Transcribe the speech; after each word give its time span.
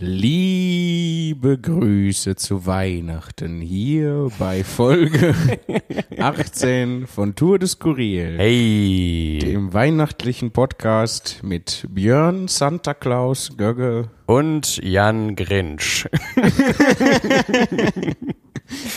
Liebe 0.00 1.58
Grüße 1.58 2.36
zu 2.36 2.66
Weihnachten 2.66 3.60
hier 3.60 4.28
bei 4.38 4.62
Folge 4.62 5.34
18 6.18 7.08
von 7.08 7.34
Tour 7.34 7.58
de 7.58 7.66
Skurril, 7.68 8.36
Hey! 8.38 9.38
dem 9.42 9.72
weihnachtlichen 9.74 10.52
Podcast 10.52 11.40
mit 11.42 11.84
Björn, 11.90 12.46
Santa 12.46 12.94
Claus, 12.94 13.56
Gögge. 13.56 14.08
Und 14.26 14.76
Jan 14.84 15.34
Grinch. 15.34 16.06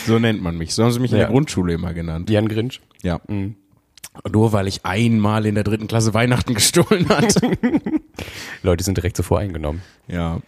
So 0.06 0.18
nennt 0.18 0.42
man 0.42 0.58
mich. 0.58 0.74
So 0.74 0.84
haben 0.84 0.90
sie 0.92 1.00
mich 1.00 1.12
in 1.12 1.16
Ja. 1.18 1.24
der 1.24 1.32
Grundschule 1.32 1.72
immer 1.72 1.94
genannt. 1.94 2.28
Jan 2.28 2.46
Grinch. 2.46 2.82
Ja. 3.02 3.20
Nur 4.30 4.52
weil 4.52 4.68
ich 4.68 4.84
einmal 4.84 5.46
in 5.46 5.54
der 5.54 5.64
dritten 5.64 5.86
Klasse 5.88 6.12
Weihnachten 6.14 6.54
gestohlen 6.54 7.08
hatte. 7.08 7.52
Leute 8.62 8.84
sind 8.84 8.96
direkt 8.98 9.16
so 9.16 9.22
voreingenommen. 9.22 9.82
ja, 10.06 10.40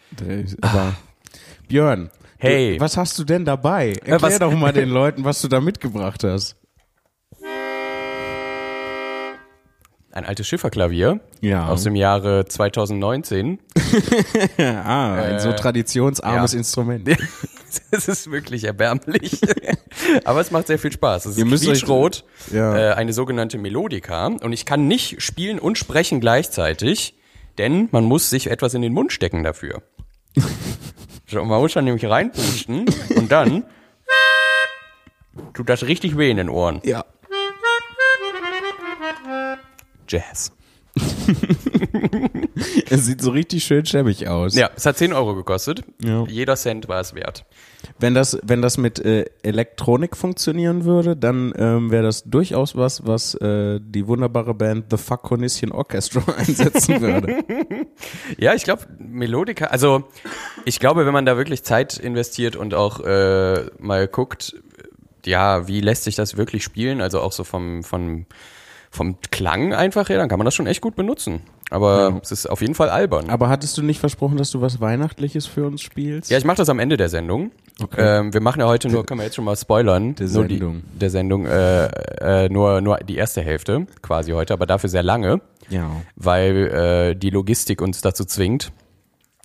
aber 0.60 0.94
Björn. 1.68 2.10
Hey. 2.36 2.74
Du, 2.76 2.80
was 2.80 2.96
hast 2.98 3.18
du 3.18 3.24
denn 3.24 3.44
dabei? 3.46 3.92
Erklär 3.92 4.20
was- 4.20 4.38
doch 4.38 4.52
mal 4.52 4.72
den 4.72 4.90
Leuten, 4.90 5.24
was 5.24 5.40
du 5.40 5.48
da 5.48 5.60
mitgebracht 5.60 6.24
hast. 6.24 6.56
Ein 10.14 10.26
altes 10.26 10.46
Schifferklavier 10.46 11.18
Ja. 11.40 11.66
aus 11.66 11.82
dem 11.82 11.96
Jahre 11.96 12.44
2019. 12.46 13.58
ah, 14.58 15.14
ein 15.14 15.40
so 15.40 15.52
traditionsarmes 15.52 16.52
ja. 16.52 16.58
Instrument. 16.58 17.08
Es 17.90 18.06
ist 18.06 18.30
wirklich 18.30 18.62
erbärmlich. 18.62 19.40
Aber 20.24 20.40
es 20.40 20.52
macht 20.52 20.68
sehr 20.68 20.78
viel 20.78 20.92
Spaß. 20.92 21.26
Es 21.26 21.36
ist 21.36 21.44
quietschrot, 21.64 22.24
Ja. 22.52 22.92
äh, 22.92 22.94
eine 22.94 23.12
sogenannte 23.12 23.58
Melodika. 23.58 24.26
Und 24.26 24.52
ich 24.52 24.64
kann 24.64 24.86
nicht 24.86 25.20
spielen 25.20 25.58
und 25.58 25.76
sprechen 25.76 26.20
gleichzeitig, 26.20 27.16
denn 27.58 27.88
man 27.90 28.04
muss 28.04 28.30
sich 28.30 28.48
etwas 28.48 28.74
in 28.74 28.82
den 28.82 28.92
Mund 28.92 29.10
stecken 29.12 29.42
dafür. 29.42 29.82
Man 31.32 31.48
muss 31.48 31.72
dann 31.72 31.86
nämlich 31.86 32.06
reinpusten 32.06 32.84
und 33.16 33.32
dann 33.32 33.64
tut 35.52 35.68
das 35.68 35.82
richtig 35.82 36.16
weh 36.16 36.30
in 36.30 36.36
den 36.36 36.48
Ohren. 36.48 36.80
Ja. 36.84 37.04
Jazz. 40.08 40.52
Es 42.88 43.06
sieht 43.06 43.20
so 43.20 43.30
richtig 43.30 43.64
schön 43.64 43.84
schäbig 43.84 44.28
aus. 44.28 44.54
Ja, 44.54 44.70
es 44.76 44.86
hat 44.86 44.96
10 44.96 45.12
Euro 45.12 45.34
gekostet. 45.34 45.82
Ja. 46.02 46.24
Jeder 46.28 46.56
Cent 46.56 46.88
war 46.88 47.00
es 47.00 47.14
wert. 47.14 47.44
Wenn 47.98 48.14
das, 48.14 48.38
wenn 48.42 48.62
das 48.62 48.78
mit 48.78 48.98
äh, 48.98 49.26
Elektronik 49.42 50.16
funktionieren 50.16 50.84
würde, 50.84 51.16
dann 51.16 51.52
ähm, 51.56 51.90
wäre 51.90 52.04
das 52.04 52.24
durchaus 52.24 52.76
was, 52.76 53.06
was 53.06 53.34
äh, 53.36 53.80
die 53.82 54.06
wunderbare 54.06 54.54
Band 54.54 54.86
The 54.90 54.96
Fuck 54.96 55.22
Cornition 55.22 55.72
Orchestra 55.72 56.22
einsetzen 56.36 57.00
würde. 57.00 57.44
Ja, 58.38 58.54
ich 58.54 58.64
glaube, 58.64 58.82
Melodika, 58.98 59.66
also 59.66 60.04
ich 60.64 60.80
glaube, 60.80 61.06
wenn 61.06 61.12
man 61.12 61.26
da 61.26 61.36
wirklich 61.36 61.62
Zeit 61.62 61.96
investiert 61.96 62.56
und 62.56 62.74
auch 62.74 63.00
äh, 63.00 63.66
mal 63.78 64.08
guckt, 64.08 64.56
ja, 65.24 65.68
wie 65.68 65.80
lässt 65.80 66.04
sich 66.04 66.16
das 66.16 66.36
wirklich 66.36 66.64
spielen, 66.64 67.00
also 67.00 67.20
auch 67.20 67.32
so 67.32 67.44
vom, 67.44 67.82
vom, 67.82 68.26
vom 68.94 69.16
Klang 69.30 69.72
einfach 69.74 70.08
her, 70.08 70.18
dann 70.18 70.28
kann 70.28 70.38
man 70.38 70.44
das 70.44 70.54
schon 70.54 70.66
echt 70.66 70.80
gut 70.80 70.94
benutzen. 70.96 71.40
Aber 71.70 72.20
es 72.22 72.30
ist 72.30 72.46
auf 72.46 72.60
jeden 72.60 72.74
Fall 72.74 72.88
albern. 72.90 73.30
Aber 73.30 73.48
hattest 73.48 73.76
du 73.76 73.82
nicht 73.82 73.98
versprochen, 73.98 74.36
dass 74.36 74.50
du 74.50 74.60
was 74.60 74.80
Weihnachtliches 74.80 75.46
für 75.46 75.66
uns 75.66 75.80
spielst? 75.80 76.30
Ja, 76.30 76.38
ich 76.38 76.44
mache 76.44 76.58
das 76.58 76.68
am 76.68 76.78
Ende 76.78 76.96
der 76.96 77.08
Sendung. 77.08 77.50
Ähm, 77.96 78.32
wir 78.32 78.40
machen 78.40 78.60
ja 78.60 78.66
heute 78.68 78.88
nur, 78.88 79.04
können 79.04 79.18
wir 79.20 79.24
jetzt 79.24 79.34
schon 79.34 79.44
mal 79.44 79.56
spoilern, 79.56 80.14
Der 80.14 80.26
nur 80.28 80.46
Sendung. 80.46 80.82
Die, 80.92 80.98
der 80.98 81.10
Sendung, 81.10 81.46
äh, 81.46 81.86
äh, 81.86 82.48
nur, 82.48 82.80
nur 82.80 82.98
die 82.98 83.16
erste 83.16 83.40
Hälfte 83.42 83.86
quasi 84.02 84.30
heute, 84.32 84.52
aber 84.52 84.66
dafür 84.66 84.88
sehr 84.88 85.02
lange, 85.02 85.40
Ja. 85.70 85.90
weil 86.14 86.56
äh, 86.68 87.14
die 87.16 87.30
Logistik 87.30 87.82
uns 87.82 88.00
dazu 88.00 88.24
zwingt. 88.24 88.70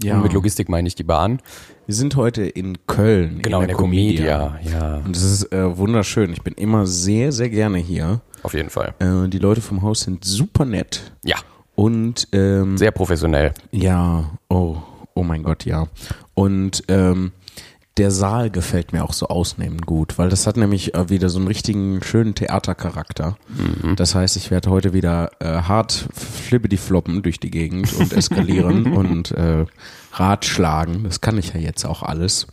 ja. 0.04 0.16
Und 0.18 0.24
mit 0.24 0.34
Logistik 0.34 0.70
meine 0.70 0.88
ich 0.88 0.94
die 0.96 1.04
Bahn. 1.04 1.40
Wir 1.88 1.96
sind 1.96 2.16
heute 2.16 2.44
in 2.44 2.86
Köln. 2.86 3.40
Genau, 3.42 3.62
in 3.62 3.68
der 3.68 3.76
Comedia. 3.76 4.60
Ja, 4.62 5.02
Und 5.04 5.16
es 5.16 5.24
ist 5.24 5.52
äh, 5.52 5.76
wunderschön. 5.78 6.32
Ich 6.34 6.44
bin 6.44 6.54
immer 6.54 6.86
sehr, 6.86 7.32
sehr 7.32 7.50
gerne 7.50 7.80
hier. 7.80 8.22
Auf 8.44 8.54
jeden 8.54 8.70
Fall. 8.70 8.94
Äh, 9.00 9.28
die 9.30 9.40
Leute 9.40 9.62
vom 9.62 9.82
Haus 9.82 10.02
sind 10.02 10.26
super 10.26 10.66
nett. 10.66 11.12
Ja, 11.24 11.38
Und 11.76 12.28
ähm, 12.32 12.78
sehr 12.78 12.92
professionell. 12.92 13.54
Ja, 13.72 14.32
oh, 14.50 14.78
oh 15.14 15.24
mein 15.24 15.44
Gott, 15.44 15.66
ja. 15.66 15.88
Und 16.34 16.84
ähm, 16.88 17.32
der 18.00 18.12
Saal 18.12 18.50
gefällt 18.50 18.94
mir 18.94 19.04
auch 19.04 19.12
so 19.12 19.28
ausnehmend 19.28 19.86
gut, 19.86 20.18
weil 20.18 20.30
das 20.30 20.48
hat 20.48 20.56
nämlich 20.56 20.96
äh, 20.96 21.10
wieder 21.10 21.28
so 21.30 21.38
einen 21.38 21.48
richtigen 21.48 22.02
schönen 22.02 22.34
Theatercharakter. 22.34 23.38
Das 23.98 24.16
heißt, 24.16 24.38
ich 24.38 24.52
werde 24.52 24.70
heute 24.70 24.94
wieder 24.94 25.32
äh, 25.40 25.64
hart 25.64 26.08
flippity 26.14 26.78
floppen 26.78 27.24
durch 27.24 27.42
die 27.42 27.52
Gegend 27.52 27.92
und 27.94 28.14
eskalieren 28.14 28.94
und 28.96 29.32
äh, 29.32 29.66
Ratschlagen. 30.14 31.04
Das 31.04 31.20
kann 31.20 31.38
ich 31.38 31.54
ja 31.54 31.60
jetzt 31.60 31.86
auch 31.86 32.02
alles. 32.02 32.48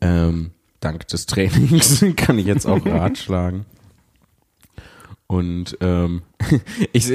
Ähm, 0.00 0.50
dank 0.80 1.06
des 1.06 1.26
Trainings 1.26 2.04
kann 2.16 2.38
ich 2.40 2.46
jetzt 2.46 2.66
auch 2.66 2.84
Ratschlagen. 2.84 3.64
Und 5.32 5.78
ähm, 5.80 6.20
ich, 6.92 7.10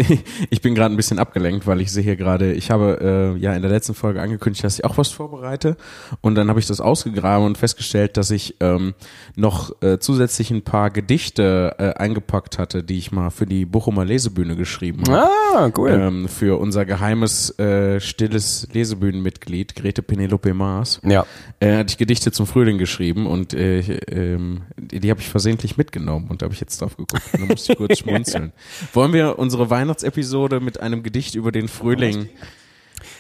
ich 0.49 0.61
bin 0.61 0.75
gerade 0.75 0.93
ein 0.93 0.97
bisschen 0.97 1.19
abgelenkt, 1.19 1.67
weil 1.67 1.81
ich 1.81 1.91
sehe 1.91 2.03
hier 2.03 2.15
gerade, 2.15 2.53
ich 2.53 2.71
habe 2.71 3.35
äh, 3.37 3.39
ja 3.39 3.53
in 3.53 3.61
der 3.61 3.71
letzten 3.71 3.93
Folge 3.93 4.21
angekündigt, 4.21 4.63
dass 4.63 4.79
ich 4.79 4.85
auch 4.85 4.97
was 4.97 5.09
vorbereite. 5.09 5.77
Und 6.21 6.35
dann 6.35 6.49
habe 6.49 6.59
ich 6.59 6.67
das 6.67 6.81
ausgegraben 6.81 7.45
und 7.45 7.57
festgestellt, 7.57 8.17
dass 8.17 8.31
ich 8.31 8.55
ähm, 8.59 8.93
noch 9.35 9.81
äh, 9.81 9.99
zusätzlich 9.99 10.51
ein 10.51 10.63
paar 10.63 10.89
Gedichte 10.89 11.75
äh, 11.77 11.93
eingepackt 11.93 12.57
hatte, 12.57 12.83
die 12.83 12.97
ich 12.97 13.11
mal 13.11 13.29
für 13.29 13.45
die 13.45 13.65
Bochumer 13.65 14.05
Lesebühne 14.05 14.55
geschrieben 14.55 15.03
habe. 15.07 15.29
Ah, 15.55 15.71
cool. 15.77 15.89
Ähm, 15.89 16.27
für 16.27 16.59
unser 16.59 16.85
geheimes, 16.85 17.57
äh, 17.59 17.99
stilles 17.99 18.67
Lesebühnenmitglied, 18.71 19.75
Grete 19.75 20.01
Penelope 20.01 20.53
Maas. 20.53 21.01
Ja. 21.03 21.25
Äh, 21.59 21.77
hatte 21.77 21.91
ich 21.91 21.97
Gedichte 21.97 22.31
zum 22.31 22.47
Frühling 22.47 22.77
geschrieben 22.77 23.27
und 23.27 23.53
äh, 23.53 23.79
ähm, 23.79 24.61
die, 24.77 24.99
die 24.99 25.09
habe 25.09 25.19
ich 25.19 25.29
versehentlich 25.29 25.77
mitgenommen 25.77 26.27
und 26.29 26.41
da 26.41 26.45
habe 26.45 26.53
ich 26.53 26.59
jetzt 26.59 26.81
drauf 26.81 26.95
geguckt. 26.97 27.23
Da 27.33 27.45
musste 27.45 27.73
ich 27.73 27.77
kurz 27.77 27.97
schmunzeln. 27.99 28.53
Wollen 28.93 29.13
wir 29.13 29.16
unsere 29.25 29.69
Weihnachtsepisode 29.69 30.59
mit 30.59 30.79
einem 30.79 31.03
Gedicht 31.03 31.35
über 31.35 31.51
den 31.51 31.67
Frühling? 31.67 32.29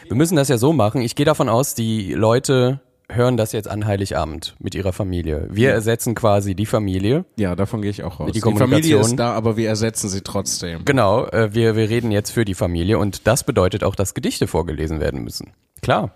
Wir 0.07 0.15
müssen 0.15 0.35
das 0.35 0.47
ja 0.47 0.57
so 0.57 0.73
machen. 0.73 1.01
Ich 1.01 1.15
gehe 1.15 1.25
davon 1.25 1.49
aus, 1.49 1.75
die 1.75 2.13
Leute 2.13 2.81
hören 3.09 3.37
das 3.37 3.51
jetzt 3.51 3.67
an 3.67 3.85
Heiligabend 3.85 4.55
mit 4.59 4.75
ihrer 4.75 4.91
Familie. 4.91 5.47
Wir 5.49 5.71
ersetzen 5.71 6.13
quasi 6.13 6.55
die 6.55 6.65
Familie. 6.65 7.25
Ja, 7.37 7.55
davon 7.55 7.81
gehe 7.81 7.91
ich 7.91 8.03
auch 8.03 8.19
raus. 8.19 8.31
Die 8.33 8.41
Die, 8.41 8.57
Familie 8.57 8.99
ist 8.99 9.15
da, 9.15 9.33
aber 9.33 9.55
wir 9.55 9.69
ersetzen 9.69 10.09
sie 10.09 10.21
trotzdem. 10.21 10.83
Genau, 10.83 11.25
äh, 11.27 11.53
wir, 11.53 11.75
wir 11.75 11.89
reden 11.89 12.11
jetzt 12.11 12.31
für 12.31 12.43
die 12.43 12.53
Familie 12.53 12.97
und 12.97 13.25
das 13.25 13.43
bedeutet 13.45 13.83
auch, 13.83 13.95
dass 13.95 14.13
Gedichte 14.13 14.47
vorgelesen 14.47 14.99
werden 14.99 15.23
müssen. 15.23 15.53
Klar. 15.81 16.11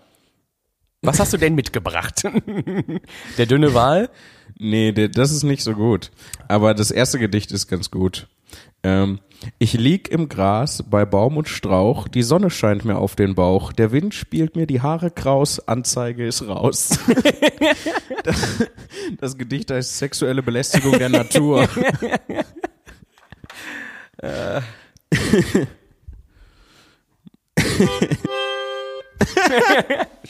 Was 1.00 1.18
hast 1.18 1.32
du 1.32 1.36
denn 1.36 1.54
mitgebracht? 1.54 2.22
Der 3.38 3.46
dünne 3.46 3.74
Wal? 3.74 4.08
Nee, 4.58 4.92
der, 4.92 5.08
das 5.08 5.32
ist 5.32 5.42
nicht 5.42 5.64
so 5.64 5.72
gut. 5.72 6.12
Aber 6.46 6.74
das 6.74 6.92
erste 6.92 7.18
Gedicht 7.18 7.50
ist 7.50 7.66
ganz 7.66 7.90
gut. 7.90 8.28
Ähm, 8.84 9.20
ich 9.58 9.74
lieg 9.74 10.08
im 10.08 10.28
Gras 10.28 10.84
bei 10.88 11.04
Baum 11.04 11.36
und 11.36 11.48
Strauch, 11.48 12.08
die 12.08 12.22
Sonne 12.22 12.50
scheint 12.50 12.84
mir 12.84 12.98
auf 12.98 13.16
den 13.16 13.34
Bauch, 13.34 13.72
der 13.72 13.92
Wind 13.92 14.14
spielt 14.14 14.56
mir 14.56 14.66
die 14.66 14.80
Haare 14.80 15.10
kraus, 15.10 15.66
Anzeige 15.68 16.26
ist 16.26 16.46
raus. 16.46 16.90
das, 18.24 18.66
das 19.20 19.38
Gedicht 19.38 19.70
heißt 19.70 19.98
sexuelle 19.98 20.42
Belästigung 20.42 20.98
der 20.98 21.08
Natur. 21.08 21.68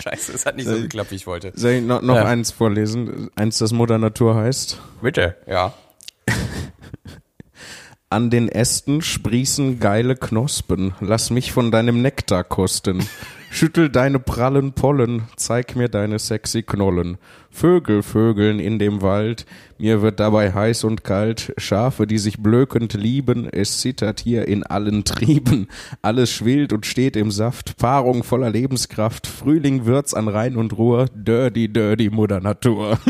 Scheiße, 0.03 0.33
es 0.33 0.47
hat 0.47 0.57
nicht 0.57 0.69
so 0.69 0.75
geklappt, 0.77 1.11
wie 1.11 1.17
ich 1.17 1.27
wollte. 1.27 1.53
Soll 1.55 1.73
ich 1.73 1.83
noch, 1.83 2.03
noch 2.03 2.17
Ja. 2.17 2.25
eins 2.25 2.51
vorlesen? 2.51 3.31
Eins, 3.37 3.59
das 3.59 3.73
Mutter 3.73 3.99
Natur 3.99 4.35
heißt. 4.35 4.79
Bitte, 5.01 5.37
ja. 5.47 5.73
An 8.13 8.29
den 8.29 8.51
Ästen 8.51 9.01
sprießen 9.01 9.81
geile 9.81 10.17
Knospen, 10.17 10.93
lass 11.01 11.31
mich 11.31 11.51
von 11.51 11.71
deinem 11.71 12.03
Nektar 12.03 12.45
kosten. 12.45 13.01
Schüttel 13.51 13.89
deine 13.89 14.19
prallen 14.19 14.75
Pollen, 14.75 15.23
zeig 15.37 15.77
mir 15.77 15.89
deine 15.89 16.19
sexy 16.19 16.63
Knollen. 16.63 17.17
Vögel 17.51 18.03
vögeln 18.03 18.61
in 18.61 18.79
dem 18.79 19.01
Wald, 19.01 19.47
mir 19.79 20.03
wird 20.03 20.21
dabei 20.21 20.53
heiß 20.53 20.85
und 20.85 21.05
kalt. 21.05 21.55
Schafe, 21.57 22.07
die 22.07 22.19
sich 22.19 22.43
blökend 22.43 22.93
lieben, 22.93 23.49
es 23.51 23.81
zittert 23.81 24.21
hier 24.21 24.47
in 24.47 24.63
allen 24.63 25.05
Trieben. 25.05 25.69
Alles 26.03 26.31
schwillt 26.31 26.75
und 26.75 26.85
steht 26.85 27.17
im 27.17 27.31
Saft, 27.31 27.79
Paarung 27.79 28.25
voller 28.25 28.51
Lebenskraft. 28.51 29.27
Frühling 29.27 29.87
wird's 29.87 30.13
an 30.13 30.29
Rhein 30.29 30.59
und 30.59 30.77
Ruhr, 30.77 31.07
dirty, 31.15 31.73
dirty 31.73 32.11
Mutter 32.11 32.41
Natur. 32.41 32.99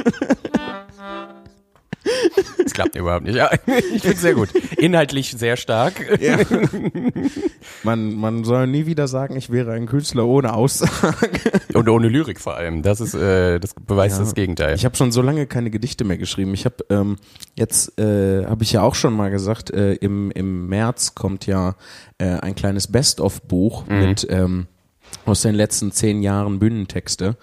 Es 2.65 2.73
klappt 2.75 2.95
überhaupt 2.97 3.25
nicht. 3.25 3.35
Ja, 3.35 3.51
ich 3.95 4.03
finde 4.03 4.17
sehr 4.17 4.35
gut. 4.35 4.51
Inhaltlich 4.77 5.33
sehr 5.33 5.57
stark. 5.57 5.95
Ja. 6.21 6.39
Man, 7.85 8.15
man 8.17 8.45
soll 8.45 8.67
nie 8.67 8.87
wieder 8.87 9.09
sagen, 9.09 9.37
ich 9.37 9.51
wäre 9.51 9.73
ein 9.73 9.87
Künstler 9.87 10.27
ohne 10.27 10.55
Aussage. 10.55 11.29
Und 11.75 11.89
ohne 11.89 12.09
Lyrik 12.09 12.41
vor 12.41 12.57
allem. 12.57 12.83
Das 12.83 13.01
ist, 13.01 13.15
äh, 13.15 13.59
das 13.59 13.75
beweist 13.75 14.19
Ja. 14.19 14.25
das 14.25 14.35
Gegenteil. 14.35 14.75
Ich 14.75 14.85
habe 14.85 14.97
schon 14.97 15.11
so 15.13 15.23
lange 15.23 15.47
keine 15.47 15.71
Gedichte 15.71 16.05
mehr 16.05 16.19
geschrieben. 16.19 16.55
Ich 16.55 16.65
habe 16.65 16.77
ähm, 16.91 17.17
jetzt, 17.57 17.99
äh, 17.99 18.47
habe 18.47 18.63
ich 18.63 18.73
ja 18.73 18.83
auch 18.83 18.95
schon 18.95 19.15
mal 19.15 19.31
gesagt, 19.31 19.71
äh, 19.71 19.95
im, 19.95 20.31
im 20.33 20.67
März 20.69 21.15
kommt 21.15 21.47
ja 21.47 21.75
äh, 22.19 22.27
ein 22.27 22.55
kleines 22.55 22.91
Best-of-Buch 22.91 23.87
mit 23.89 24.27
ähm, 24.31 24.67
aus 25.25 25.43
den 25.43 25.55
letzten 25.55 25.93
zehn 25.93 26.23
Jahren 26.23 26.59
Bühnentexte. 26.59 27.37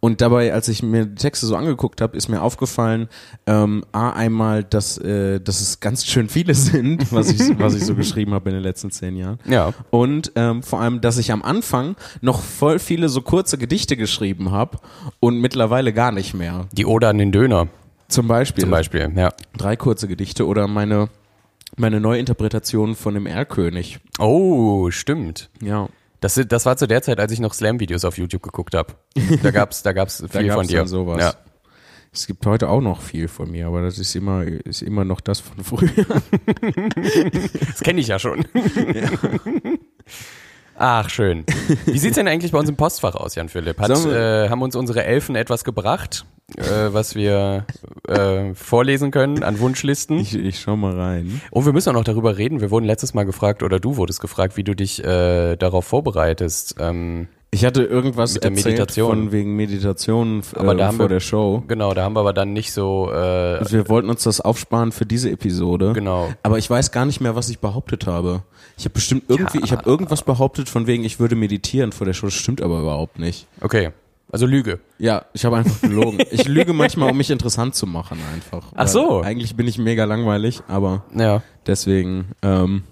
Und 0.00 0.20
dabei, 0.20 0.52
als 0.52 0.68
ich 0.68 0.82
mir 0.82 1.06
die 1.06 1.14
Texte 1.14 1.46
so 1.46 1.56
angeguckt 1.56 2.00
habe, 2.00 2.16
ist 2.16 2.28
mir 2.28 2.42
aufgefallen, 2.42 3.08
ähm, 3.46 3.84
A, 3.92 4.10
einmal, 4.10 4.64
dass, 4.64 4.98
äh, 4.98 5.40
dass 5.40 5.60
es 5.60 5.80
ganz 5.80 6.06
schön 6.06 6.28
viele 6.28 6.54
sind, 6.54 7.12
was 7.12 7.30
ich, 7.30 7.58
was 7.58 7.74
ich 7.74 7.84
so 7.84 7.94
geschrieben 7.94 8.34
habe 8.34 8.50
in 8.50 8.56
den 8.56 8.62
letzten 8.62 8.90
zehn 8.90 9.16
Jahren. 9.16 9.38
Ja. 9.46 9.72
Und 9.90 10.32
ähm, 10.36 10.62
vor 10.62 10.80
allem, 10.80 11.00
dass 11.00 11.18
ich 11.18 11.32
am 11.32 11.42
Anfang 11.42 11.96
noch 12.20 12.40
voll 12.40 12.78
viele 12.78 13.08
so 13.08 13.22
kurze 13.22 13.58
Gedichte 13.58 13.96
geschrieben 13.96 14.50
habe 14.50 14.78
und 15.20 15.40
mittlerweile 15.40 15.92
gar 15.92 16.12
nicht 16.12 16.34
mehr. 16.34 16.66
Die 16.72 16.86
Ode 16.86 17.08
an 17.08 17.18
den 17.18 17.32
Döner 17.32 17.68
Zum 18.08 18.28
Beispiel. 18.28 18.62
zum 18.62 18.70
Beispiel, 18.70 19.12
ja. 19.16 19.32
Drei 19.56 19.76
kurze 19.76 20.08
Gedichte 20.08 20.46
oder 20.46 20.68
meine, 20.68 21.08
meine 21.76 22.00
Neuinterpretation 22.00 22.94
von 22.94 23.14
dem 23.14 23.26
Erlkönig. 23.26 23.98
Oh, 24.18 24.90
stimmt. 24.90 25.50
Ja. 25.60 25.88
Das, 26.24 26.40
das 26.48 26.64
war 26.64 26.74
zu 26.78 26.88
der 26.88 27.02
Zeit, 27.02 27.20
als 27.20 27.32
ich 27.32 27.38
noch 27.38 27.52
Slam-Videos 27.52 28.02
auf 28.06 28.16
YouTube 28.16 28.42
geguckt 28.42 28.74
habe. 28.74 28.94
Da 29.42 29.50
gab's, 29.50 29.82
da 29.82 29.92
gab's 29.92 30.24
viel 30.30 30.46
Da 30.46 30.54
von 30.54 30.62
gab's 30.62 30.68
dir. 30.68 30.78
dann 30.78 30.86
sowas. 30.88 31.20
Ja. 31.20 31.34
Es 32.14 32.26
gibt 32.26 32.46
heute 32.46 32.70
auch 32.70 32.80
noch 32.80 33.02
viel 33.02 33.28
von 33.28 33.50
mir, 33.50 33.66
aber 33.66 33.82
das 33.82 33.98
ist 33.98 34.14
immer, 34.16 34.42
ist 34.44 34.80
immer 34.80 35.04
noch 35.04 35.20
das 35.20 35.40
von 35.40 35.62
früher. 35.62 35.90
Das 37.68 37.80
kenne 37.80 38.00
ich 38.00 38.06
ja 38.06 38.18
schon. 38.18 38.46
Ach, 40.76 41.10
schön. 41.10 41.44
Wie 41.84 41.98
sieht's 41.98 42.14
denn 42.14 42.26
eigentlich 42.26 42.52
bei 42.52 42.58
uns 42.58 42.70
im 42.70 42.76
Postfach 42.76 43.16
aus, 43.16 43.34
Jan 43.34 43.50
Philipp? 43.50 43.78
Hat, 43.78 43.90
äh, 43.90 44.48
haben 44.48 44.62
uns 44.62 44.76
unsere 44.76 45.04
Elfen 45.04 45.36
etwas 45.36 45.62
gebracht, 45.62 46.24
äh, 46.56 46.92
was 46.92 47.14
wir 47.14 47.64
äh, 48.08 48.54
vorlesen 48.54 49.10
können 49.10 49.42
an 49.42 49.58
Wunschlisten? 49.58 50.18
Ich, 50.18 50.34
ich 50.34 50.60
schau 50.60 50.76
mal 50.76 50.98
rein. 50.98 51.40
Und 51.50 51.64
wir 51.66 51.72
müssen 51.72 51.88
auch 51.90 51.94
noch 51.94 52.04
darüber 52.04 52.36
reden. 52.36 52.60
Wir 52.60 52.70
wurden 52.70 52.84
letztes 52.84 53.14
Mal 53.14 53.24
gefragt, 53.24 53.62
oder 53.62 53.80
du 53.80 53.96
wurdest 53.96 54.20
gefragt, 54.20 54.56
wie 54.56 54.64
du 54.64 54.74
dich 54.74 55.02
äh, 55.02 55.56
darauf 55.56 55.86
vorbereitest. 55.86 56.76
Ähm, 56.78 57.28
Ich 57.50 57.64
hatte 57.64 57.82
irgendwas 57.84 58.34
Mit 58.34 58.44
der 58.44 58.50
erzählt 58.50 58.66
Meditation. 58.66 59.08
von 59.08 59.32
wegen 59.32 59.56
Meditation 59.56 60.42
äh, 60.54 60.58
Aber 60.58 60.74
da 60.74 60.88
haben 60.88 60.96
vor 60.98 61.06
wir- 61.06 61.08
der 61.14 61.20
Show. 61.20 61.62
genau, 61.66 61.94
da 61.94 62.02
haben 62.04 62.14
wir 62.14 62.20
aber 62.20 62.32
dann 62.34 62.52
nicht 62.52 62.72
so, 62.72 63.08
äh, 63.10 63.14
Also 63.16 63.72
wir 63.76 63.88
wollten 63.88 64.10
uns 64.10 64.24
das 64.24 64.40
aufsparen 64.40 64.92
für 64.92 65.06
diese 65.06 65.30
Episode. 65.30 65.92
genau. 65.94 66.28
Aber 66.42 66.58
ich 66.58 66.68
weiß 66.68 66.90
gar 66.92 67.06
nicht 67.06 67.20
mehr, 67.20 67.34
was 67.36 67.48
ich 67.48 67.60
behauptet 67.60 68.06
habe. 68.06 68.42
Ich 68.76 68.84
habe 68.84 68.92
bestimmt 68.94 69.24
irgendwie, 69.28 69.60
ich 69.64 69.72
habe 69.72 69.88
irgendwas 69.88 70.22
behauptet 70.22 70.68
von 70.68 70.86
wegen, 70.88 71.04
ich 71.04 71.20
würde 71.20 71.36
meditieren 71.36 71.92
vor 71.92 72.06
der 72.06 72.12
Show. 72.12 72.26
Das 72.26 72.34
stimmt 72.34 72.60
aber 72.60 72.80
überhaupt 72.80 73.18
nicht. 73.20 73.46
Okay, 73.60 73.90
also 74.34 74.46
Lüge. 74.46 74.80
Ja, 74.98 75.24
ich 75.32 75.44
habe 75.44 75.56
einfach 75.56 75.80
gelogen. 75.80 76.18
ich 76.30 76.46
lüge 76.48 76.72
manchmal, 76.72 77.10
um 77.10 77.16
mich 77.16 77.30
interessant 77.30 77.74
zu 77.74 77.86
machen 77.86 78.18
einfach. 78.34 78.66
Ach 78.74 78.88
so. 78.88 79.22
Eigentlich 79.22 79.54
bin 79.56 79.66
ich 79.68 79.78
mega 79.78 80.04
langweilig, 80.04 80.60
aber 80.68 81.04
Ja. 81.16 81.42
deswegen, 81.66 82.26
ähm, 82.42 82.82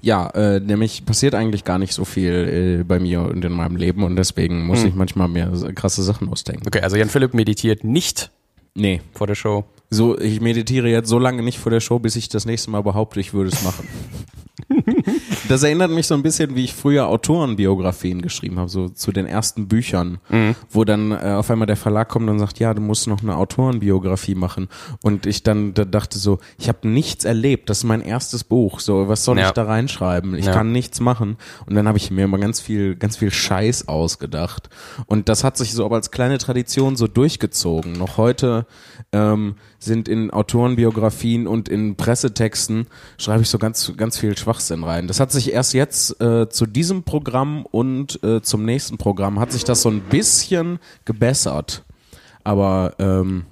ja, 0.00 0.28
äh, 0.30 0.58
nämlich 0.60 1.06
passiert 1.06 1.34
eigentlich 1.36 1.62
gar 1.64 1.78
nicht 1.78 1.94
so 1.94 2.04
viel 2.04 2.80
äh, 2.80 2.84
bei 2.84 2.98
mir 2.98 3.22
und 3.22 3.44
in 3.44 3.52
meinem 3.52 3.76
Leben 3.76 4.02
und 4.02 4.16
deswegen 4.16 4.66
muss 4.66 4.80
Hm. 4.82 4.88
ich 4.88 4.94
manchmal 4.96 5.28
mir 5.28 5.48
krasse 5.74 6.02
Sachen 6.02 6.28
ausdenken. 6.28 6.64
Okay, 6.66 6.80
also 6.80 6.96
Jan 6.96 7.08
Philipp 7.08 7.34
meditiert 7.34 7.84
nicht 7.84 8.30
Nee, 8.74 9.00
vor 9.12 9.26
der 9.26 9.34
Show. 9.36 9.64
so 9.90 10.18
ich 10.18 10.40
meditiere 10.40 10.88
jetzt 10.88 11.08
so 11.08 11.18
lange 11.20 11.42
nicht 11.42 11.58
vor 11.58 11.70
der 11.70 11.80
Show, 11.80 11.98
bis 12.00 12.16
ich 12.16 12.28
das 12.30 12.46
nächste 12.46 12.70
Mal 12.70 12.82
behaupte, 12.82 13.20
ich 13.20 13.32
würde 13.32 13.50
es 13.50 13.62
machen. 13.62 13.86
das 15.52 15.62
erinnert 15.62 15.90
mich 15.90 16.06
so 16.06 16.14
ein 16.14 16.22
bisschen, 16.22 16.56
wie 16.56 16.64
ich 16.64 16.74
früher 16.74 17.06
Autorenbiografien 17.08 18.22
geschrieben 18.22 18.58
habe, 18.58 18.68
so 18.68 18.88
zu 18.88 19.12
den 19.12 19.26
ersten 19.26 19.68
Büchern, 19.68 20.18
wo 20.70 20.84
dann 20.84 21.12
äh, 21.12 21.34
auf 21.36 21.50
einmal 21.50 21.66
der 21.66 21.76
Verlag 21.76 22.08
kommt 22.08 22.28
und 22.28 22.38
sagt, 22.38 22.58
ja, 22.58 22.74
du 22.74 22.80
musst 22.80 23.06
noch 23.06 23.22
eine 23.22 23.36
Autorenbiografie 23.36 24.34
machen. 24.34 24.68
Und 25.02 25.26
ich 25.26 25.42
dann 25.42 25.74
da 25.74 25.84
dachte 25.84 26.18
so, 26.18 26.38
ich 26.58 26.68
habe 26.68 26.88
nichts 26.88 27.24
erlebt, 27.24 27.70
das 27.70 27.78
ist 27.78 27.84
mein 27.84 28.00
erstes 28.00 28.44
Buch, 28.44 28.80
so 28.80 29.08
was 29.08 29.24
soll 29.24 29.38
Ja. 29.38 29.46
ich 29.48 29.52
da 29.52 29.64
reinschreiben? 29.64 30.34
Ich 30.34 30.46
Ja. 30.46 30.52
kann 30.52 30.72
nichts 30.72 31.00
machen. 31.00 31.36
Und 31.66 31.74
dann 31.74 31.86
habe 31.86 31.98
ich 31.98 32.10
mir 32.10 32.24
immer 32.24 32.38
ganz 32.38 32.60
viel, 32.60 32.96
ganz 32.96 33.16
viel 33.16 33.30
Scheiß 33.30 33.88
ausgedacht. 33.88 34.68
Und 35.06 35.28
das 35.28 35.44
hat 35.44 35.56
sich 35.56 35.72
so 35.74 35.84
aber 35.84 35.96
als 35.96 36.10
kleine 36.10 36.38
Tradition 36.38 36.96
so 36.96 37.06
durchgezogen. 37.06 37.92
Noch 37.92 38.16
heute 38.16 38.66
ähm, 39.12 39.56
sind 39.78 40.08
in 40.08 40.30
Autorenbiografien 40.30 41.46
und 41.46 41.68
in 41.68 41.96
Pressetexten 41.96 42.86
schreibe 43.18 43.42
ich 43.42 43.48
so 43.48 43.58
ganz, 43.58 43.92
ganz 43.96 44.18
viel 44.18 44.36
Schwachsinn 44.38 44.84
rein. 44.84 45.06
Das 45.08 45.20
hat 45.20 45.30
sich 45.32 45.41
erst 45.50 45.74
jetzt 45.74 46.20
äh, 46.20 46.48
zu 46.48 46.66
diesem 46.66 47.02
Programm 47.02 47.66
und 47.70 48.22
äh, 48.22 48.42
zum 48.42 48.64
nächsten 48.64 48.98
Programm 48.98 49.40
hat 49.40 49.52
sich 49.52 49.64
das 49.64 49.82
so 49.82 49.88
ein 49.88 50.00
bisschen 50.00 50.78
gebessert. 51.04 51.84
Aber 52.44 52.94
ähm, 52.98 53.44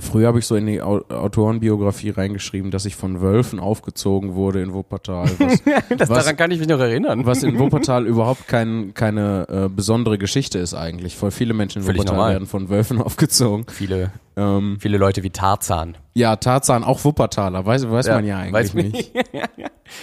früher 0.00 0.26
habe 0.28 0.38
ich 0.38 0.46
so 0.46 0.54
in 0.54 0.66
die 0.66 0.82
Au 0.82 1.00
Autorenbiografie 1.08 2.10
reingeschrieben, 2.10 2.70
dass 2.70 2.84
ich 2.84 2.94
von 2.96 3.20
Wölfen 3.20 3.58
aufgezogen 3.58 4.34
wurde 4.34 4.62
in 4.62 4.72
Wuppertal. 4.74 5.30
Was, 5.38 5.62
Das, 5.98 6.08
Was- 6.10 6.18
daran 6.24 6.36
kann 6.36 6.50
ich 6.50 6.58
mich 6.58 6.68
noch 6.68 6.78
erinnern. 6.78 7.24
was 7.26 7.42
in 7.42 7.58
Wuppertal 7.58 8.06
überhaupt 8.06 8.46
kein, 8.48 8.92
keine 8.94 9.46
äh, 9.48 9.68
besondere 9.68 10.18
Geschichte 10.18 10.58
ist 10.58 10.74
eigentlich. 10.74 11.16
Voll 11.16 11.30
viele 11.30 11.54
Menschen 11.54 11.80
in 11.80 11.84
Völlig 11.86 12.00
Wuppertal 12.00 12.16
normal. 12.16 12.32
werden 12.34 12.46
von 12.46 12.68
Wölfen 12.68 13.00
aufgezogen. 13.02 13.66
Viele, 13.70 14.12
Ähm, 14.36 14.76
viele 14.80 14.98
Leute 14.98 15.22
wie 15.22 15.30
Tarzan. 15.30 15.96
ja, 16.14 16.36
Tarzan, 16.36 16.84
auch 16.84 17.04
Wuppertaler, 17.04 17.64
weiß, 17.64 17.90
weiß 17.90 18.06
Ja, 18.06 18.14
man 18.16 18.24
ja 18.26 18.38
eigentlich 18.38 18.52
weiß 18.52 18.74
man 18.74 18.88
nicht. 18.88 19.14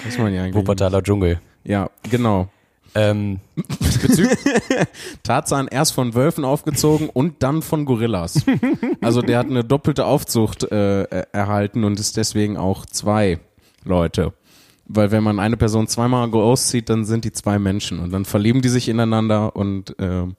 Weiß 0.04 0.18
man 0.18 0.34
ja 0.34 0.44
eigentlich 0.44 0.56
Wuppertaler 0.56 1.04
Dschungel. 1.04 1.30
nicht. 1.36 1.42
Ja, 1.64 1.90
genau. 2.10 2.48
Ähm, 2.96 3.40
Tarzan 5.24 5.68
erst 5.68 5.94
von 5.94 6.14
Wölfen 6.14 6.46
aufgezogen 6.46 7.10
und 7.10 7.44
dann 7.44 7.62
von 7.62 7.86
Gorillas. 7.86 8.44
Also 9.02 9.22
der 9.22 9.40
hat 9.40 9.48
eine 9.50 9.64
doppelte 9.64 10.06
Aufzucht 10.06 10.64
äh, 10.64 11.04
er- 11.04 11.34
erhalten 11.34 11.84
und 11.84 12.00
ist 12.00 12.18
deswegen 12.18 12.58
auch 12.58 12.86
zwei 12.86 13.40
Leute. 13.84 14.34
Weil 14.88 15.12
wenn 15.12 15.24
man 15.24 15.40
eine 15.40 15.58
Person 15.58 15.88
zweimal 15.88 16.32
auszieht, 16.34 16.90
dann 16.90 17.06
sind 17.06 17.26
die 17.26 17.32
zwei 17.32 17.58
Menschen 17.60 18.00
und 18.00 18.12
dann 18.12 18.24
verlieben 18.24 18.62
die 18.62 18.70
sich 18.70 18.88
ineinander 18.88 19.56
und 19.56 19.96
ähm, 20.00 20.36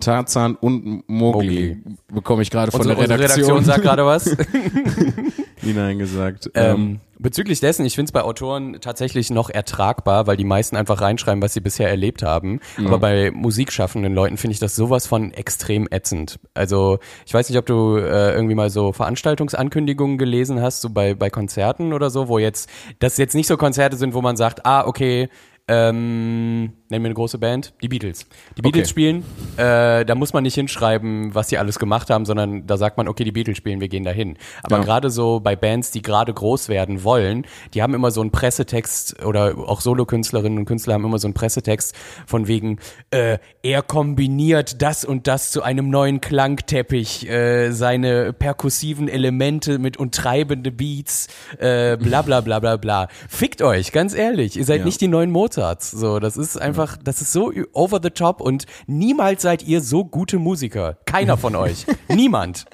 Tarzan 0.00 0.56
und 0.56 1.08
Mowgli 1.08 1.82
bekomme 2.12 2.42
ich 2.42 2.50
gerade 2.50 2.70
von 2.70 2.80
unsere, 2.80 2.96
der 2.96 3.04
unsere 3.04 3.20
Redaktion, 3.20 3.58
Redaktion 3.58 3.64
sagt 3.64 3.82
gerade 3.82 4.06
was. 4.06 4.36
hineingesagt. 5.60 6.50
Ähm, 6.54 6.68
Ähm, 6.68 7.00
bezüglich 7.18 7.60
dessen, 7.60 7.84
ich 7.84 7.94
finde 7.94 8.08
es 8.08 8.12
bei 8.12 8.22
Autoren 8.22 8.78
tatsächlich 8.80 9.30
noch 9.30 9.50
ertragbar, 9.50 10.26
weil 10.26 10.36
die 10.36 10.44
meisten 10.44 10.76
einfach 10.76 11.00
reinschreiben, 11.00 11.42
was 11.42 11.54
sie 11.54 11.60
bisher 11.60 11.88
erlebt 11.88 12.22
haben. 12.22 12.60
Aber 12.84 12.98
bei 12.98 13.30
musikschaffenden 13.30 14.14
Leuten 14.14 14.36
finde 14.36 14.52
ich 14.52 14.60
das 14.60 14.76
sowas 14.76 15.06
von 15.06 15.32
extrem 15.32 15.88
ätzend. 15.90 16.38
Also 16.54 16.98
ich 17.26 17.34
weiß 17.34 17.48
nicht, 17.48 17.58
ob 17.58 17.66
du 17.66 17.96
äh, 17.96 18.32
irgendwie 18.32 18.54
mal 18.54 18.70
so 18.70 18.92
Veranstaltungsankündigungen 18.92 20.18
gelesen 20.18 20.60
hast, 20.60 20.80
so 20.80 20.90
bei, 20.90 21.14
bei 21.14 21.30
Konzerten 21.30 21.92
oder 21.92 22.10
so, 22.10 22.28
wo 22.28 22.38
jetzt, 22.38 22.68
das 22.98 23.16
jetzt 23.16 23.34
nicht 23.34 23.46
so 23.46 23.56
Konzerte 23.56 23.96
sind, 23.96 24.14
wo 24.14 24.22
man 24.22 24.36
sagt, 24.36 24.64
ah, 24.66 24.86
okay, 24.86 25.28
ähm, 25.66 26.72
nennen 26.90 27.04
wir 27.04 27.08
eine 27.08 27.14
große 27.14 27.38
Band, 27.38 27.72
die 27.82 27.88
Beatles. 27.88 28.26
Die 28.56 28.62
Beatles 28.62 28.84
Okay. 28.84 28.90
spielen, 28.90 29.24
äh, 29.56 30.04
da 30.04 30.14
muss 30.14 30.32
man 30.32 30.42
nicht 30.42 30.54
hinschreiben, 30.54 31.34
was 31.34 31.48
sie 31.48 31.58
alles 31.58 31.78
gemacht 31.78 32.08
haben, 32.10 32.24
sondern 32.24 32.66
da 32.66 32.76
sagt 32.76 32.96
man, 32.96 33.08
okay, 33.08 33.24
die 33.24 33.32
Beatles 33.32 33.56
spielen, 33.58 33.80
wir 33.80 33.88
gehen 33.88 34.04
dahin. 34.04 34.36
Aber 34.62 34.78
Ja. 34.78 34.84
gerade 34.84 35.10
so 35.10 35.40
bei 35.40 35.54
Bands, 35.56 35.90
die 35.90 36.00
gerade 36.02 36.32
groß 36.32 36.68
werden 36.68 37.04
wollen, 37.04 37.44
die 37.74 37.82
haben 37.82 37.94
immer 37.94 38.10
so 38.10 38.20
einen 38.20 38.30
Pressetext 38.30 39.22
oder 39.24 39.56
auch 39.58 39.80
Solokünstlerinnen 39.80 40.58
und 40.58 40.64
Künstler 40.64 40.94
haben 40.94 41.04
immer 41.04 41.18
so 41.18 41.26
einen 41.26 41.34
Pressetext 41.34 41.94
von 42.26 42.46
wegen, 42.48 42.78
äh, 43.10 43.38
er 43.62 43.82
kombiniert 43.82 44.80
das 44.80 45.04
und 45.04 45.26
das 45.26 45.50
zu 45.50 45.62
einem 45.62 45.90
neuen 45.90 46.20
Klangteppich, 46.22 47.28
äh, 47.28 47.70
seine 47.72 48.32
perkussiven 48.32 49.08
Elemente 49.08 49.78
mit 49.78 49.96
und 49.96 50.14
treibende 50.14 50.70
Beats, 50.72 51.26
äh, 51.58 51.96
bla 51.96 52.22
bla 52.22 52.40
bla 52.40 52.60
bla 52.60 52.76
bla. 52.76 53.08
Fickt 53.28 53.60
euch, 53.62 53.92
ganz 53.92 54.14
ehrlich, 54.14 54.56
ihr 54.56 54.64
seid 54.64 54.80
Ja. 54.80 54.84
nicht 54.86 55.00
die 55.00 55.08
neuen 55.08 55.30
Mozarts. 55.30 55.90
So, 55.90 56.18
das 56.18 56.36
ist 56.36 56.56
einfach, 56.56 56.77
das 56.86 57.20
ist 57.20 57.32
so 57.32 57.52
over 57.72 58.00
the 58.02 58.10
top 58.10 58.40
und 58.40 58.66
niemals 58.86 59.42
seid 59.42 59.62
ihr 59.66 59.80
so 59.80 60.04
gute 60.04 60.38
Musiker. 60.38 60.98
Keiner 61.06 61.36
von 61.36 61.56
euch. 61.56 61.86
Niemand. 62.08 62.66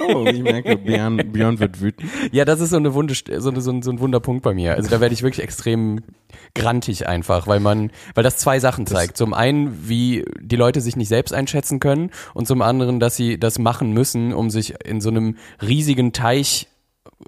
oh, 0.00 0.24
ich 0.26 0.42
merke, 0.42 0.76
Björn, 0.76 1.16
Björn 1.32 1.58
wird 1.58 1.80
wütend. 1.80 2.10
Ja, 2.32 2.44
das 2.44 2.60
ist 2.60 2.70
so 2.70 2.76
eine 2.76 2.94
Wunde, 2.94 3.14
so, 3.14 3.50
eine, 3.50 3.60
so, 3.60 3.70
ein, 3.70 3.82
so 3.82 3.90
ein 3.90 4.00
Wunderpunkt 4.00 4.42
bei 4.42 4.54
mir. 4.54 4.74
Also 4.74 4.88
da 4.90 5.00
werde 5.00 5.12
ich 5.12 5.22
wirklich 5.22 5.42
extrem 5.44 6.00
grantig 6.54 7.06
einfach, 7.06 7.46
weil 7.46 7.60
man, 7.60 7.90
weil 8.14 8.24
das 8.24 8.36
zwei 8.38 8.58
Sachen 8.60 8.86
zeigt. 8.86 9.16
Zum 9.16 9.34
einen, 9.34 9.88
wie 9.88 10.24
die 10.40 10.56
Leute 10.56 10.80
sich 10.80 10.96
nicht 10.96 11.08
selbst 11.08 11.32
einschätzen 11.32 11.80
können 11.80 12.10
und 12.34 12.46
zum 12.46 12.62
anderen, 12.62 13.00
dass 13.00 13.16
sie 13.16 13.38
das 13.38 13.58
machen 13.58 13.92
müssen, 13.92 14.32
um 14.32 14.50
sich 14.50 14.74
in 14.84 15.00
so 15.00 15.10
einem 15.10 15.36
riesigen 15.60 16.12
Teich 16.12 16.68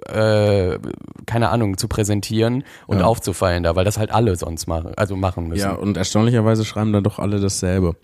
äh, 0.07 0.77
keine 1.25 1.49
Ahnung, 1.49 1.77
zu 1.77 1.87
präsentieren 1.87 2.63
und 2.87 2.99
Ja. 2.99 3.05
aufzufallen 3.05 3.63
da, 3.63 3.75
weil 3.75 3.85
das 3.85 3.97
halt 3.97 4.11
alle 4.11 4.35
sonst 4.35 4.67
machen, 4.67 4.91
also 4.95 5.15
machen 5.15 5.47
müssen. 5.47 5.61
Ja, 5.61 5.73
und 5.73 5.97
erstaunlicherweise 5.97 6.65
schreiben 6.65 6.93
dann 6.93 7.03
doch 7.03 7.19
alle 7.19 7.39
dasselbe. 7.39 7.95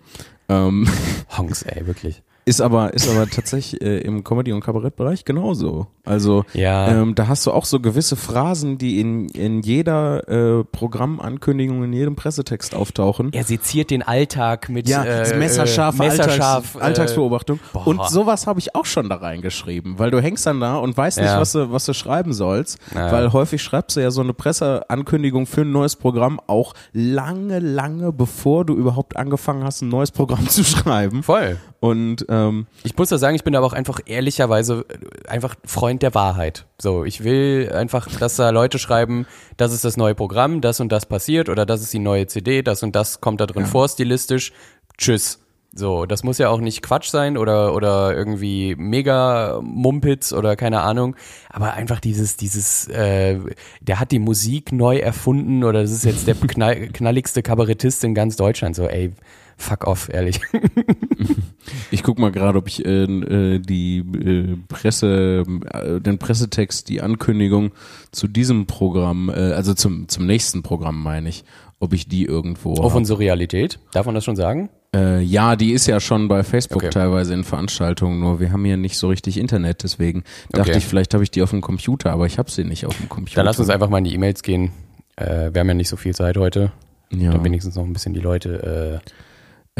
Ähm, 0.48 0.88
Honks, 1.36 1.62
ey, 1.62 1.86
wirklich. 1.86 2.22
Ist 2.50 2.60
aber, 2.60 2.92
ist 2.94 3.08
aber 3.08 3.28
tatsächlich 3.30 3.80
äh, 3.80 3.98
im 4.00 4.24
Comedy- 4.24 4.52
und 4.52 4.60
Kabarettbereich 4.60 5.24
genauso. 5.24 5.86
Also 6.04 6.44
Ja. 6.52 6.88
ähm, 6.88 7.14
da 7.14 7.28
hast 7.28 7.46
du 7.46 7.52
auch 7.52 7.64
so 7.64 7.78
gewisse 7.78 8.16
Phrasen, 8.16 8.76
die 8.76 9.00
in, 9.00 9.28
in 9.28 9.60
jeder 9.62 10.28
äh, 10.28 10.64
Programmankündigung, 10.64 11.84
in 11.84 11.92
jedem 11.92 12.16
Pressetext 12.16 12.74
auftauchen. 12.74 13.32
Er 13.32 13.44
seziert 13.44 13.90
den 13.90 14.02
Alltag 14.02 14.68
mit 14.68 14.88
Ja, 14.88 15.04
äh, 15.04 15.36
messerscharfe 15.36 16.02
äh, 16.02 16.08
messerscharf, 16.08 16.74
Alltags, 16.74 16.76
Alltagsbeobachtung. 16.82 17.60
boah. 17.72 17.86
Und 17.86 18.04
sowas 18.08 18.46
habe 18.46 18.58
ich 18.58 18.74
auch 18.74 18.84
schon 18.86 19.08
da 19.08 19.16
reingeschrieben, 19.16 19.98
weil 19.98 20.10
du 20.10 20.20
hängst 20.20 20.46
dann 20.46 20.58
da 20.60 20.76
und 20.76 20.96
weißt 20.96 21.18
nicht, 21.18 21.26
Ja. 21.28 21.40
was 21.40 21.52
du, 21.52 21.70
was 21.70 21.86
du 21.86 21.94
schreiben 21.94 22.32
sollst, 22.32 22.78
Ja. 22.94 23.12
weil 23.12 23.32
häufig 23.32 23.62
schreibst 23.62 23.96
du 23.96 24.00
ja 24.00 24.10
so 24.10 24.20
eine 24.22 24.34
Presseankündigung 24.34 25.46
für 25.46 25.60
ein 25.62 25.70
neues 25.72 25.94
Programm 25.96 26.40
auch 26.46 26.74
lange, 26.92 27.60
lange 27.60 28.12
bevor 28.12 28.64
du 28.64 28.74
überhaupt 28.74 29.16
angefangen 29.16 29.62
hast, 29.64 29.82
ein 29.82 29.88
neues 29.88 30.10
Programm 30.10 30.48
zu 30.48 30.64
schreiben. 30.64 31.22
Voll. 31.22 31.58
Und 31.80 32.26
ähm, 32.48 32.66
Ich 32.82 32.96
muss 32.96 33.08
da 33.08 33.18
sagen, 33.18 33.36
ich 33.36 33.44
bin 33.44 33.54
aber 33.54 33.66
auch 33.66 33.72
einfach 33.72 34.00
ehrlicherweise 34.06 34.84
äh, 34.88 35.28
einfach 35.28 35.56
Freund 35.64 36.02
der 36.02 36.14
Wahrheit. 36.14 36.66
So, 36.78 37.04
ich 37.04 37.24
will 37.24 37.70
einfach, 37.72 38.08
dass 38.18 38.36
da 38.36 38.50
Leute 38.50 38.78
schreiben, 38.78 39.26
das 39.56 39.72
ist 39.72 39.84
das 39.84 39.96
neue 39.96 40.14
Programm, 40.14 40.60
das 40.60 40.80
und 40.80 40.90
das 40.90 41.06
passiert 41.06 41.48
oder 41.48 41.66
das 41.66 41.82
ist 41.82 41.92
die 41.92 41.98
neue 41.98 42.26
CD, 42.26 42.62
das 42.62 42.82
und 42.82 42.96
das 42.96 43.20
kommt 43.20 43.40
da 43.40 43.46
drin 43.46 43.66
vor 43.66 43.88
stilistisch. 43.88 44.52
Tschüss. 44.98 45.40
So, 45.72 46.04
das 46.04 46.24
muss 46.24 46.38
ja 46.38 46.48
auch 46.48 46.60
nicht 46.60 46.82
Quatsch 46.82 47.10
sein 47.10 47.36
oder 47.36 47.74
oder 47.74 48.16
irgendwie 48.16 48.74
mega 48.76 49.60
Mumpitz 49.62 50.32
oder 50.32 50.56
keine 50.56 50.80
Ahnung, 50.80 51.14
aber 51.48 51.74
einfach 51.74 52.00
dieses 52.00 52.36
dieses 52.36 52.88
äh, 52.88 53.38
der 53.80 54.00
hat 54.00 54.10
die 54.10 54.18
Musik 54.18 54.72
neu 54.72 54.96
erfunden 54.98 55.62
oder 55.62 55.82
das 55.82 55.92
ist 55.92 56.04
jetzt 56.04 56.26
der 56.26 56.34
knall, 56.48 56.88
knalligste 56.88 57.42
Kabarettist 57.42 58.02
in 58.02 58.14
ganz 58.14 58.34
Deutschland. 58.34 58.74
So, 58.74 58.88
ey, 58.88 59.12
fuck 59.60 59.86
off, 59.86 60.08
ehrlich. 60.12 60.40
ich 61.90 62.02
guck 62.02 62.18
mal 62.18 62.32
gerade, 62.32 62.58
ob 62.58 62.68
ich 62.68 62.84
äh, 62.84 63.04
äh, 63.04 63.58
die 63.58 63.98
äh, 63.98 64.56
Presse, 64.68 65.44
äh, 65.72 66.00
den 66.00 66.18
Pressetext, 66.18 66.88
die 66.88 67.00
Ankündigung 67.02 67.72
zu 68.12 68.26
diesem 68.26 68.66
Programm, 68.66 69.28
äh, 69.28 69.32
also 69.52 69.74
zum, 69.74 70.08
zum 70.08 70.26
nächsten 70.26 70.62
Programm 70.62 71.02
meine 71.02 71.28
ich, 71.28 71.44
ob 71.78 71.92
ich 71.92 72.08
die 72.08 72.24
irgendwo. 72.24 72.74
Auf 72.74 72.90
hab. 72.92 72.96
unsere 72.96 73.18
Realität, 73.18 73.78
darf 73.92 74.06
man 74.06 74.14
das 74.14 74.24
schon 74.24 74.36
sagen? 74.36 74.70
Äh, 74.94 75.20
ja, 75.22 75.54
die 75.54 75.72
ist 75.72 75.86
ja 75.86 76.00
schon 76.00 76.26
bei 76.26 76.42
Facebook 76.42 76.82
Okay. 76.82 76.90
teilweise 76.90 77.32
in 77.34 77.44
Veranstaltungen, 77.44 78.18
nur 78.20 78.40
wir 78.40 78.50
haben 78.52 78.64
hier 78.64 78.76
nicht 78.76 78.98
so 78.98 79.08
richtig 79.08 79.38
Internet, 79.38 79.82
deswegen 79.84 80.24
dachte 80.50 80.70
Okay. 80.70 80.78
ich, 80.78 80.86
vielleicht 80.86 81.14
habe 81.14 81.22
ich 81.22 81.30
die 81.30 81.42
auf 81.42 81.50
dem 81.50 81.60
Computer, 81.60 82.10
aber 82.10 82.26
ich 82.26 82.38
habe 82.38 82.50
sie 82.50 82.64
nicht 82.64 82.86
auf 82.86 82.96
dem 82.96 83.08
Computer. 83.08 83.36
Dann 83.36 83.46
lass 83.46 83.60
uns 83.60 83.70
einfach 83.70 83.88
mal 83.88 83.98
in 83.98 84.04
die 84.04 84.14
E-Mails 84.14 84.42
gehen. 84.42 84.72
Äh, 85.16 85.54
wir 85.54 85.60
haben 85.60 85.68
ja 85.68 85.74
nicht 85.74 85.88
so 85.88 85.96
viel 85.96 86.14
Zeit 86.14 86.36
heute. 86.36 86.72
ja. 87.10 87.30
Dann 87.30 87.44
wenigstens 87.44 87.76
noch 87.76 87.84
ein 87.84 87.92
bisschen 87.92 88.14
die 88.14 88.20
Leute 88.20 89.00
äh, 89.04 89.10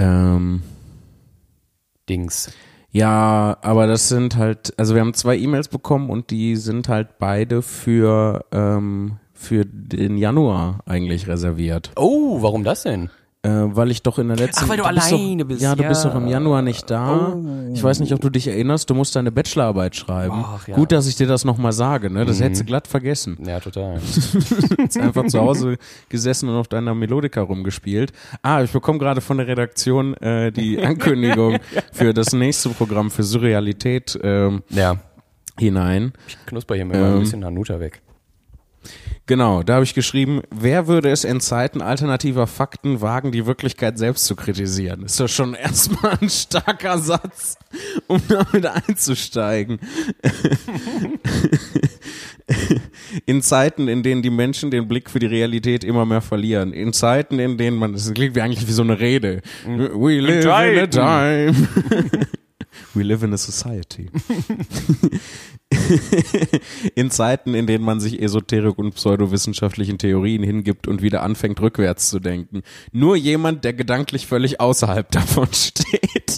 ähm, 0.00 0.62
Dings. 2.09 2.52
ja, 2.90 3.57
aber 3.62 3.87
das 3.87 4.09
sind 4.09 4.37
halt, 4.37 4.75
also 4.76 4.95
wir 4.95 5.00
haben 5.00 5.14
zwei 5.14 5.37
E-Mails 5.37 5.69
bekommen 5.69 6.11
und 6.11 6.30
die 6.30 6.57
sind 6.57 6.88
halt 6.88 7.19
beide 7.19 7.62
für 7.62 8.45
ähm, 8.52 9.19
für 9.33 9.64
den 9.64 10.19
Januar 10.19 10.80
eigentlich 10.85 11.26
reserviert. 11.26 11.92
Oh, 11.97 12.42
warum 12.42 12.62
das 12.62 12.83
denn? 12.83 13.09
Äh, 13.42 13.49
weil 13.75 13.90
ich 13.90 14.02
doch 14.02 14.18
in 14.18 14.28
der 14.28 14.37
letzten 14.37 14.64
Ach, 14.66 14.68
weil 14.68 14.76
du 14.76 14.82
bist 14.82 15.12
alleine 15.12 15.42
doch, 15.44 15.49
bist, 15.49 15.62
Ja, 15.62 15.75
du 15.75 15.82
bist 15.85 16.04
ja. 16.04 16.11
doch 16.11 16.16
im 16.20 16.26
Januar 16.28 16.61
nicht 16.61 16.90
da. 16.90 17.32
Oh. 17.35 17.73
Ich 17.73 17.82
weiß 17.82 18.00
nicht, 18.00 18.12
ob 18.12 18.20
du 18.20 18.28
dich 18.28 18.47
erinnerst, 18.47 18.90
du 18.90 18.94
musst 18.94 19.16
deine 19.16 19.32
Bachelorarbeit 19.32 19.97
schreiben. 19.97 20.44
Ach, 20.47 20.68
ja. 20.68 20.75
Gut, 20.75 20.92
dass 20.92 21.06
ich 21.06 21.16
dir 21.16 21.26
das 21.26 21.47
nochmal 21.47 21.73
sage, 21.73 22.11
ne? 22.11 22.26
Das 22.26 22.38
Mhm. 22.38 22.42
hättest 22.42 22.61
du 22.61 22.64
glatt 22.66 22.87
vergessen. 22.87 23.38
Ja, 23.47 23.59
total. 23.59 23.99
Jetzt 24.78 24.99
einfach 24.99 25.25
zu 25.26 25.40
Hause 25.40 25.78
gesessen 26.11 26.50
und 26.50 26.56
auf 26.56 26.68
deiner 26.68 26.94
Melodika 26.94 27.40
rumgespielt. 27.40 28.12
Ah, 28.42 28.62
ich 28.62 28.73
bekomme 28.73 28.99
gerade 28.99 29.23
von 29.23 29.38
der 29.38 29.47
Redaktion 29.47 30.12
äh, 30.18 30.52
die 30.52 30.78
Ankündigung 30.85 31.61
für 31.92 32.12
das 32.12 32.35
nächste 32.35 32.68
Programm 32.68 33.11
für 33.11 33.23
Surrealität 33.23 34.18
ähm, 34.23 34.62
ja, 34.68 34.97
hinein. 35.59 36.12
ich 36.28 36.37
knusper 36.44 36.75
hier 36.75 36.85
mal 36.85 36.94
ein 36.97 37.12
Ähm. 37.14 37.20
bisschen 37.20 37.42
Hanuta 37.42 37.80
weg. 37.80 38.02
Genau, 39.31 39.63
da 39.63 39.75
habe 39.75 39.85
ich 39.85 39.95
geschrieben, 39.95 40.43
wer 40.51 40.89
würde 40.89 41.09
es 41.09 41.23
in 41.23 41.39
Zeiten 41.39 41.83
alternativer 41.83 42.49
Fakten 42.49 43.01
wagen, 43.01 43.31
die 43.31 43.47
Wirklichkeit 43.47 43.97
selbst 43.97 44.25
zu 44.25 44.35
kritisieren? 44.35 45.05
Ist 45.05 45.21
doch 45.21 45.29
schon 45.29 45.55
erstmal 45.55 46.19
ein 46.21 46.29
starker 46.29 46.99
Satz, 46.99 47.57
um 48.09 48.21
damit 48.27 48.67
einzusteigen. 48.67 49.79
In 53.25 53.41
Zeiten, 53.41 53.87
in 53.87 54.03
denen 54.03 54.23
die 54.23 54.31
Menschen 54.31 54.73
den 54.73 54.89
Blick 54.89 55.09
für 55.09 55.21
die 55.21 55.27
Realität 55.27 55.85
immer 55.85 56.05
mehr 56.05 56.23
verlieren. 56.23 56.73
In 56.73 56.93
Zeiten, 56.93 57.39
in 57.39 57.57
denen 57.57 57.77
man, 57.77 57.93
das 57.93 58.13
klingt 58.13 58.35
wie 58.35 58.41
eigentlich 58.41 58.67
wie 58.67 58.73
so 58.73 58.83
eine 58.83 58.99
Rede. 58.99 59.43
We 59.65 60.19
live 60.19 60.45
in 60.45 60.79
a 60.81 60.87
time. 60.89 61.55
We 62.94 63.02
live 63.02 63.23
in 63.23 63.32
a 63.32 63.38
society. 63.38 64.11
in 66.94 67.11
Zeiten, 67.11 67.54
in 67.54 67.66
denen 67.66 67.85
man 67.85 68.00
sich 68.00 68.20
Esoterik 68.20 68.78
und 68.78 68.94
pseudowissenschaftlichen 68.94 69.99
Theorien 69.99 70.42
hingibt 70.42 70.88
und 70.88 71.00
wieder 71.00 71.23
anfängt, 71.23 71.61
rückwärts 71.61 72.11
zu 72.11 72.18
denken. 72.18 72.62
Nur 72.92 73.16
jemand, 73.16 73.64
der 73.64 73.75
gedanklich 73.75 74.26
völlig 74.26 74.61
außerhalb 74.61 75.11
davon 75.12 75.49
steht. 75.52 76.37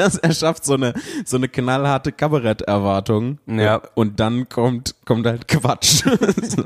Das 0.00 0.16
erschafft 0.16 0.64
so 0.64 0.74
eine, 0.74 0.94
so 1.26 1.36
eine 1.36 1.46
knallharte 1.48 2.10
Kabaretterwartung. 2.10 3.38
Ja. 3.46 3.82
Und 3.94 4.18
dann 4.18 4.48
kommt, 4.48 4.94
kommt 5.04 5.26
halt 5.26 5.46
Quatsch. 5.46 6.04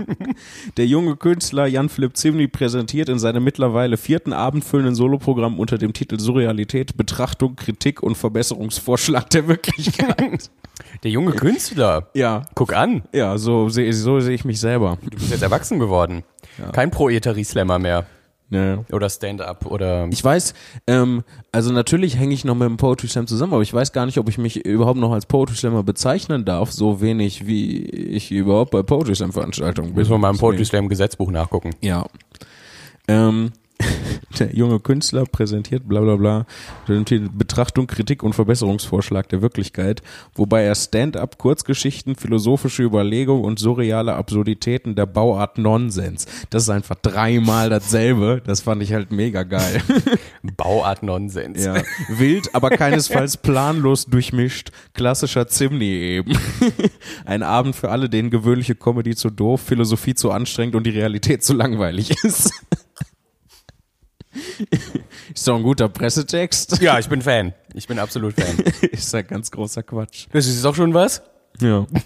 Der 0.77 0.87
junge 0.87 1.17
Künstler 1.17 1.67
Jan 1.67 1.89
Philipp 1.89 2.17
Zimny 2.17 2.47
präsentiert 2.47 3.09
in 3.09 3.19
seinem 3.19 3.43
mittlerweile 3.43 3.97
vierten 3.97 4.33
abendfüllenden 4.33 4.95
Soloprogramm 4.95 5.59
unter 5.59 5.79
dem 5.79 5.93
Titel 5.93 6.21
Surrealität, 6.21 6.97
Betrachtung, 6.97 7.57
Kritik 7.57 8.03
und 8.05 8.15
Verbesserungsvorschlag 8.17 9.29
der 9.31 9.49
Wirklichkeit. 9.49 10.51
Der 11.05 11.11
junge 11.11 11.33
Künstler. 11.33 12.09
ja. 12.15 12.43
Guck 12.55 12.73
an, 12.75 13.03
Ja, 13.13 13.39
so 13.39 13.69
sehe 13.69 13.93
so 13.93 14.19
sehe 14.21 14.35
ich 14.35 14.45
mich 14.45 14.59
selber. 14.59 14.99
du 15.03 15.11
bist 15.11 15.31
jetzt 15.31 15.43
erwachsen 15.43 15.79
geworden. 15.79 16.25
Kein 16.73 16.91
Pro-Eteri-Slammer 16.91 17.79
mehr. 17.79 18.07
Ja. 18.51 18.85
Oder 18.93 19.09
Stand-up 19.09 19.67
oder. 19.67 20.07
Ich 20.11 20.23
weiß, 20.23 20.55
ähm, 20.87 21.25
also 21.51 21.73
natürlich 21.73 22.19
hänge 22.19 22.35
ich 22.35 22.45
noch 22.45 22.55
mit 22.55 22.69
dem 22.69 22.77
Poetry 22.77 23.09
Slam 23.09 23.27
zusammen, 23.27 23.55
aber 23.55 23.63
ich 23.63 23.73
weiß 23.73 23.93
gar 23.93 24.07
nicht, 24.07 24.19
ob 24.19 24.29
ich 24.29 24.39
mich 24.39 24.65
überhaupt 24.65 24.99
noch 24.99 25.13
als 25.13 25.27
Poetry 25.27 25.57
Slammer 25.57 25.83
bezeichnen 25.83 26.45
darf, 26.45 26.71
so 26.71 27.01
wenig 27.01 27.47
wie 27.47 27.83
ich 27.83 28.31
überhaupt 28.31 28.71
bei 28.71 28.83
Poetry 28.83 29.15
Slam 29.15 29.33
Veranstaltungen 29.33 29.89
bin. 29.89 29.97
Müssen 29.97 30.11
wir 30.11 30.19
mal 30.19 30.31
im 30.31 30.39
Poetry 30.39 30.65
Slam 30.65 30.89
Gesetzbuch 30.89 31.31
nachgucken. 31.31 31.71
Ja. 31.81 32.07
Ähm, 33.09 33.53
der 34.39 34.55
junge 34.55 34.81
Künstler 34.81 35.25
präsentiert 35.25 35.89
bla 35.89 36.01
bla 36.01 36.17
bla 36.17 36.47
Betrachtung, 37.33 37.87
Kritik 37.87 38.23
und 38.23 38.35
Verbesserungsvorschlag 38.35 39.29
der 39.29 39.43
Wirklichkeit, 39.43 40.03
wobei 40.35 40.63
er 40.63 40.75
Stand-up, 40.75 41.39
Kurzgeschichten, 41.39 42.17
philosophische 42.17 42.83
Überlegungen 42.83 43.45
und 43.45 43.59
surreale 43.59 44.15
Absurditäten 44.15 44.95
der 44.95 45.07
Bauart 45.07 45.59
Nonsens. 45.59 46.27
Das 46.51 46.65
ist 46.65 46.69
einfach 46.69 46.97
dreimal 46.97 47.71
dasselbe. 47.71 48.43
Das 48.45 48.61
fand 48.63 48.83
ich 48.83 48.93
halt 48.93 49.13
mega 49.13 49.43
geil. 49.43 49.81
Bauart 50.43 51.03
Nonsens. 51.03 51.65
Ja. 51.65 51.83
Wild, 52.09 52.55
aber 52.55 52.71
keinesfalls 52.71 53.37
planlos 53.43 54.07
durchmischt. 54.07 54.71
Klassischer 54.93 55.49
Zimni 55.49 55.85
eben. 55.85 56.39
Ein 57.25 57.43
Abend 57.43 57.77
für 57.77 57.91
alle, 57.91 58.09
denen 58.09 58.31
gewöhnliche 58.31 58.75
Comedy 58.75 59.15
zu 59.15 59.31
doof, 59.31 59.61
Philosophie 59.61 60.15
zu 60.15 60.31
anstrengend 60.31 60.75
und 60.75 60.85
die 60.85 60.91
Realität 60.91 61.43
zu 61.45 61.55
langweilig 61.55 62.11
ist. 62.25 62.53
Ist 65.35 65.47
doch 65.47 65.57
ein 65.57 65.63
guter 65.63 65.89
Pressetext. 65.89 66.81
Ja, 66.81 66.99
ich 66.99 67.09
bin 67.09 67.23
Fan. 67.23 67.53
Ich 67.75 67.87
bin 67.87 67.99
absolut 67.99 68.35
Fan. 68.35 68.59
Ist 68.91 69.13
ja 69.13 69.23
ganz 69.23 69.51
großer 69.51 69.83
Quatsch. 69.83 70.27
Das 70.33 70.47
ist 70.47 70.65
doch 70.65 70.75
schon 70.75 70.95
was? 70.95 71.23
Ja. 71.61 71.87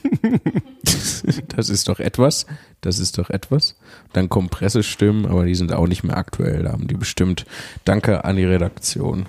Das 1.48 1.68
ist 1.68 1.88
doch 1.88 1.98
etwas. 1.98 2.46
Das 2.80 2.98
ist 2.98 3.18
doch 3.18 3.30
etwas. 3.30 3.76
Dann 4.12 4.28
kommen 4.28 4.48
Pressestimmen, 4.48 5.26
aber 5.26 5.44
die 5.44 5.54
sind 5.54 5.72
auch 5.72 5.86
nicht 5.86 6.04
mehr 6.04 6.16
aktuell. 6.16 6.62
Da 6.62 6.72
haben 6.72 6.86
die 6.86 6.94
bestimmt. 6.94 7.44
Danke 7.84 8.24
an 8.24 8.36
die 8.36 8.44
Redaktion. 8.44 9.26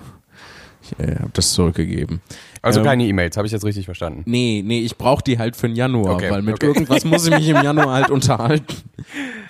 Ich 0.98 1.04
äh, 1.04 1.16
habe 1.16 1.30
das 1.32 1.52
zurückgegeben. 1.52 2.20
Also 2.62 2.80
Ähm, 2.80 2.86
keine 2.86 3.04
E-Mails, 3.06 3.36
habe 3.36 3.46
ich 3.46 3.52
jetzt 3.52 3.64
richtig 3.64 3.86
verstanden. 3.86 4.22
Nee, 4.26 4.62
nee, 4.64 4.80
ich 4.80 4.96
brauche 4.98 5.22
die 5.24 5.38
halt 5.38 5.56
für 5.56 5.66
den 5.68 5.76
Januar, 5.76 6.14
Okay, 6.14 6.30
weil 6.30 6.42
mit 6.42 6.54
okay. 6.54 6.66
irgendwas 6.66 7.04
muss 7.04 7.26
ich 7.26 7.34
mich 7.34 7.48
im 7.48 7.62
Januar 7.62 7.92
halt 7.94 8.10
unterhalten. 8.10 8.76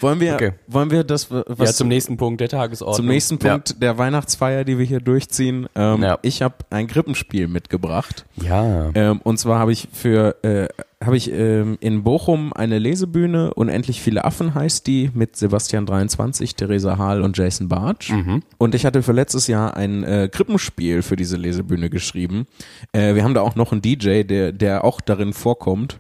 Wollen 0.01 0.21
wir, 0.21 0.35
Okay. 0.35 0.53
wollen 0.69 0.91
wir 0.91 1.03
das, 1.05 1.31
was 1.31 1.71
ja, 1.71 1.75
zum 1.75 1.89
nächsten 1.89 2.17
Punkt 2.17 2.41
der 2.41 2.49
Tagesordnung. 2.49 2.97
zum 2.97 3.07
nächsten 3.07 3.39
Punkt 3.39 3.83
der 3.83 3.99
Weihnachtsfeier, 3.99 4.65
die 4.65 4.79
wir 4.79 4.85
hier 4.87 5.01
durchziehen. 5.01 5.67
Ähm, 5.75 6.03
Ja. 6.03 6.19
Ich 6.23 6.41
habe 6.43 6.55
ein 6.71 6.87
Krippenspiel 6.87 7.49
mitgebracht. 7.49 8.25
Ja. 8.41 8.65
ja. 8.65 8.91
Ähm, 8.95 9.21
und 9.25 9.39
zwar 9.39 9.59
habe 9.59 9.73
ich 9.73 9.89
für 9.93 10.37
äh, 10.45 10.69
habe 11.03 11.17
ich 11.17 11.33
ähm, 11.33 11.79
in 11.81 12.03
Bochum 12.03 12.53
eine 12.53 12.79
Lesebühne 12.79 13.55
Unendlich 13.55 14.03
viele 14.03 14.25
Affen 14.25 14.55
heißt 14.55 14.87
die 14.87 15.11
mit 15.15 15.35
Sebastian 15.35 15.87
23, 15.87 16.55
Theresa 16.55 16.99
Hahl 16.99 17.23
und 17.23 17.39
Jason 17.39 17.69
Bartsch. 17.69 18.11
Und 18.59 18.75
ich 18.75 18.85
hatte 18.85 19.03
für 19.03 19.13
letztes 19.13 19.47
Jahr 19.47 19.77
ein 19.77 20.05
äh, 20.05 20.29
Krippenspiel 20.31 21.03
für 21.03 21.17
diese 21.17 21.37
Lesebühne 21.37 21.89
geschrieben. 21.89 22.47
Äh, 22.93 23.15
wir 23.15 23.25
haben 23.25 23.35
da 23.35 23.41
auch 23.41 23.57
noch 23.57 23.73
einen 23.73 23.81
DJ, 23.81 24.25
der 24.25 24.53
der 24.53 24.85
auch 24.85 25.01
darin 25.01 25.33
vorkommt. 25.33 25.99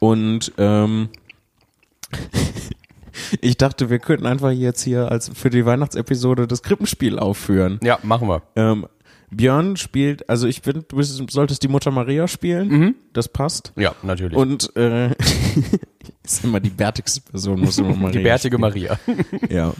Und 0.00 0.52
ähm, 0.58 1.10
ich 3.40 3.56
dachte, 3.56 3.88
wir 3.88 4.00
könnten 4.00 4.26
einfach 4.26 4.50
jetzt 4.50 4.82
hier 4.82 5.10
als 5.10 5.30
für 5.32 5.50
die 5.50 5.64
Weihnachtsepisode 5.64 6.46
das 6.48 6.62
Krippenspiel 6.62 7.18
aufführen. 7.18 7.78
Ja, 7.82 7.98
machen 8.02 8.28
wir. 8.28 8.42
Ähm, 8.56 8.86
Björn 9.30 9.76
spielt, 9.76 10.28
also 10.28 10.46
ich 10.46 10.60
finde, 10.60 10.82
du 10.82 10.96
bist, 10.96 11.22
solltest 11.30 11.62
die 11.62 11.68
Mutter 11.68 11.90
Maria 11.90 12.26
spielen. 12.28 12.94
Das 13.12 13.28
passt. 13.28 13.72
Ja, 13.76 13.94
natürlich. 14.02 14.36
Und 14.36 14.74
äh, 14.76 15.10
ist 16.24 16.44
immer 16.44 16.60
die 16.60 16.70
bärtigste 16.70 17.20
Person, 17.20 17.60
muss 17.60 17.78
immer 17.78 17.94
Maria 17.96 18.18
die 18.18 18.24
bärtige 18.24 18.56
spielen. 18.56 18.60
Maria. 18.60 18.98
Ja. 19.50 19.72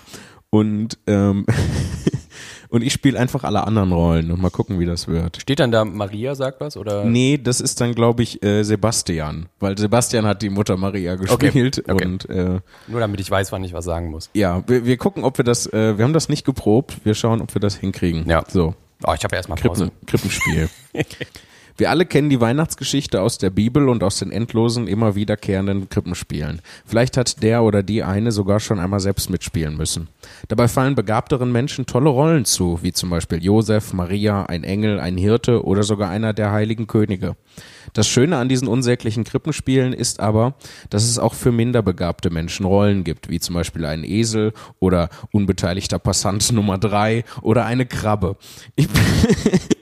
Und 0.53 0.99
ähm, 1.07 1.47
und 2.71 2.83
ich 2.83 2.93
spiele 2.93 3.19
einfach 3.19 3.45
alle 3.45 3.67
anderen 3.67 3.93
Rollen 3.93 4.33
und 4.33 4.41
mal 4.41 4.51
gucken, 4.51 4.81
wie 4.81 4.87
das 4.87 5.07
wird. 5.07 5.41
Steht 5.41 5.61
dann 5.61 5.71
da 5.71 5.85
Maria 5.85 6.35
sagt 6.35 6.61
was 6.61 6.77
oder? 6.77 7.05
Nee, 7.05 7.39
das 7.39 7.61
ist 7.61 7.81
dann, 7.81 7.95
glaube 7.95 8.23
ich, 8.25 8.43
äh, 8.43 8.65
Sebastian, 8.65 9.49
weil 9.61 9.79
Sebastian 9.79 10.27
hat 10.27 10.43
die 10.43 10.51
Mutter 10.51 10.77
Maria 10.77 11.17
gespielt 11.17 11.85
okay. 11.89 12.05
und 12.05 12.29
äh, 12.29 12.61
Nur 12.89 13.01
damit 13.01 13.21
ich 13.21 13.31
weiß, 13.31 13.53
wann 13.53 13.63
ich 13.63 13.73
was 13.73 13.85
sagen 13.85 14.11
muss. 14.11 14.31
ja, 14.35 14.65
wir, 14.67 14.85
wir 14.85 14.97
gucken, 14.97 15.23
ob 15.23 15.39
wir 15.39 15.45
das, 15.45 15.67
äh, 15.73 15.99
wir 15.99 16.05
haben 16.05 16.13
das 16.13 16.29
nicht 16.29 16.45
geprobt, 16.45 17.05
wir 17.05 17.15
schauen, 17.15 17.41
ob 17.41 17.55
wir 17.55 17.61
das 17.61 17.77
hinkriegen. 17.77 18.29
Ja. 18.29 18.45
So, 18.49 18.75
Oh, 19.07 19.15
ich 19.15 19.25
habe 19.25 19.37
erstmal 19.37 19.59
Pause. 19.59 19.91
Krippen, 20.07 20.07
Krippenspiel. 20.07 20.69
Wir 21.81 21.89
alle 21.89 22.05
kennen 22.05 22.29
die 22.29 22.43
Weihnachtsgeschichte 22.43 23.23
aus 23.23 23.39
der 23.39 23.49
Bibel 23.49 23.89
und 23.89 24.05
aus 24.05 24.19
den 24.19 24.31
endlosen, 24.31 24.87
immer 24.87 25.15
wiederkehrenden 25.15 25.89
Krippenspielen. 25.89 26.61
Vielleicht 26.85 27.17
hat 27.17 27.43
der 27.43 27.63
oder 27.63 27.83
die 27.83 28.03
eine 28.03 28.33
sogar 28.33 28.61
schon 28.61 28.79
einmal 28.79 29.01
selbst 29.01 29.31
mitspielen 29.31 29.79
müssen. 29.79 30.09
Dabei 30.49 30.69
fallen 30.69 30.95
begabteren 30.95 31.51
Menschen 31.51 31.87
tolle 31.87 32.11
Rollen 32.11 32.45
zu, 32.45 32.81
wie 32.83 32.93
zum 32.93 33.09
Beispiel 33.09 33.43
Josef, 33.43 33.95
Maria, 33.95 34.45
ein 34.45 34.63
Engel, 34.63 35.01
ein 35.01 35.17
Hirte 35.17 35.65
oder 35.65 35.83
sogar 35.83 36.11
einer 36.11 36.35
der 36.35 36.53
heiligen 36.53 36.87
Könige. 36.87 37.35
Das 37.95 38.07
Schöne 38.07 38.37
an 38.37 38.51
diesen 38.51 38.69
unsäglichen 38.69 39.25
Krippenspielen 39.25 39.95
ist 39.95 40.21
aber, 40.21 40.57
dass 40.91 41.05
es 41.05 41.19
auch 41.19 41.33
für 41.33 41.51
minder 41.51 41.81
begabte 41.81 42.29
Menschen 42.29 42.67
Rollen 42.67 43.05
gibt, 43.05 43.31
wie 43.31 43.41
zum 43.41 43.55
Beispiel 43.55 43.87
einen 43.87 44.05
Esel 44.05 44.53
oder 44.81 45.09
unbeteiligter 45.33 45.99
Passant 45.99 46.53
Nummer 46.53 46.77
drei 46.77 47.25
oder 47.41 47.65
eine 47.65 47.87
Krabbe. 47.87 48.37
Ich 48.77 48.87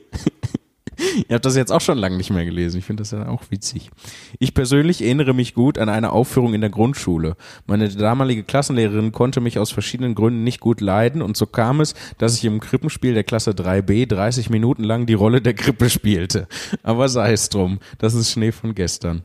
Ihr 1.28 1.34
habt 1.34 1.44
das 1.44 1.56
jetzt 1.56 1.72
auch 1.72 1.80
schon 1.80 1.98
lange 1.98 2.16
nicht 2.16 2.30
mehr 2.30 2.44
gelesen. 2.44 2.78
Ich 2.78 2.84
finde 2.84 3.02
das 3.02 3.12
ja 3.12 3.28
auch 3.28 3.42
witzig. 3.50 3.90
Ich 4.38 4.54
persönlich 4.54 5.02
erinnere 5.02 5.34
mich 5.34 5.54
gut 5.54 5.78
an 5.78 5.88
eine 5.88 6.12
Aufführung 6.12 6.54
in 6.54 6.60
der 6.60 6.70
Grundschule. 6.70 7.36
Meine 7.66 7.88
damalige 7.88 8.42
Klassenlehrerin 8.42 9.12
konnte 9.12 9.40
mich 9.40 9.58
aus 9.58 9.70
verschiedenen 9.70 10.14
Gründen 10.14 10.44
nicht 10.44 10.60
gut 10.60 10.80
leiden 10.80 11.22
und 11.22 11.36
so 11.36 11.46
kam 11.46 11.80
es, 11.80 11.94
dass 12.18 12.36
ich 12.36 12.44
im 12.44 12.60
Krippenspiel 12.60 13.14
der 13.14 13.24
Klasse 13.24 13.52
3b 13.52 14.06
30 14.06 14.50
Minuten 14.50 14.84
lang 14.84 15.06
die 15.06 15.14
Rolle 15.14 15.40
der 15.40 15.54
Krippe 15.54 15.88
spielte. 15.90 16.48
Aber 16.82 17.08
sei 17.08 17.32
es 17.32 17.48
drum. 17.48 17.78
Das 17.98 18.14
ist 18.14 18.32
Schnee 18.32 18.52
von 18.52 18.74
gestern. 18.74 19.22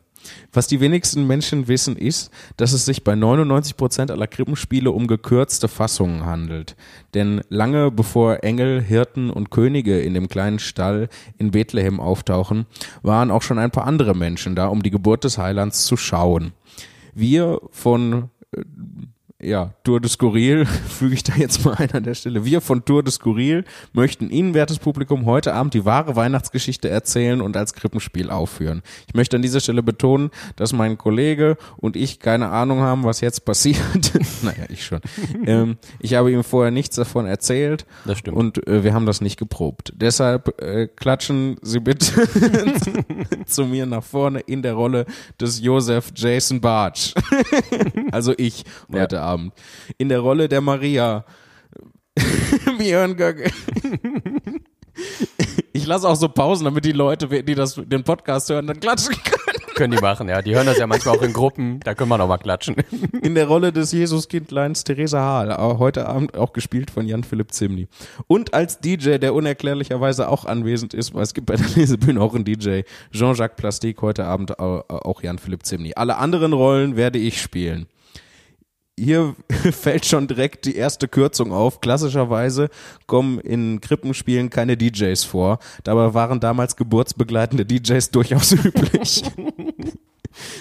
Was 0.51 0.67
die 0.67 0.79
wenigsten 0.79 1.27
Menschen 1.27 1.67
wissen, 1.67 1.95
ist, 1.95 2.31
dass 2.57 2.73
es 2.73 2.85
sich 2.85 3.03
bei 3.03 3.15
99 3.15 3.77
Prozent 3.77 4.11
aller 4.11 4.27
Krippenspiele 4.27 4.91
um 4.91 5.07
gekürzte 5.07 5.67
Fassungen 5.67 6.25
handelt. 6.25 6.75
Denn 7.13 7.41
lange 7.49 7.91
bevor 7.91 8.43
Engel, 8.43 8.81
Hirten 8.81 9.29
und 9.29 9.49
Könige 9.49 9.99
in 9.99 10.13
dem 10.13 10.27
kleinen 10.27 10.59
Stall 10.59 11.09
in 11.37 11.51
Bethlehem 11.51 11.99
auftauchen, 11.99 12.65
waren 13.01 13.31
auch 13.31 13.41
schon 13.41 13.59
ein 13.59 13.71
paar 13.71 13.85
andere 13.85 14.15
Menschen 14.15 14.55
da, 14.55 14.67
um 14.67 14.83
die 14.83 14.91
Geburt 14.91 15.23
des 15.23 15.37
Heilands 15.37 15.85
zu 15.85 15.97
schauen. 15.97 16.53
Wir 17.13 17.59
von 17.71 18.29
äh, 18.51 18.63
ja, 19.43 19.73
Tour 19.83 19.99
de 19.99 20.09
Skurril, 20.09 20.65
füge 20.87 21.15
ich 21.15 21.23
da 21.23 21.33
jetzt 21.35 21.65
mal 21.65 21.75
ein 21.75 21.91
an 21.91 22.03
der 22.03 22.15
Stelle. 22.15 22.45
Wir 22.45 22.61
von 22.61 22.85
Tour 22.85 23.03
de 23.03 23.11
Skurril 23.11 23.65
möchten 23.91 24.29
Ihnen, 24.29 24.53
wertes 24.53 24.79
Publikum, 24.79 25.25
heute 25.25 25.53
Abend 25.53 25.73
die 25.73 25.85
wahre 25.85 26.15
Weihnachtsgeschichte 26.15 26.89
erzählen 26.89 27.41
und 27.41 27.57
als 27.57 27.73
Krippenspiel 27.73 28.29
aufführen. 28.29 28.81
Ich 29.07 29.13
möchte 29.13 29.35
an 29.35 29.41
dieser 29.41 29.59
Stelle 29.59 29.83
betonen, 29.83 30.31
dass 30.55 30.73
mein 30.73 30.97
Kollege 30.97 31.57
und 31.77 31.95
ich 31.95 32.19
keine 32.19 32.49
Ahnung 32.49 32.79
haben, 32.79 33.03
was 33.03 33.21
jetzt 33.21 33.45
passiert. 33.45 34.13
naja, 34.41 34.65
ich 34.69 34.85
schon. 34.85 35.01
ähm, 35.45 35.77
ich 35.99 36.13
habe 36.13 36.31
ihm 36.31 36.43
vorher 36.43 36.71
nichts 36.71 36.95
davon 36.95 37.25
erzählt. 37.25 37.85
Das 38.05 38.19
stimmt. 38.19 38.37
Und 38.37 38.67
äh, 38.67 38.83
wir 38.83 38.93
haben 38.93 39.05
das 39.05 39.21
nicht 39.21 39.37
geprobt. 39.37 39.93
Deshalb 39.95 40.61
äh, 40.61 40.87
klatschen 40.87 41.57
Sie 41.61 41.79
bitte 41.79 42.05
zu 43.45 43.65
mir 43.65 43.85
nach 43.85 44.03
vorne 44.03 44.39
in 44.39 44.61
der 44.61 44.73
Rolle 44.73 45.05
des 45.39 45.61
Joseph 45.61 46.11
Jason 46.15 46.61
Bartsch. 46.61 47.13
also 48.11 48.33
ich 48.37 48.63
heute 48.91 49.21
Abend. 49.21 49.32
In 49.97 50.09
der 50.09 50.19
Rolle 50.19 50.47
der 50.49 50.61
Maria. 50.61 51.25
Björn 52.77 53.15
Göcke. 53.17 53.51
Ich 55.75 55.87
lasse 55.87 56.07
auch 56.07 56.15
so 56.15 56.29
Pausen, 56.29 56.65
damit 56.65 56.85
die 56.85 56.91
Leute, 56.91 57.27
die 57.43 57.55
das, 57.55 57.75
den 57.83 58.03
Podcast 58.03 58.49
hören, 58.49 58.67
dann 58.67 58.79
klatschen 58.79 59.15
können. 59.23 59.39
Können 59.75 59.95
die 59.95 60.01
machen, 60.01 60.29
ja. 60.29 60.39
Die 60.43 60.53
hören 60.53 60.67
das 60.67 60.77
ja 60.77 60.85
manchmal 60.85 61.17
auch 61.17 61.23
in 61.23 61.33
Gruppen, 61.33 61.79
da 61.79 61.95
können 61.95 62.09
wir 62.09 62.19
noch 62.19 62.27
mal 62.27 62.37
klatschen. 62.37 62.75
In 63.23 63.33
der 63.33 63.47
Rolle 63.47 63.71
des 63.73 63.91
Jesuskindleins 63.91 64.83
Theresa 64.83 65.19
Hahl, 65.19 65.57
heute 65.79 66.07
Abend 66.07 66.37
auch 66.37 66.53
gespielt 66.53 66.91
von 66.91 67.07
Jan-Philipp 67.07 67.51
Zimny. 67.51 67.87
Und 68.27 68.53
als 68.53 68.79
DJ, 68.81 69.17
der 69.17 69.33
unerklärlicherweise 69.33 70.29
auch 70.29 70.45
anwesend 70.45 70.93
ist, 70.93 71.15
weil 71.15 71.23
es 71.23 71.33
gibt 71.33 71.47
bei 71.47 71.55
der 71.55 71.65
Lesebühne 71.75 72.21
auch 72.21 72.35
einen 72.35 72.45
DJ, 72.45 72.81
Jean-Jacques 73.11 73.55
Plastik, 73.57 73.99
heute 74.03 74.25
Abend 74.25 74.59
au- 74.59 74.83
auch 74.87 75.23
Jan-Philipp 75.23 75.65
Zimny. 75.65 75.93
Alle 75.95 76.17
anderen 76.17 76.53
Rollen 76.53 76.95
werde 76.95 77.17
ich 77.17 77.41
spielen. 77.41 77.87
Hier 78.97 79.35
fällt 79.71 80.05
schon 80.05 80.27
direkt 80.27 80.65
die 80.65 80.75
erste 80.75 81.07
Kürzung 81.07 81.51
auf. 81.51 81.81
Klassischerweise 81.81 82.69
kommen 83.07 83.39
in 83.39 83.81
Krippenspielen 83.81 84.49
keine 84.49 84.77
DJs 84.77 85.23
vor. 85.23 85.59
Dabei 85.83 86.13
waren 86.13 86.39
damals 86.39 86.75
geburtsbegleitende 86.75 87.65
DJs 87.65 88.11
durchaus 88.11 88.51
üblich. 88.65 89.23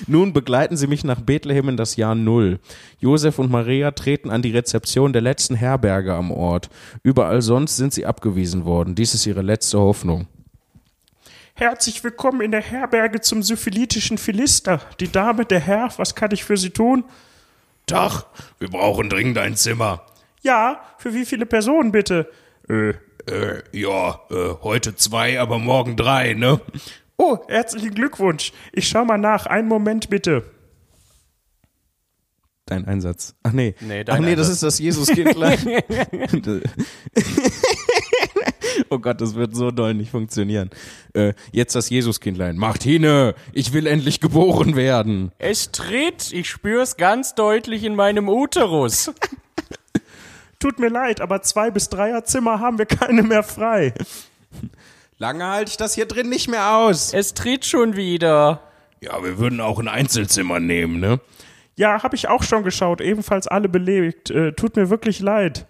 Nun 0.06 0.32
begleiten 0.32 0.76
sie 0.76 0.86
mich 0.86 1.04
nach 1.04 1.20
Bethlehem 1.20 1.70
in 1.70 1.76
das 1.76 1.96
Jahr 1.96 2.14
Null. 2.14 2.58
Josef 2.98 3.38
und 3.38 3.50
Maria 3.50 3.90
treten 3.90 4.30
an 4.30 4.42
die 4.42 4.50
Rezeption 4.50 5.12
der 5.12 5.22
letzten 5.22 5.54
Herberge 5.54 6.14
am 6.14 6.30
Ort. 6.30 6.68
Überall 7.02 7.42
sonst 7.42 7.76
sind 7.76 7.92
sie 7.92 8.06
abgewiesen 8.06 8.64
worden. 8.64 8.94
Dies 8.94 9.14
ist 9.14 9.26
ihre 9.26 9.42
letzte 9.42 9.78
Hoffnung. 9.78 10.26
Herzlich 11.54 12.02
willkommen 12.02 12.40
in 12.40 12.50
der 12.50 12.62
Herberge 12.62 13.20
zum 13.20 13.42
syphilitischen 13.42 14.18
Philister. 14.18 14.80
Die 15.00 15.12
Dame, 15.12 15.44
der 15.44 15.60
Herr, 15.60 15.90
was 15.96 16.14
kann 16.14 16.32
ich 16.32 16.44
für 16.44 16.56
Sie 16.56 16.70
tun? 16.70 17.04
Tag, 17.86 18.24
wir 18.58 18.68
brauchen 18.68 19.08
dringend 19.10 19.38
ein 19.38 19.56
Zimmer. 19.56 20.06
Ja, 20.42 20.80
für 20.98 21.14
wie 21.14 21.24
viele 21.24 21.46
Personen 21.46 21.92
bitte? 21.92 22.30
Äh, 22.68 22.90
äh, 23.30 23.62
ja, 23.72 24.20
äh, 24.30 24.54
heute 24.62 24.94
zwei, 24.96 25.40
aber 25.40 25.58
morgen 25.58 25.96
drei, 25.96 26.34
ne? 26.34 26.60
Oh, 27.16 27.38
herzlichen 27.48 27.94
Glückwunsch. 27.94 28.52
Ich 28.72 28.88
schau 28.88 29.04
mal 29.04 29.18
nach. 29.18 29.46
Einen 29.46 29.68
Moment 29.68 30.10
bitte. 30.10 30.44
Dein 32.66 32.86
Einsatz. 32.86 33.34
Ach 33.42 33.52
nee. 33.52 33.74
Nee, 33.80 34.04
Ach 34.08 34.18
nee, 34.18 34.34
das 34.34 34.48
Einsatz. 34.48 34.54
ist 34.54 34.62
das 34.62 34.78
Jesuskindlein. 34.78 35.58
oh 38.92 38.98
Gott, 38.98 39.20
das 39.20 39.34
wird 39.34 39.56
so 39.56 39.70
doll 39.70 39.94
nicht 39.94 40.10
funktionieren. 40.10 40.70
Äh, 41.14 41.32
jetzt 41.50 41.74
das 41.74 41.90
Jesuskindlein. 41.90 42.56
Martine, 42.56 43.34
ich 43.52 43.72
will 43.72 43.86
endlich 43.86 44.20
geboren 44.20 44.76
werden. 44.76 45.32
Es 45.38 45.72
tritt, 45.72 46.32
ich 46.32 46.48
spür's 46.48 46.96
ganz 46.96 47.34
deutlich 47.34 47.84
in 47.84 47.96
meinem 47.96 48.28
Uterus. 48.28 49.12
Tut 50.58 50.78
mir 50.78 50.88
leid, 50.88 51.20
aber 51.20 51.42
zwei 51.42 51.70
bis 51.70 51.88
dreier 51.88 52.24
Zimmer 52.24 52.60
haben 52.60 52.78
wir 52.78 52.86
keine 52.86 53.22
mehr 53.22 53.42
frei. 53.42 53.94
Lange 55.18 55.46
halte 55.46 55.70
ich 55.70 55.76
das 55.76 55.94
hier 55.94 56.06
drin 56.06 56.28
nicht 56.28 56.48
mehr 56.48 56.76
aus. 56.76 57.14
Es 57.14 57.34
tritt 57.34 57.64
schon 57.64 57.96
wieder. 57.96 58.60
Ja, 59.00 59.22
wir 59.24 59.38
würden 59.38 59.60
auch 59.60 59.78
ein 59.78 59.88
Einzelzimmer 59.88 60.60
nehmen, 60.60 61.00
ne? 61.00 61.20
Ja, 61.74 62.02
habe 62.02 62.14
ich 62.14 62.28
auch 62.28 62.42
schon 62.42 62.62
geschaut. 62.62 63.00
Ebenfalls 63.00 63.48
alle 63.48 63.68
belegt. 63.68 64.30
Äh, 64.30 64.52
tut 64.52 64.76
mir 64.76 64.90
wirklich 64.90 65.20
leid. 65.20 65.66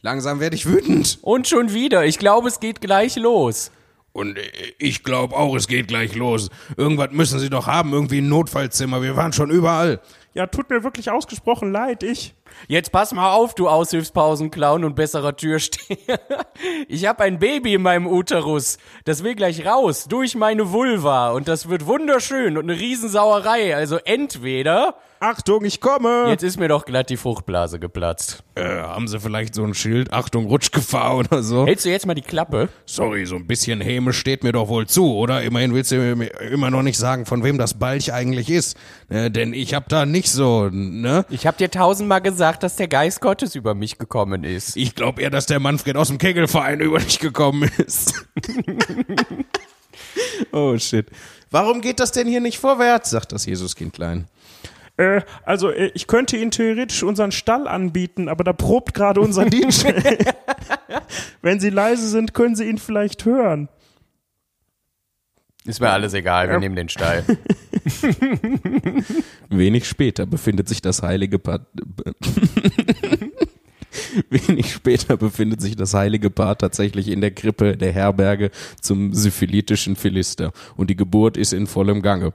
Langsam 0.00 0.40
werde 0.40 0.56
ich 0.56 0.66
wütend. 0.66 1.18
Und 1.22 1.48
schon 1.48 1.72
wieder. 1.72 2.04
Ich 2.04 2.18
glaube, 2.18 2.48
es 2.48 2.60
geht 2.60 2.80
gleich 2.80 3.16
los. 3.16 3.72
Und 4.12 4.36
äh, 4.38 4.42
ich 4.78 5.02
glaube 5.02 5.36
auch, 5.36 5.54
es 5.56 5.68
geht 5.68 5.88
gleich 5.88 6.14
los. 6.14 6.50
Irgendwas 6.76 7.10
müssen 7.12 7.38
sie 7.38 7.50
doch 7.50 7.66
haben, 7.66 7.92
irgendwie 7.92 8.20
ein 8.20 8.28
Notfallzimmer. 8.28 9.02
Wir 9.02 9.16
waren 9.16 9.32
schon 9.32 9.50
überall. 9.50 10.00
Ja, 10.34 10.46
tut 10.46 10.70
mir 10.70 10.84
wirklich 10.84 11.10
ausgesprochen 11.10 11.72
leid. 11.72 12.02
Ich. 12.02 12.34
Jetzt 12.66 12.92
pass 12.92 13.12
mal 13.12 13.32
auf, 13.32 13.54
du 13.54 13.68
Aushilfspausenclown 13.68 14.84
und 14.84 14.94
besserer 14.94 15.36
Türsteher. 15.36 16.20
Ich 16.88 17.06
habe 17.06 17.22
ein 17.22 17.38
Baby 17.38 17.74
in 17.74 17.82
meinem 17.82 18.06
Uterus. 18.08 18.78
Das 19.04 19.22
will 19.22 19.36
gleich 19.36 19.64
raus, 19.64 20.06
durch 20.08 20.34
meine 20.34 20.72
Vulva. 20.72 21.30
Und 21.30 21.46
das 21.46 21.68
wird 21.68 21.86
wunderschön 21.86 22.56
und 22.58 22.68
eine 22.68 22.80
Riesensauerei. 22.80 23.76
Also 23.76 23.98
entweder, 24.04 24.94
Achtung, 25.20 25.64
ich 25.64 25.80
komme. 25.80 26.26
jetzt 26.28 26.42
ist 26.42 26.58
mir 26.58 26.66
doch 26.68 26.84
glatt 26.84 27.10
die 27.10 27.16
Fruchtblase 27.16 27.78
geplatzt. 27.78 28.42
Äh, 28.56 28.64
haben 28.64 29.06
sie 29.06 29.20
vielleicht 29.20 29.54
so 29.54 29.62
ein 29.64 29.74
Schild? 29.74 30.12
Achtung, 30.12 30.46
Rutschgefahr 30.46 31.16
oder 31.16 31.42
so? 31.42 31.66
Hältst 31.66 31.84
du 31.84 31.90
jetzt 31.90 32.06
mal 32.06 32.14
die 32.14 32.22
Klappe? 32.22 32.68
Sorry, 32.86 33.24
so 33.26 33.36
ein 33.36 33.46
bisschen 33.46 33.80
Häme 33.80 34.12
steht 34.12 34.42
mir 34.42 34.52
doch 34.52 34.68
wohl 34.68 34.86
zu, 34.88 35.14
oder? 35.14 35.42
Immerhin 35.42 35.74
willst 35.74 35.92
du 35.92 35.96
mir 36.16 36.28
immer 36.40 36.70
noch 36.70 36.82
nicht 36.82 36.98
sagen, 36.98 37.24
von 37.24 37.44
wem 37.44 37.58
das 37.58 37.74
Balch 37.74 38.12
eigentlich 38.12 38.50
ist. 38.50 38.76
Äh, 39.10 39.30
denn 39.30 39.52
ich 39.52 39.74
hab 39.74 39.88
da 39.88 40.06
nicht 40.06 40.30
so, 40.30 40.68
ne? 40.72 41.24
Ich 41.30 41.46
hab 41.46 41.56
dir 41.56 41.70
tausendmal 41.70 42.20
gesagt, 42.20 42.37
dass 42.62 42.76
der 42.76 42.88
Geist 42.88 43.20
Gottes 43.20 43.54
über 43.54 43.74
mich 43.74 43.98
gekommen 43.98 44.44
ist. 44.44 44.76
Ich 44.76 44.94
glaube 44.94 45.22
eher, 45.22 45.30
dass 45.30 45.46
der 45.46 45.60
Manfred 45.60 45.96
aus 45.96 46.08
dem 46.08 46.18
Kegelverein 46.18 46.80
über 46.80 46.98
dich 46.98 47.18
gekommen 47.18 47.70
ist. 47.78 48.14
oh 50.52 50.76
shit. 50.78 51.06
Warum 51.50 51.80
geht 51.80 52.00
das 52.00 52.12
denn 52.12 52.26
hier 52.26 52.40
nicht 52.40 52.58
vorwärts? 52.58 53.10
sagt 53.10 53.32
das 53.32 53.46
Jesuskindlein. 53.46 54.28
Äh, 54.98 55.22
also, 55.44 55.70
äh, 55.70 55.90
ich 55.94 56.06
könnte 56.06 56.36
Ihnen 56.36 56.50
theoretisch 56.50 57.02
unseren 57.02 57.32
Stall 57.32 57.68
anbieten, 57.68 58.28
aber 58.28 58.44
da 58.44 58.52
probt 58.52 58.94
gerade 58.94 59.20
unser 59.20 59.44
DJ. 59.46 59.88
Wenn 61.42 61.60
Sie 61.60 61.70
leise 61.70 62.08
sind, 62.08 62.34
können 62.34 62.56
Sie 62.56 62.68
ihn 62.68 62.78
vielleicht 62.78 63.24
hören. 63.24 63.68
Ist 65.68 65.80
mir 65.80 65.90
alles 65.90 66.14
egal, 66.14 66.48
wir 66.48 66.58
nehmen 66.58 66.76
den 66.76 66.88
Stall. 66.88 67.24
Wenig 69.50 69.86
später 69.86 70.24
befindet 70.24 70.66
sich 70.66 70.80
das 70.80 71.02
heilige 71.02 71.38
Paar. 71.38 71.66
Wenig 74.30 74.72
später 74.72 75.18
befindet 75.18 75.60
sich 75.60 75.76
das 75.76 75.92
heilige 75.92 76.30
Paar 76.30 76.56
tatsächlich 76.56 77.08
in 77.08 77.20
der 77.20 77.32
Krippe 77.32 77.76
der 77.76 77.92
Herberge 77.92 78.50
zum 78.80 79.12
syphilitischen 79.12 79.94
Philister 79.94 80.52
und 80.78 80.88
die 80.88 80.96
Geburt 80.96 81.36
ist 81.36 81.52
in 81.52 81.66
vollem 81.66 82.00
Gange. 82.00 82.32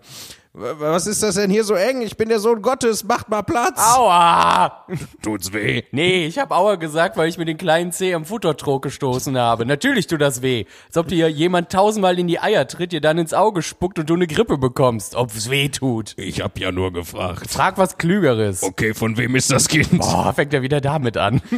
Was 0.55 1.07
ist 1.07 1.23
das 1.23 1.33
denn 1.33 1.49
hier 1.49 1.63
so 1.63 1.73
eng? 1.73 2.03
Ich 2.03 2.15
bin 2.15 2.29
der 2.29 2.37
Sohn 2.37 2.61
Gottes, 2.61 3.03
macht 3.03 3.27
mal 3.27 3.41
Platz. 3.41 3.79
Aua! 3.79 4.85
Tut's 5.23 5.51
weh. 5.51 5.81
Nee, 5.91 6.27
ich 6.27 6.37
hab 6.37 6.51
Aua 6.51 6.75
gesagt, 6.75 7.17
weil 7.17 7.27
ich 7.27 7.39
mir 7.39 7.45
den 7.45 7.57
kleinen 7.57 7.91
Zeh 7.91 8.13
am 8.13 8.23
Futtertrog 8.23 8.83
gestoßen 8.83 9.35
habe. 9.35 9.65
Natürlich 9.65 10.05
tut 10.05 10.21
das 10.21 10.43
weh. 10.43 10.65
Als 10.85 10.97
ob 10.97 11.07
dir 11.07 11.27
jemand 11.27 11.71
tausendmal 11.71 12.19
in 12.19 12.27
die 12.27 12.39
Eier 12.39 12.67
tritt, 12.67 12.91
dir 12.91 13.01
dann 13.01 13.17
ins 13.17 13.33
Auge 13.33 13.63
spuckt 13.63 13.97
und 13.97 14.11
du 14.11 14.13
eine 14.13 14.27
Grippe 14.27 14.59
bekommst. 14.59 15.15
Ob's 15.15 15.49
weh 15.49 15.69
tut. 15.69 16.13
Ich 16.17 16.41
hab 16.41 16.59
ja 16.59 16.71
nur 16.71 16.93
gefragt. 16.93 17.49
Frag 17.49 17.79
was 17.79 17.97
Klügeres. 17.97 18.61
Okay, 18.61 18.93
von 18.93 19.17
wem 19.17 19.35
ist 19.35 19.49
das 19.49 19.67
Kind? 19.67 19.97
Boah, 19.97 20.33
fängt 20.33 20.53
er 20.53 20.61
wieder 20.61 20.81
damit 20.81 21.17
an. 21.17 21.41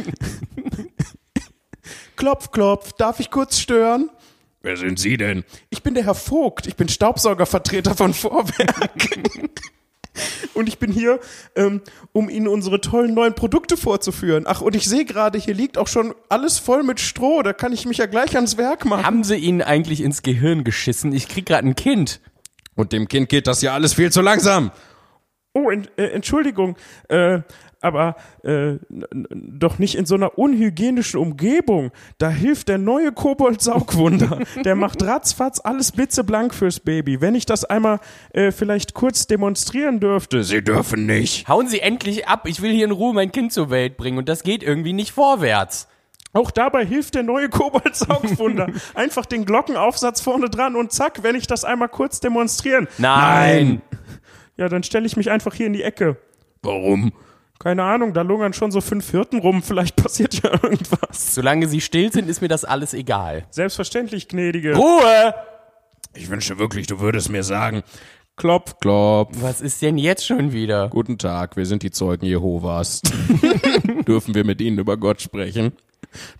Klopf, 2.16 2.50
klopf, 2.50 2.94
darf 2.94 3.20
ich 3.20 3.30
kurz 3.30 3.58
stören? 3.58 4.08
Wer 4.66 4.76
sind 4.76 4.98
Sie 4.98 5.16
denn? 5.16 5.44
Ich 5.70 5.84
bin 5.84 5.94
der 5.94 6.02
Herr 6.02 6.16
Vogt, 6.16 6.66
ich 6.66 6.74
bin 6.74 6.88
Staubsaugervertreter 6.88 7.94
von 7.94 8.12
Vorwerk. 8.12 8.90
Und 10.54 10.66
ich 10.66 10.80
bin 10.80 10.90
hier, 10.90 11.20
ähm, 11.54 11.82
um 12.10 12.28
Ihnen 12.28 12.48
unsere 12.48 12.80
tollen 12.80 13.14
neuen 13.14 13.34
Produkte 13.34 13.76
vorzuführen. 13.76 14.42
Ach, 14.48 14.62
und 14.62 14.74
ich 14.74 14.88
sehe 14.88 15.04
gerade, 15.04 15.38
hier 15.38 15.54
liegt 15.54 15.78
auch 15.78 15.86
schon 15.86 16.14
alles 16.30 16.58
voll 16.58 16.82
mit 16.82 16.98
Stroh. 16.98 17.42
Da 17.42 17.52
kann 17.52 17.72
ich 17.72 17.86
mich 17.86 17.98
ja 17.98 18.06
gleich 18.06 18.34
ans 18.34 18.56
Werk 18.56 18.86
machen. 18.86 19.04
Haben 19.04 19.22
sie 19.22 19.36
ihnen 19.36 19.62
eigentlich 19.62 20.00
ins 20.00 20.22
Gehirn 20.22 20.64
geschissen? 20.64 21.12
Ich 21.12 21.28
krieg 21.28 21.46
grad 21.46 21.62
ein 21.62 21.76
Kind. 21.76 22.20
Und 22.74 22.92
dem 22.92 23.06
Kind 23.06 23.28
geht 23.28 23.46
das 23.46 23.62
ja 23.62 23.72
alles 23.72 23.94
viel 23.94 24.10
zu 24.10 24.20
langsam. 24.20 24.72
Oh, 25.52 25.70
en 25.70 25.86
äh, 25.96 26.06
Entschuldigung, 26.06 26.76
äh, 27.08 27.40
aber 27.86 28.16
äh, 28.42 28.74
doch 29.30 29.78
nicht 29.78 29.94
in 29.94 30.04
so 30.06 30.16
einer 30.16 30.36
unhygienischen 30.38 31.20
Umgebung. 31.20 31.92
Da 32.18 32.28
hilft 32.28 32.68
der 32.68 32.78
neue 32.78 33.12
Kobold-Saugwunder. 33.12 34.40
Der 34.64 34.74
macht 34.74 35.02
ratzfatz 35.02 35.60
alles 35.62 35.92
blitzeblank 35.92 36.54
fürs 36.54 36.80
Baby. 36.80 37.20
Wenn 37.20 37.34
ich 37.34 37.46
das 37.46 37.64
einmal 37.64 38.00
äh, 38.32 38.50
vielleicht 38.50 38.94
kurz 38.94 39.26
demonstrieren 39.26 40.00
dürfte. 40.00 40.42
Sie 40.42 40.62
dürfen 40.62 41.06
nicht. 41.06 41.48
Hauen 41.48 41.68
sie 41.68 41.80
endlich 41.80 42.26
ab. 42.26 42.46
Ich 42.46 42.60
will 42.60 42.72
hier 42.72 42.84
in 42.84 42.90
Ruhe 42.90 43.14
mein 43.14 43.30
Kind 43.30 43.52
zur 43.52 43.70
Welt 43.70 43.96
bringen 43.96 44.18
und 44.18 44.28
das 44.28 44.42
geht 44.42 44.62
irgendwie 44.62 44.92
nicht 44.92 45.12
vorwärts. 45.12 45.88
Auch 46.32 46.50
dabei 46.50 46.84
hilft 46.84 47.14
der 47.14 47.22
neue 47.22 47.48
Kobold-Saugwunder. 47.48 48.66
Einfach 48.94 49.24
den 49.24 49.46
Glockenaufsatz 49.46 50.20
vorne 50.20 50.50
dran 50.50 50.76
und 50.76 50.92
zack, 50.92 51.22
wenn 51.22 51.34
ich 51.34 51.46
das 51.46 51.64
einmal 51.64 51.88
kurz 51.88 52.20
demonstrieren. 52.20 52.88
Nein. 52.98 53.80
Ja, 54.58 54.68
dann 54.68 54.82
stelle 54.82 55.06
ich 55.06 55.16
mich 55.16 55.30
einfach 55.30 55.54
hier 55.54 55.66
in 55.66 55.72
die 55.72 55.82
Ecke. 55.82 56.16
Warum? 56.62 57.12
Keine 57.58 57.84
Ahnung, 57.84 58.12
da 58.12 58.22
lungern 58.22 58.52
schon 58.52 58.70
so 58.70 58.80
fünf 58.80 59.10
Hirten 59.10 59.38
rum. 59.40 59.62
Vielleicht 59.62 59.96
passiert 60.02 60.34
ja 60.42 60.52
irgendwas. 60.52 61.34
Solange 61.34 61.68
sie 61.68 61.80
still 61.80 62.12
sind, 62.12 62.28
ist 62.28 62.40
mir 62.40 62.48
das 62.48 62.64
alles 62.64 62.94
egal. 62.94 63.44
Selbstverständlich, 63.50 64.28
gnädige. 64.28 64.74
Ruhe! 64.76 65.34
Ich 66.14 66.30
wünsche 66.30 66.58
wirklich, 66.58 66.86
du 66.86 67.00
würdest 67.00 67.30
mir 67.30 67.42
sagen. 67.42 67.82
Klopf, 68.36 68.78
klopf. 68.80 69.34
Was 69.40 69.60
ist 69.62 69.80
denn 69.80 69.96
jetzt 69.96 70.26
schon 70.26 70.52
wieder? 70.52 70.88
Guten 70.88 71.16
Tag, 71.16 71.56
wir 71.56 71.64
sind 71.64 71.82
die 71.82 71.90
Zeugen 71.90 72.26
Jehovas. 72.26 73.00
Dürfen 74.06 74.34
wir 74.34 74.44
mit 74.44 74.60
Ihnen 74.60 74.78
über 74.78 74.98
Gott 74.98 75.22
sprechen? 75.22 75.72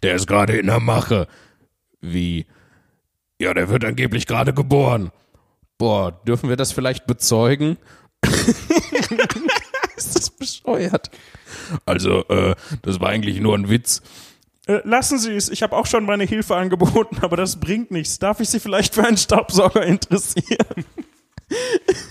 Der 0.03 0.15
ist 0.15 0.27
gerade 0.27 0.59
in 0.59 0.67
der 0.67 0.81
Mache. 0.81 1.27
Wie? 2.01 2.47
Ja, 3.41 3.55
der 3.55 3.69
wird 3.71 3.85
angeblich 3.85 4.27
gerade 4.27 4.53
geboren. 4.53 5.11
Boah, 5.79 6.13
dürfen 6.27 6.49
wir 6.49 6.57
das 6.57 6.73
vielleicht 6.73 7.07
bezeugen? 7.07 7.77
ist 9.99 10.17
das 10.17 10.31
bescheuert? 10.31 11.11
Also, 11.85 12.25
äh, 12.29 12.55
das 12.83 13.01
war 13.01 13.09
eigentlich 13.09 13.41
nur 13.41 13.57
ein 13.57 13.69
Witz. 13.69 14.03
Äh, 14.67 14.81
lassen 14.85 15.19
Sie 15.19 15.35
es, 15.35 15.49
ich 15.49 15.63
habe 15.63 15.77
auch 15.77 15.87
schon 15.87 16.05
meine 16.05 16.25
Hilfe 16.25 16.57
angeboten, 16.57 17.19
aber 17.23 17.37
das 17.37 17.61
bringt 17.61 17.91
nichts. 17.91 18.19
Darf 18.19 18.41
ich 18.41 18.49
Sie 18.49 18.61
vielleicht 18.61 18.95
für 18.95 19.05
einen 19.05 19.17
Staubsauger 19.17 19.85
interessieren? 19.85 20.85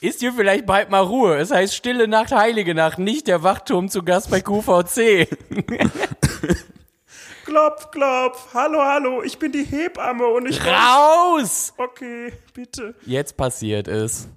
Ist 0.00 0.20
hier 0.20 0.34
vielleicht 0.34 0.66
bald 0.66 0.90
mal 0.90 1.00
Ruhe? 1.00 1.36
Es 1.38 1.50
heißt 1.50 1.74
Stille 1.74 2.06
Nacht, 2.08 2.30
Heilige 2.32 2.74
Nacht, 2.74 2.98
nicht 2.98 3.26
der 3.26 3.42
Wachturm 3.42 3.88
zu 3.88 4.02
Gast 4.02 4.30
bei 4.30 4.42
QVC. 4.42 5.28
Klopf, 7.44 7.90
klopf. 7.90 8.48
Hallo, 8.54 8.80
hallo, 8.82 9.22
ich 9.22 9.38
bin 9.38 9.52
die 9.52 9.64
Hebamme 9.64 10.26
und 10.26 10.48
ich... 10.48 10.60
Raus! 10.64 11.74
Okay, 11.76 12.32
bitte. 12.54 12.94
Jetzt 13.04 13.36
passiert 13.36 13.86
es. 13.86 14.28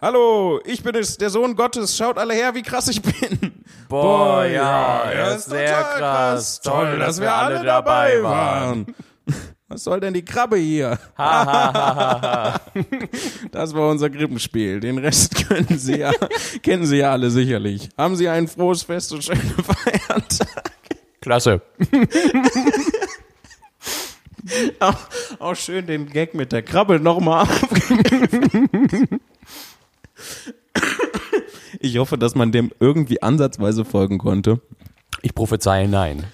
Hallo, 0.00 0.60
ich 0.64 0.84
bin 0.84 0.94
es, 0.94 1.18
der 1.18 1.28
Sohn 1.28 1.56
Gottes. 1.56 1.96
Schaut 1.96 2.18
alle 2.18 2.32
her, 2.32 2.54
wie 2.54 2.62
krass 2.62 2.86
ich 2.86 3.02
bin. 3.02 3.52
Boah, 3.88 4.44
ja, 4.44 5.10
das 5.12 5.38
ist 5.38 5.50
sehr 5.50 5.76
total 5.76 5.98
krass. 5.98 6.60
Toll, 6.60 7.00
dass 7.00 7.20
wir 7.20 7.34
alle 7.34 7.64
dabei 7.64 8.22
waren. 8.22 8.94
Was 9.66 9.82
soll 9.82 9.98
denn 9.98 10.14
die 10.14 10.24
Krabbe 10.24 10.56
hier? 10.56 11.00
das 11.16 11.26
war 13.74 13.90
unser 13.90 14.08
Krippenspiel. 14.08 14.78
Den 14.78 14.98
Rest 14.98 15.34
können 15.48 15.76
Sie 15.76 15.98
ja, 15.98 16.12
kennen 16.62 16.86
Sie 16.86 16.98
ja 16.98 17.10
alle 17.10 17.30
sicherlich. 17.30 17.88
Haben 17.98 18.14
Sie 18.14 18.28
ein 18.28 18.46
frohes 18.46 18.84
Fest 18.84 19.12
und 19.12 19.24
schöne 19.24 19.40
Feiertage. 19.40 20.46
Klasse. 21.20 21.60
Auch, 24.78 24.94
auch 25.40 25.56
schön 25.56 25.88
den 25.88 26.08
Gag 26.08 26.34
mit 26.34 26.52
der 26.52 26.62
Krabbe 26.62 27.00
nochmal 27.00 27.48
Ich 31.80 31.98
hoffe, 31.98 32.18
dass 32.18 32.34
man 32.34 32.50
dem 32.50 32.72
irgendwie 32.80 33.22
ansatzweise 33.22 33.84
folgen 33.84 34.18
konnte. 34.18 34.60
Ich 35.22 35.34
prophezeie 35.34 35.88
nein. 35.88 36.24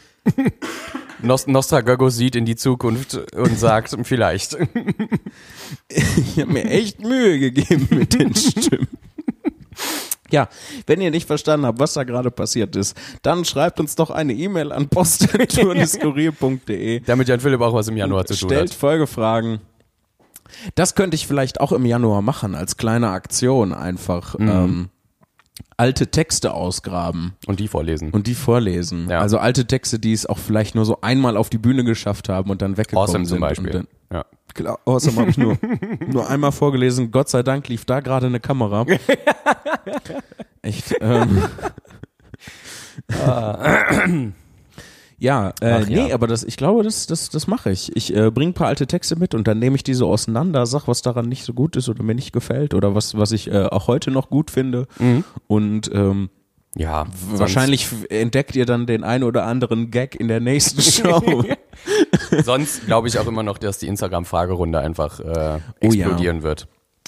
Nost 1.22 1.48
Nostragogos 1.48 2.16
sieht 2.16 2.36
in 2.36 2.44
die 2.44 2.56
Zukunft 2.56 3.14
und 3.34 3.58
sagt, 3.58 3.96
vielleicht. 4.02 4.56
Ich 5.88 6.40
habe 6.40 6.52
mir 6.52 6.64
echt 6.64 7.00
Mühe 7.00 7.38
gegeben 7.38 7.88
mit 7.90 8.14
den 8.14 8.34
Stimmen. 8.34 8.88
Ja, 10.30 10.48
wenn 10.86 11.00
ihr 11.00 11.10
nicht 11.10 11.26
verstanden 11.26 11.66
habt, 11.66 11.78
was 11.78 11.94
da 11.94 12.04
gerade 12.04 12.30
passiert 12.30 12.76
ist, 12.76 12.96
dann 13.22 13.44
schreibt 13.44 13.80
uns 13.80 13.94
doch 13.94 14.10
eine 14.10 14.32
E-Mail 14.32 14.72
an 14.72 14.88
post.turneskurier.de. 14.88 17.00
Damit 17.00 17.28
Jan 17.28 17.40
Philipp 17.40 17.60
auch 17.60 17.74
was 17.74 17.88
im 17.88 17.96
Januar 17.96 18.24
zu 18.24 18.34
tun 18.34 18.48
Stellt 18.48 18.70
hat. 18.70 18.76
Folgefragen. 18.76 19.60
Das 20.74 20.94
könnte 20.94 21.14
ich 21.14 21.26
vielleicht 21.26 21.60
auch 21.60 21.72
im 21.72 21.84
Januar 21.86 22.22
machen, 22.22 22.54
als 22.54 22.76
kleine 22.76 23.10
Aktion 23.10 23.72
einfach. 23.72 24.38
Mhm. 24.38 24.48
Ähm, 24.48 24.88
alte 25.76 26.08
Texte 26.08 26.54
ausgraben 26.54 27.34
Und 27.46 27.58
die 27.60 27.68
vorlesen. 27.68 28.10
und 28.10 28.26
die 28.26 28.34
vorlesen. 28.34 29.08
Ja. 29.10 29.20
Also 29.20 29.38
alte 29.38 29.66
Texte, 29.66 29.98
die 29.98 30.12
es 30.12 30.26
auch 30.26 30.38
vielleicht 30.38 30.74
nur 30.74 30.84
so 30.84 31.00
einmal 31.00 31.36
auf 31.36 31.50
die 31.50 31.58
Bühne 31.58 31.84
geschafft 31.84 32.28
haben 32.28 32.50
und 32.50 32.62
dann 32.62 32.76
weggekommen 32.76 33.08
awesome 33.08 33.24
sind. 33.26 33.36
zum 33.36 33.40
Beispiel. 33.40 33.84
Ja. 34.12 34.24
Klar, 34.54 34.78
awesome 34.84 35.16
habe 35.20 35.30
ich 35.30 35.38
nur, 35.38 35.58
nur 36.06 36.28
einmal 36.28 36.52
vorgelesen. 36.52 37.10
Gott 37.10 37.28
sei 37.28 37.42
Dank 37.42 37.68
lief 37.68 37.84
da 37.84 38.00
gerade 38.00 38.26
eine 38.26 38.38
Kamera. 38.40 38.86
Echt. 40.62 40.94
Ähm. 41.00 41.42
Ja, 45.18 45.50
äh, 45.60 45.70
Ach 45.82 45.88
ja. 45.88 46.04
nee, 46.06 46.12
aber 46.12 46.26
das, 46.26 46.44
ich 46.44 46.56
glaube, 46.56 46.82
das, 46.82 47.06
das, 47.06 47.30
das 47.30 47.46
mache 47.46 47.70
ich. 47.70 47.94
Ich 47.96 48.14
äh, 48.14 48.30
bringe 48.30 48.50
ein 48.50 48.54
paar 48.54 48.66
alte 48.68 48.86
Texte 48.86 49.16
mit 49.16 49.34
und 49.34 49.46
dann 49.48 49.58
nehme 49.58 49.76
ich 49.76 49.82
diese 49.82 50.04
auseinander, 50.06 50.66
sag, 50.66 50.86
was 50.88 51.02
daran 51.02 51.28
nicht 51.28 51.44
so 51.44 51.52
gut 51.54 51.76
ist 51.76 51.88
oder 51.88 52.02
mir 52.02 52.14
nicht 52.14 52.32
gefällt 52.32 52.74
oder 52.74 52.94
was, 52.94 53.16
was 53.16 53.32
ich 53.32 53.50
äh, 53.50 53.64
auch 53.66 53.86
heute 53.86 54.10
noch 54.10 54.28
gut 54.30 54.50
finde. 54.50 54.86
Und 55.46 55.90
ähm, 55.94 56.30
Ja. 56.76 57.06
wahrscheinlich 57.30 57.88
entdeckt 58.10 58.56
ihr 58.56 58.66
dann 58.66 58.86
den 58.86 59.04
einen 59.04 59.24
oder 59.24 59.44
anderen 59.46 59.90
Gag 59.90 60.14
in 60.18 60.28
der 60.28 60.40
nächsten 60.40 60.82
Show. 60.82 61.44
Sonst, 62.44 62.86
glaube 62.86 63.08
ich 63.08 63.18
auch 63.18 63.26
immer 63.26 63.42
noch, 63.42 63.58
dass 63.58 63.78
die 63.78 63.86
Instagram-Fragerunde 63.88 64.78
einfach 64.80 65.20
äh, 65.20 65.24
Oh 65.82 65.92
ja. 65.92 66.06
explodieren 66.06 66.42
wird. 66.42 66.66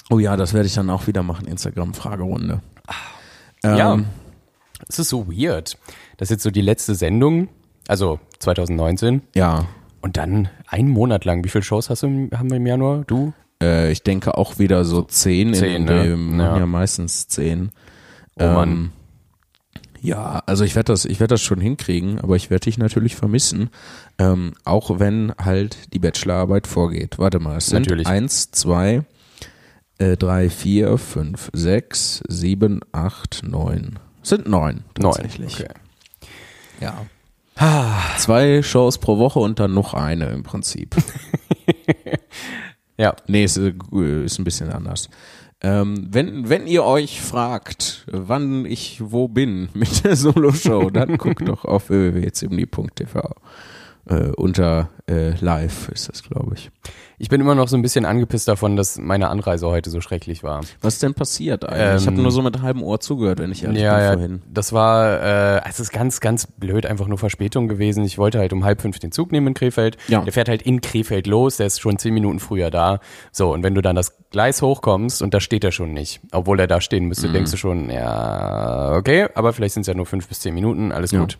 oh 0.09 0.19
ja, 0.19 0.37
das 0.37 0.53
werde 0.53 0.67
ich 0.67 0.73
dann 0.75 0.89
auch 0.89 1.07
wieder 1.07 1.23
machen, 1.23 1.47
Instagram-Fragerunde. 1.47 2.61
Ja. 3.63 3.93
Ähm, 3.93 4.05
Es 4.87 4.99
ist 4.99 5.09
so 5.09 5.27
weird. 5.27 5.77
Das 6.17 6.27
ist 6.27 6.31
jetzt 6.31 6.43
so 6.43 6.51
die 6.51 6.61
letzte 6.61 6.95
Sendung, 6.95 7.49
also 7.87 8.19
2019. 8.39 9.21
Ja. 9.35 9.67
Und 10.01 10.17
dann 10.17 10.49
einen 10.67 10.89
Monat 10.89 11.25
lang. 11.25 11.43
Wie 11.43 11.49
viele 11.49 11.63
Shows 11.63 11.89
hast 11.89 12.03
du, 12.03 12.07
im- 12.07 12.29
haben 12.33 12.49
wir 12.49 12.57
im 12.57 12.67
Januar? 12.67 13.03
Du? 13.07 13.33
Äh, 13.61 13.91
ich 13.91 14.03
denke 14.03 14.37
auch 14.37 14.59
wieder 14.59 14.85
so 14.85 15.01
zehn. 15.01 15.53
Zehn, 15.53 15.75
in, 15.77 15.85
ne? 15.85 16.03
Wir 16.09 16.17
machen 16.17 16.39
ja. 16.39 16.57
Ja. 16.59 16.65
meistens 16.65 17.27
zehn. 17.27 17.71
Oh 18.39 18.43
Mann. 18.45 18.91
Ja, 19.99 20.43
also 20.45 20.63
ich 20.63 20.75
werde 20.75 20.93
das, 20.93 21.05
ich 21.05 21.19
werde 21.19 21.33
das 21.33 21.41
schon 21.41 21.59
hinkriegen, 21.59 22.19
aber 22.21 22.35
ich 22.35 22.51
werde 22.51 22.65
dich 22.65 22.77
natürlich 22.77 23.15
vermissen, 23.15 23.71
ähm, 24.19 24.53
auch 24.63 24.99
wenn 24.99 25.33
halt 25.43 25.91
die 25.91 25.97
Bachelorarbeit 25.99 26.67
vorgeht. 26.67 27.17
Warte 27.17 27.39
mal, 27.39 27.57
es 27.57 27.65
sind 27.67 27.81
Natürlich. 27.81 28.05
eins, 28.07 28.51
zwei, 28.51 29.03
Äh, 29.99 30.15
drei, 30.15 30.51
vier, 30.51 30.99
fünf, 30.99 31.49
sechs, 31.53 32.21
sieben, 32.27 32.81
acht, 32.91 33.41
neun. 33.43 33.97
Sind 34.21 34.47
neun 34.47 34.83
Neun. 34.99 35.11
tatsächlich. 35.13 35.59
Okay. 35.61 35.73
Ja. 36.79 37.01
Zwei 38.17 38.61
Shows 38.61 38.97
pro 38.97 39.17
Woche 39.17 39.39
und 39.39 39.59
dann 39.59 39.73
noch 39.73 39.93
eine 39.93 40.29
im 40.29 40.43
Prinzip. 40.43 40.95
Ja. 42.97 43.15
Nee, 43.27 43.43
ist, 43.43 43.57
äh, 43.57 43.73
ist 44.25 44.39
ein 44.39 44.43
bisschen 44.43 44.69
anders. 44.69 45.09
Ähm, 45.61 46.07
wenn, 46.11 46.49
wenn 46.49 46.67
ihr 46.67 46.83
euch 46.83 47.21
fragt, 47.21 48.05
wann 48.11 48.65
ich 48.65 49.01
wo 49.03 49.27
bin 49.27 49.69
mit 49.73 50.03
der 50.03 50.15
Solo-Show, 50.15 50.89
dann 50.89 51.17
guckt 51.17 51.47
doch 51.47 51.65
auf 51.65 51.89
www.zimni.tv. 51.89 53.35
Äh, 54.09 54.31
unter 54.37 54.89
äh, 55.09 55.31
live 55.41 55.89
ist 55.89 56.07
das, 56.07 56.23
glaube 56.23 56.53
ich. 56.55 56.69
Ich 57.19 57.29
bin 57.29 57.41
immer 57.41 57.55
noch 57.55 57.67
so 57.67 57.75
ein 57.75 57.81
bisschen 57.81 58.05
angepisst 58.05 58.47
davon, 58.47 58.75
dass 58.77 58.97
meine 58.99 59.29
Anreise 59.29 59.67
heute 59.67 59.89
so 59.89 59.99
schrecklich 60.01 60.43
war. 60.43 60.61
Was 60.81 60.93
ist 60.93 61.03
denn 61.03 61.13
passiert 61.15 61.67
eigentlich? 61.67 62.01
ich 62.03 62.07
habe 62.07 62.15
Ähm, 62.17 62.21
nur 62.21 62.31
so 62.31 62.41
mit 62.43 62.61
halbem 62.61 62.83
Ohr 62.83 62.99
zugehört, 62.99 63.39
wenn 63.39 63.51
ich 63.51 63.63
ehrlich 63.63 63.81
ja, 63.81 63.95
bin 63.95 64.03
ja, 64.05 64.13
vorhin. 64.13 64.41
das 64.53 64.71
war, 64.71 65.21
äh, 65.57 65.61
es 65.67 65.79
ist 65.79 65.91
ganz, 65.91 66.19
ganz 66.21 66.45
blöd, 66.47 66.85
einfach 66.85 67.07
nur 67.07 67.17
Verspätung 67.17 67.67
gewesen. 67.67 68.05
Ich 68.05 68.17
wollte 68.17 68.37
halt 68.39 68.53
um 68.53 68.63
halb 68.63 68.81
fünf 68.81 68.99
den 68.99 69.11
Zug 69.11 69.31
nehmen 69.31 69.47
in 69.47 69.53
Krefeld. 69.55 69.97
Ja. 70.07 70.21
Der 70.21 70.31
fährt 70.31 70.47
halt 70.47 70.61
in 70.61 70.79
Krefeld 70.79 71.25
los, 71.27 71.57
der 71.57 71.65
ist 71.67 71.81
schon 71.81 71.97
zehn 71.97 72.13
Minuten 72.13 72.39
früher 72.39 72.69
da. 72.71 72.99
So, 73.31 73.51
und 73.51 73.63
wenn 73.63 73.73
du 73.75 73.81
dann 73.81 73.95
das 73.95 74.15
Gleis 74.29 74.61
hochkommst 74.61 75.21
und 75.21 75.33
da 75.33 75.39
steht 75.41 75.63
er 75.63 75.71
schon 75.71 75.91
nicht, 75.93 76.21
obwohl 76.31 76.59
er 76.59 76.67
da 76.67 76.79
stehen 76.81 77.03
Mhm. 77.03 77.09
müsste, 77.09 77.29
denkst 77.31 77.51
du 77.51 77.57
schon, 77.57 77.89
ja, 77.89 78.93
okay, 78.95 79.27
aber 79.35 79.53
vielleicht 79.53 79.73
sind 79.73 79.81
es 79.81 79.87
ja 79.87 79.95
nur 79.95 80.05
fünf 80.05 80.27
bis 80.27 80.39
zehn 80.39 80.53
Minuten, 80.53 80.91
alles 80.91 81.11
Ja. 81.11 81.19
gut. 81.21 81.37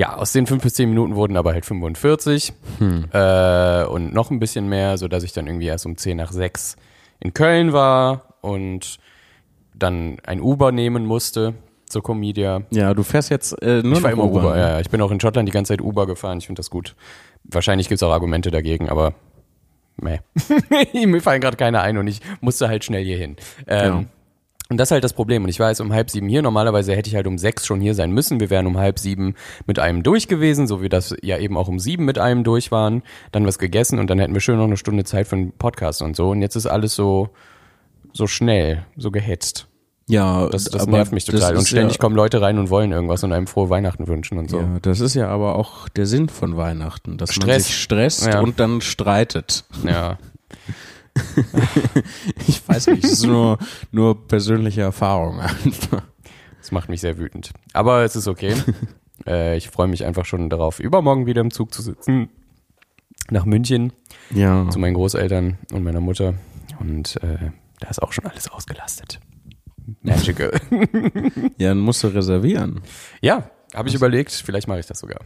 Ja, 0.00 0.16
aus 0.16 0.32
den 0.32 0.46
fünf 0.46 0.62
bis 0.62 0.72
zehn 0.72 0.88
Minuten 0.88 1.14
wurden 1.14 1.36
aber 1.36 1.52
halt 1.52 1.66
45 1.66 2.54
Hm. 2.78 3.04
äh, 3.12 3.84
und 3.84 4.14
noch 4.14 4.30
ein 4.30 4.40
bisschen 4.40 4.66
mehr, 4.66 4.96
so 4.96 5.08
dass 5.08 5.22
ich 5.24 5.32
dann 5.34 5.46
irgendwie 5.46 5.66
erst 5.66 5.84
um 5.84 5.98
zehn 5.98 6.16
nach 6.16 6.32
sechs 6.32 6.76
in 7.20 7.34
Köln 7.34 7.74
war 7.74 8.36
und 8.40 8.96
dann 9.74 10.16
ein 10.24 10.40
Uber 10.40 10.72
nehmen 10.72 11.04
musste 11.04 11.52
zur 11.84 12.02
Comedia. 12.02 12.62
Ja, 12.70 12.94
du 12.94 13.02
fährst 13.02 13.28
jetzt 13.28 13.52
äh, 13.62 13.82
nur 13.82 13.98
Ich 13.98 14.02
war 14.02 14.10
immer 14.12 14.24
Uber, 14.24 14.54
ne? 14.54 14.60
ja. 14.60 14.80
Ich 14.80 14.88
bin 14.88 15.02
auch 15.02 15.10
in 15.10 15.20
Schottland 15.20 15.46
die 15.46 15.52
ganze 15.52 15.74
Zeit 15.74 15.82
Uber 15.82 16.06
gefahren. 16.06 16.38
Ich 16.38 16.46
finde 16.46 16.60
das 16.60 16.70
gut. 16.70 16.96
Wahrscheinlich 17.44 17.88
gibt's 17.90 18.02
auch 18.02 18.12
Argumente 18.12 18.50
dagegen, 18.50 18.88
aber 18.88 19.12
meh. 19.98 20.20
Mir 21.06 21.20
fallen 21.20 21.42
gerade 21.42 21.58
keine 21.58 21.82
ein 21.82 21.98
und 21.98 22.06
ich 22.06 22.20
musste 22.40 22.68
halt 22.68 22.84
schnell 22.84 23.04
hier 23.04 23.18
hin. 23.18 23.36
Ähm, 23.66 23.84
Ja. 23.86 24.04
Und 24.70 24.76
das 24.78 24.88
ist 24.88 24.92
halt 24.92 25.04
das 25.04 25.12
Problem. 25.12 25.42
Und 25.42 25.48
ich 25.50 25.60
war 25.60 25.68
jetzt 25.68 25.80
um 25.80 25.92
halb 25.92 26.10
sieben 26.10 26.28
hier. 26.28 26.42
Normalerweise 26.42 26.94
hätte 26.94 27.08
ich 27.10 27.16
halt 27.16 27.26
um 27.26 27.36
sechs 27.38 27.66
schon 27.66 27.80
hier 27.80 27.94
sein 27.94 28.12
müssen. 28.12 28.40
Wir 28.40 28.50
wären 28.50 28.66
um 28.66 28.78
halb 28.78 28.98
sieben 28.98 29.34
mit 29.66 29.78
einem 29.78 30.02
durch 30.02 30.28
gewesen, 30.28 30.66
so 30.66 30.80
wie 30.80 30.88
das 30.88 31.14
ja 31.22 31.36
eben 31.38 31.56
auch 31.58 31.68
um 31.68 31.78
sieben 31.78 32.04
mit 32.04 32.18
einem 32.18 32.44
durch 32.44 32.70
waren. 32.70 33.02
Dann 33.32 33.44
was 33.46 33.58
gegessen 33.58 33.98
und 33.98 34.08
dann 34.08 34.18
hätten 34.20 34.32
wir 34.32 34.40
schön 34.40 34.56
noch 34.56 34.64
eine 34.64 34.76
Stunde 34.76 35.04
Zeit 35.04 35.26
für 35.26 35.36
einen 35.36 35.52
Podcast 35.52 36.00
und 36.02 36.14
so. 36.16 36.30
Und 36.30 36.40
jetzt 36.40 36.54
ist 36.56 36.66
alles 36.66 36.94
so, 36.94 37.30
so 38.12 38.26
schnell, 38.26 38.86
so 38.96 39.10
gehetzt. 39.10 39.66
Ja, 40.08 40.48
Das, 40.48 40.64
das 40.64 40.86
nervt 40.86 41.12
mich 41.12 41.24
total. 41.24 41.56
Und 41.56 41.68
ständig 41.68 41.96
ja, 41.96 42.00
kommen 42.00 42.16
Leute 42.16 42.40
rein 42.40 42.58
und 42.58 42.68
wollen 42.70 42.90
irgendwas 42.90 43.22
und 43.22 43.32
einem 43.32 43.46
frohe 43.46 43.70
Weihnachten 43.70 44.08
wünschen 44.08 44.38
und 44.38 44.50
so. 44.50 44.58
Ja, 44.58 44.78
das 44.82 44.98
ist 45.00 45.14
ja 45.14 45.28
aber 45.28 45.54
auch 45.56 45.88
der 45.88 46.06
Sinn 46.06 46.28
von 46.28 46.56
Weihnachten, 46.56 47.16
dass 47.16 47.30
man 47.36 47.42
Stress. 47.48 47.66
sich 47.66 47.76
stresst 47.78 48.26
Ja. 48.26 48.40
und 48.40 48.58
dann 48.58 48.80
streitet. 48.80 49.64
ja. 49.84 50.18
Ich 52.46 52.66
weiß 52.68 52.88
nicht, 52.88 53.04
es 53.04 53.12
ist 53.12 53.26
nur, 53.26 53.58
nur 53.92 54.26
persönliche 54.28 54.82
Erfahrung 54.82 55.40
einfach. 55.40 56.02
Das 56.58 56.72
macht 56.72 56.88
mich 56.88 57.00
sehr 57.00 57.18
wütend. 57.18 57.52
Aber 57.72 58.04
es 58.04 58.16
ist 58.16 58.28
okay. 58.28 58.54
äh, 59.26 59.56
ich 59.56 59.68
freue 59.70 59.88
mich 59.88 60.04
einfach 60.04 60.24
schon 60.24 60.50
darauf, 60.50 60.80
übermorgen 60.80 61.26
wieder 61.26 61.40
im 61.40 61.50
Zug 61.50 61.72
zu 61.72 61.82
sitzen. 61.82 62.28
Nach 63.30 63.44
München 63.44 63.92
Ja. 64.34 64.68
zu 64.70 64.78
meinen 64.78 64.94
Großeltern 64.94 65.58
und 65.72 65.82
meiner 65.84 66.00
Mutter. 66.00 66.34
Und 66.80 67.16
äh, 67.22 67.50
da 67.80 67.88
ist 67.88 68.02
auch 68.02 68.12
schon 68.12 68.26
alles 68.26 68.48
ausgelastet. 68.48 69.20
Magical. 70.02 70.52
Ja, 71.58 71.68
dann 71.68 71.80
musst 71.80 72.02
du 72.02 72.08
reservieren. 72.08 72.80
ja, 73.20 73.50
habe 73.74 73.88
ich 73.88 73.94
überlegt. 73.94 74.32
Vielleicht 74.32 74.66
mache 74.68 74.80
ich 74.80 74.86
das 74.86 75.00
sogar. 75.00 75.20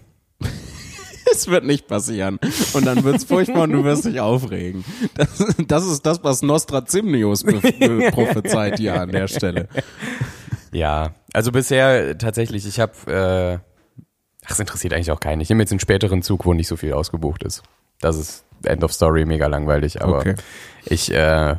Es 1.35 1.49
wird 1.49 1.64
nicht 1.64 1.87
passieren. 1.88 2.38
Und 2.75 2.87
dann 2.87 3.03
wird's 3.05 3.25
furchtbar 3.25 3.62
und 3.62 3.73
du 3.73 3.85
wirst 3.85 4.05
dich 4.05 4.20
aufregen. 4.20 4.85
Das, 5.16 5.29
das 5.66 5.87
ist 5.87 6.07
das, 6.07 6.23
was 6.25 6.42
Nostrazimnius 6.42 7.44
be- 7.44 7.61
be- 7.61 8.11
prophezeit 8.12 8.79
hier 8.79 9.01
an 9.01 9.11
der 9.11 9.29
Stelle. 9.29 9.68
Ja, 10.73 11.12
also 11.33 11.53
bisher 11.53 12.16
tatsächlich, 12.18 12.66
ich 12.66 12.81
habe, 12.81 12.92
äh, 13.07 13.59
ach, 14.44 14.51
es 14.51 14.59
interessiert 14.61 14.92
eigentlich 14.92 15.11
auch 15.12 15.20
keinen. 15.20 15.40
Ich 15.40 15.49
nehme 15.49 15.62
jetzt 15.62 15.70
einen 15.73 15.81
späteren 15.81 16.23
Zug, 16.23 16.47
wo 16.47 16.55
nicht 16.55 16.68
so 16.68 16.77
viel 16.77 16.92
ausgebucht 16.92 17.42
ist. 17.44 17.62
Das 18.01 18.16
ist 18.16 18.44
End 18.64 18.83
of 18.83 18.92
Story, 18.92 19.25
mega 19.25 19.47
langweilig, 19.47 20.03
aber 20.03 20.18
Okay. 20.18 20.35
ich, 20.87 21.12
äh, 21.12 21.57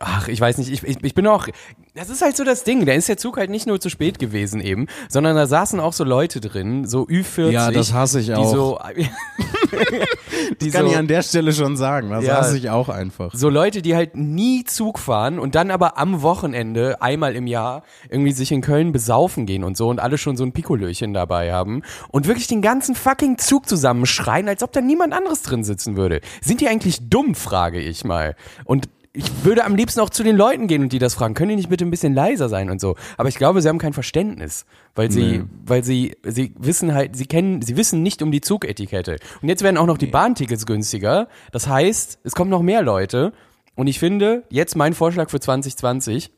ach, 0.00 0.28
ich 0.28 0.40
weiß 0.40 0.58
nicht, 0.58 0.70
ich, 0.70 0.82
ich, 0.82 0.98
ich 1.02 1.14
bin 1.14 1.26
auch, 1.26 1.48
das 1.94 2.10
ist 2.10 2.22
halt 2.22 2.36
so 2.36 2.44
das 2.44 2.64
Ding, 2.64 2.86
da 2.86 2.92
ist 2.92 3.08
der 3.08 3.16
Zug 3.16 3.36
halt 3.36 3.50
nicht 3.50 3.66
nur 3.66 3.80
zu 3.80 3.88
spät 3.88 4.18
gewesen 4.18 4.60
eben, 4.60 4.86
sondern 5.08 5.36
da 5.36 5.46
saßen 5.46 5.80
auch 5.80 5.92
so 5.92 6.04
Leute 6.04 6.40
drin, 6.40 6.86
so 6.86 7.02
Ü40. 7.06 7.50
Ja, 7.50 7.70
das 7.70 7.92
hasse 7.92 8.20
ich 8.20 8.26
Die 8.26 8.34
auch. 8.34 8.52
so, 8.52 8.78
die 10.60 10.70
Kann 10.70 10.86
so, 10.86 10.90
ich 10.92 10.96
an 10.96 11.06
der 11.06 11.22
Stelle 11.22 11.52
schon 11.52 11.76
sagen. 11.76 12.10
Das 12.10 12.24
Ja. 12.24 12.36
hasse 12.36 12.56
ich 12.58 12.70
auch 12.70 12.88
einfach. 12.88 13.30
so 13.34 13.48
Leute, 13.48 13.82
die 13.82 13.94
halt 13.94 14.16
nie 14.16 14.64
Zug 14.64 14.98
fahren 14.98 15.38
und 15.38 15.54
dann 15.54 15.70
aber 15.70 15.98
am 15.98 16.22
Wochenende 16.22 17.00
einmal 17.02 17.36
im 17.36 17.46
Jahr 17.46 17.82
irgendwie 18.10 18.32
sich 18.32 18.52
in 18.52 18.60
Köln 18.60 18.92
besaufen 18.92 19.46
gehen 19.46 19.64
und 19.64 19.76
so 19.76 19.88
und 19.88 20.00
alle 20.00 20.18
schon 20.18 20.36
so 20.36 20.44
ein 20.44 20.52
Pikolöchen 20.52 21.12
dabei 21.14 21.52
haben 21.52 21.82
und 22.10 22.26
wirklich 22.26 22.46
den 22.46 22.62
ganzen 22.62 22.94
fucking 22.94 23.38
Zug 23.38 23.68
zusammenschreien, 23.68 24.48
als 24.48 24.62
ob 24.62 24.72
da 24.72 24.80
niemand 24.80 25.12
anderes 25.12 25.42
drin 25.42 25.64
sitzen 25.64 25.96
würde. 25.96 26.20
Sind 26.42 26.60
die 26.60 26.68
eigentlich 26.68 27.08
dumm, 27.08 27.34
frage 27.34 27.80
ich 27.80 28.04
mal. 28.04 28.36
Und 28.64 28.88
ich 29.16 29.44
würde 29.44 29.64
am 29.64 29.76
liebsten 29.76 30.00
auch 30.00 30.10
zu 30.10 30.24
den 30.24 30.36
Leuten 30.36 30.66
gehen 30.66 30.82
und 30.82 30.92
die 30.92 30.98
das 30.98 31.14
fragen, 31.14 31.34
können 31.34 31.50
die 31.50 31.56
nicht 31.56 31.68
bitte 31.68 31.84
ein 31.84 31.90
bisschen 31.90 32.14
leiser 32.14 32.48
sein 32.48 32.68
und 32.68 32.80
so. 32.80 32.96
Aber 33.16 33.28
ich 33.28 33.36
glaube, 33.36 33.62
sie 33.62 33.68
haben 33.68 33.78
kein 33.78 33.92
Verständnis, 33.92 34.66
weil 34.96 35.10
sie, 35.10 35.38
Nee. 35.38 35.44
weil 35.64 35.84
sie, 35.84 36.16
sie 36.24 36.52
wissen 36.58 36.94
halt, 36.94 37.16
sie 37.16 37.26
kennen, 37.26 37.62
sie 37.62 37.76
wissen 37.76 38.02
nicht 38.02 38.22
um 38.22 38.32
die 38.32 38.40
Zugetikette. 38.40 39.16
Und 39.40 39.48
jetzt 39.48 39.62
werden 39.62 39.76
auch 39.78 39.86
noch 39.86 39.98
die 39.98 40.06
Bahntickets 40.08 40.66
günstiger. 40.66 41.28
Das 41.52 41.68
heißt, 41.68 42.18
es 42.24 42.34
kommen 42.34 42.50
noch 42.50 42.62
mehr 42.62 42.82
Leute. 42.82 43.32
Und 43.76 43.86
ich 43.86 44.00
finde, 44.00 44.42
jetzt 44.50 44.74
mein 44.76 44.94
Vorschlag 44.94 45.30
für 45.30 45.38
2020, 45.40 46.32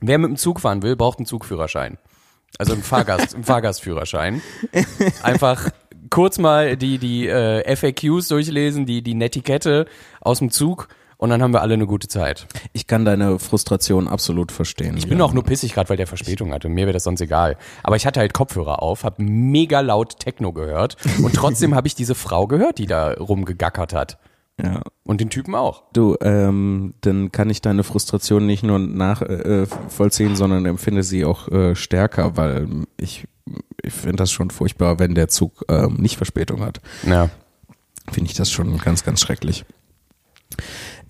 wer 0.00 0.18
mit 0.18 0.28
dem 0.30 0.36
Zug 0.36 0.60
fahren 0.60 0.82
will, 0.82 0.94
braucht 0.96 1.18
einen 1.18 1.26
Zugführerschein. 1.26 1.98
Also 2.58 2.72
einen 2.74 2.82
Fahrgast, 2.84 3.34
einen 3.34 3.44
Fahrgastführerschein. 3.44 4.42
Einfach 5.22 5.70
kurz 6.10 6.38
mal 6.38 6.76
die, 6.76 6.98
die 6.98 7.26
äh, 7.26 7.74
FAQs 7.76 8.28
durchlesen, 8.28 8.86
die, 8.86 9.02
die 9.02 9.14
Netiquette 9.14 9.86
aus 10.20 10.38
dem 10.40 10.50
Zug 10.50 10.88
und 11.22 11.30
dann 11.30 11.40
haben 11.40 11.52
wir 11.52 11.62
alle 11.62 11.74
eine 11.74 11.86
gute 11.86 12.08
Zeit. 12.08 12.48
Ich 12.72 12.88
kann 12.88 13.04
deine 13.04 13.38
Frustration 13.38 14.08
absolut 14.08 14.50
verstehen. 14.50 14.96
Ich 14.96 15.08
bin 15.08 15.22
auch 15.22 15.32
nur 15.32 15.44
pissig 15.44 15.72
gerade, 15.72 15.88
weil 15.88 15.96
der 15.96 16.08
Verspätung 16.08 16.52
hatte. 16.52 16.68
Mir 16.68 16.86
wäre 16.86 16.94
das 16.94 17.04
sonst 17.04 17.20
egal. 17.20 17.56
Aber 17.84 17.94
ich 17.94 18.06
hatte 18.06 18.18
halt 18.18 18.34
Kopfhörer 18.34 18.82
auf, 18.82 19.04
habe 19.04 19.22
mega 19.22 19.78
laut 19.82 20.18
Techno 20.18 20.52
gehört 20.52 20.96
und 21.22 21.32
trotzdem 21.32 21.74
habe 21.76 21.86
ich 21.86 21.94
diese 21.94 22.16
Frau 22.16 22.48
gehört, 22.48 22.78
die 22.78 22.86
da 22.86 23.12
rumgegackert 23.12 23.94
hat. 23.94 24.18
Ja. 24.60 24.82
Und 25.04 25.20
den 25.20 25.30
Typen 25.30 25.54
auch. 25.54 25.84
Du, 25.92 26.16
ähm, 26.22 26.94
dann 27.02 27.30
kann 27.30 27.50
ich 27.50 27.62
deine 27.62 27.84
Frustration 27.84 28.44
nicht 28.44 28.64
nur 28.64 28.80
nachvollziehen, 28.80 29.62
äh, 29.62 29.66
vollziehen, 29.90 30.34
sondern 30.34 30.66
empfinde 30.66 31.04
sie 31.04 31.24
auch 31.24 31.46
äh, 31.52 31.76
stärker, 31.76 32.36
weil 32.36 32.66
ich, 32.96 33.28
ich 33.80 33.92
finde 33.92 34.16
das 34.16 34.32
schon 34.32 34.50
furchtbar, 34.50 34.98
wenn 34.98 35.14
der 35.14 35.28
Zug 35.28 35.64
ähm, 35.68 35.98
nicht 36.00 36.16
Verspätung 36.16 36.62
hat. 36.62 36.80
Ja. 37.06 37.30
Finde 38.10 38.28
ich 38.28 38.36
das 38.36 38.50
schon 38.50 38.76
ganz, 38.78 39.04
ganz 39.04 39.20
schrecklich. 39.20 39.64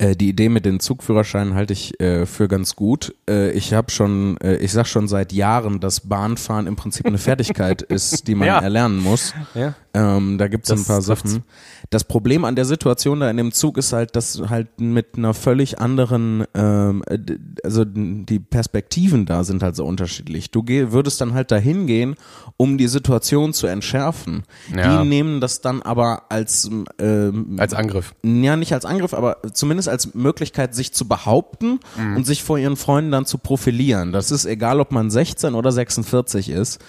Äh, 0.03 0.15
die 0.17 0.29
Idee 0.29 0.49
mit 0.49 0.65
den 0.65 0.79
Zugführerscheinen 0.81 1.53
halte 1.55 1.71
ich 1.73 1.99
äh, 2.01 2.25
für 2.25 2.47
ganz 2.49 2.75
gut. 2.75 3.15
Äh, 3.29 3.51
ich 3.51 3.73
habe 3.73 3.89
schon, 3.89 4.37
äh, 4.43 4.57
ich 4.57 4.73
sag 4.73 4.85
schon 4.87 5.07
seit 5.07 5.31
Jahren, 5.31 5.79
dass 5.79 6.01
Bahnfahren 6.01 6.67
im 6.67 6.75
Prinzip 6.75 7.05
eine 7.05 7.17
Fertigkeit 7.29 7.81
ist, 7.81 8.27
die 8.27 8.35
man 8.35 8.47
Ja. 8.47 8.59
erlernen 8.59 8.97
muss. 9.01 9.33
Ja. 9.53 9.75
Ähm, 9.95 10.37
da 10.39 10.47
gibt's 10.47 10.69
Das 10.69 10.79
ein 10.81 10.85
paar 10.85 11.01
trifft's. 11.01 11.31
Sachen. 11.33 11.43
Das 11.91 12.03
Problem 12.03 12.45
an 12.45 12.55
der 12.55 12.65
Situation 12.65 13.19
da 13.19 13.29
in 13.29 13.37
dem 13.37 13.51
Zug 13.51 13.77
ist 13.77 13.93
halt, 13.93 14.15
dass 14.15 14.41
halt 14.49 14.79
mit 14.81 15.17
einer 15.17 15.33
völlig 15.35 15.79
anderen, 15.79 16.45
ähm, 16.55 17.03
äh, 17.07 17.19
also 17.63 17.85
die 17.85 18.39
Perspektiven 18.39 19.25
da 19.27 19.43
sind 19.43 19.61
halt 19.61 19.75
so 19.75 19.85
unterschiedlich. 19.85 20.49
Du 20.49 20.63
würdest 20.67 21.21
dann 21.21 21.33
halt 21.35 21.51
dahin 21.51 21.85
gehen, 21.85 22.15
um 22.57 22.77
die 22.79 22.87
Situation 22.87 23.53
zu 23.53 23.67
entschärfen. 23.67 24.43
Ja. 24.75 25.03
Die 25.03 25.07
nehmen 25.07 25.41
das 25.41 25.61
dann 25.61 25.81
aber 25.83 26.23
als 26.29 26.69
ähm, 26.99 27.57
Als 27.59 27.73
Angriff. 27.75 28.15
ja, 28.23 28.55
nicht 28.55 28.73
als 28.73 28.85
Angriff, 28.85 29.13
aber 29.13 29.37
zumindest 29.53 29.89
als 29.89 30.15
Möglichkeit, 30.15 30.73
sich 30.73 30.91
zu 30.93 31.07
behaupten 31.07 31.79
Mhm. 31.97 32.17
und 32.17 32.25
sich 32.25 32.41
vor 32.43 32.57
ihren 32.57 32.77
Freunden 32.77 33.11
dann 33.11 33.25
zu 33.25 33.37
profilieren. 33.37 34.11
Das 34.11 34.31
ist 34.31 34.45
egal, 34.45 34.79
ob 34.79 34.91
man 34.91 35.11
16 35.11 35.53
oder 35.53 35.71
46 35.71 36.49
ist 36.49 36.79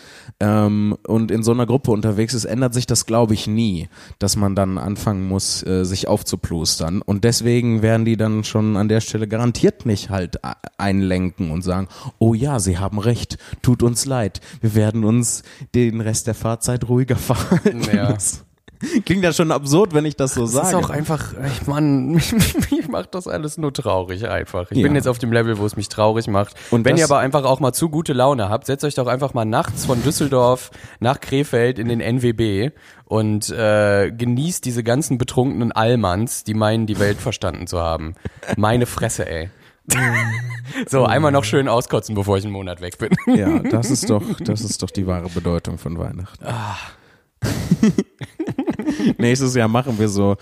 ähm, 0.40 0.96
und 1.06 1.30
in 1.30 1.42
so 1.42 1.52
einer 1.52 1.66
Gruppe 1.66 1.90
unterwegs 1.90 2.32
ist, 2.34 2.44
ändert 2.44 2.72
sich 2.74 2.86
das, 2.86 2.93
glaube 3.06 3.34
ich, 3.34 3.46
nie, 3.46 3.88
dass 4.18 4.36
man 4.36 4.54
dann 4.54 4.78
anfangen 4.78 5.26
muss, 5.28 5.62
äh, 5.66 5.84
sich 5.84 6.08
aufzuplustern. 6.08 7.02
Und 7.02 7.24
deswegen 7.24 7.82
werden 7.82 8.04
die 8.04 8.16
dann 8.16 8.44
schon 8.44 8.76
an 8.76 8.88
der 8.88 9.00
Stelle 9.00 9.26
garantiert 9.28 9.86
nicht 9.86 10.10
halt 10.10 10.38
einlenken 10.78 11.50
und 11.50 11.62
sagen, 11.62 11.88
oh 12.18 12.34
ja, 12.34 12.60
sie 12.60 12.78
haben 12.78 12.98
recht, 12.98 13.38
tut 13.62 13.82
uns 13.82 14.06
leid, 14.06 14.40
wir 14.60 14.74
werden 14.74 15.04
uns 15.04 15.42
den 15.74 16.00
Rest 16.00 16.26
der 16.26 16.34
Fahrzeit 16.34 16.88
ruhiger 16.88 17.16
verhalten. 17.16 17.82
Ja. 17.92 18.12
Das- 18.12 18.44
Klingt 19.06 19.24
ja 19.24 19.32
schon 19.32 19.50
absurd, 19.50 19.94
wenn 19.94 20.04
ich 20.04 20.16
das 20.16 20.34
so 20.34 20.42
Das 20.42 20.52
sage. 20.52 20.68
ist 20.68 20.74
auch 20.74 20.90
einfach, 20.90 21.32
ich 21.46 21.66
Mann, 21.66 22.12
mich 22.70 22.88
macht 22.88 23.14
das 23.14 23.26
alles 23.28 23.58
nur 23.58 23.72
traurig 23.72 24.28
einfach. 24.28 24.70
Ich 24.70 24.82
bin 24.82 24.92
Ja. 24.92 24.94
jetzt 24.94 25.08
auf 25.08 25.18
dem 25.18 25.32
Level, 25.32 25.58
wo 25.58 25.66
es 25.66 25.76
mich 25.76 25.88
traurig 25.88 26.26
macht. 26.28 26.54
Und 26.70 26.84
Wenn 26.84 26.92
das- 26.96 27.00
ihr 27.00 27.04
aber 27.06 27.18
einfach 27.20 27.44
auch 27.44 27.60
mal 27.60 27.72
zu 27.72 27.88
gute 27.90 28.12
Laune 28.12 28.48
habt, 28.48 28.66
setzt 28.66 28.84
euch 28.84 28.94
doch 28.94 29.06
einfach 29.06 29.34
mal 29.34 29.44
nachts 29.44 29.84
von 29.86 30.02
Düsseldorf 30.02 30.70
nach 31.00 31.20
Krefeld 31.20 31.78
in 31.78 31.88
den 31.88 32.00
NWB 32.00 32.70
und 33.06 33.50
äh, 33.50 34.10
genießt 34.10 34.64
diese 34.64 34.82
ganzen 34.82 35.18
betrunkenen 35.18 35.72
Allmanns, 35.72 36.44
die 36.44 36.54
meinen, 36.54 36.86
die 36.86 36.98
Welt 36.98 37.18
verstanden 37.18 37.66
zu 37.66 37.80
haben. 37.80 38.14
Meine 38.56 38.86
Fresse, 38.86 39.28
ey. 39.28 39.50
so, 40.88 41.04
einmal 41.04 41.30
noch 41.30 41.44
schön 41.44 41.68
auskotzen, 41.68 42.14
bevor 42.14 42.38
ich 42.38 42.44
einen 42.44 42.54
Monat 42.54 42.80
weg 42.80 42.96
bin. 42.96 43.10
Ja, 43.36 43.58
das 43.58 43.90
ist 43.90 44.08
doch, 44.08 44.22
das 44.40 44.62
ist 44.62 44.82
doch 44.82 44.90
die 44.90 45.06
wahre 45.06 45.28
Bedeutung 45.28 45.76
von 45.76 45.98
Weihnachten. 45.98 46.42
Nächstes 49.18 49.54
Jahr 49.54 49.68
machen 49.68 49.98
wir 49.98 50.08
so, 50.08 50.36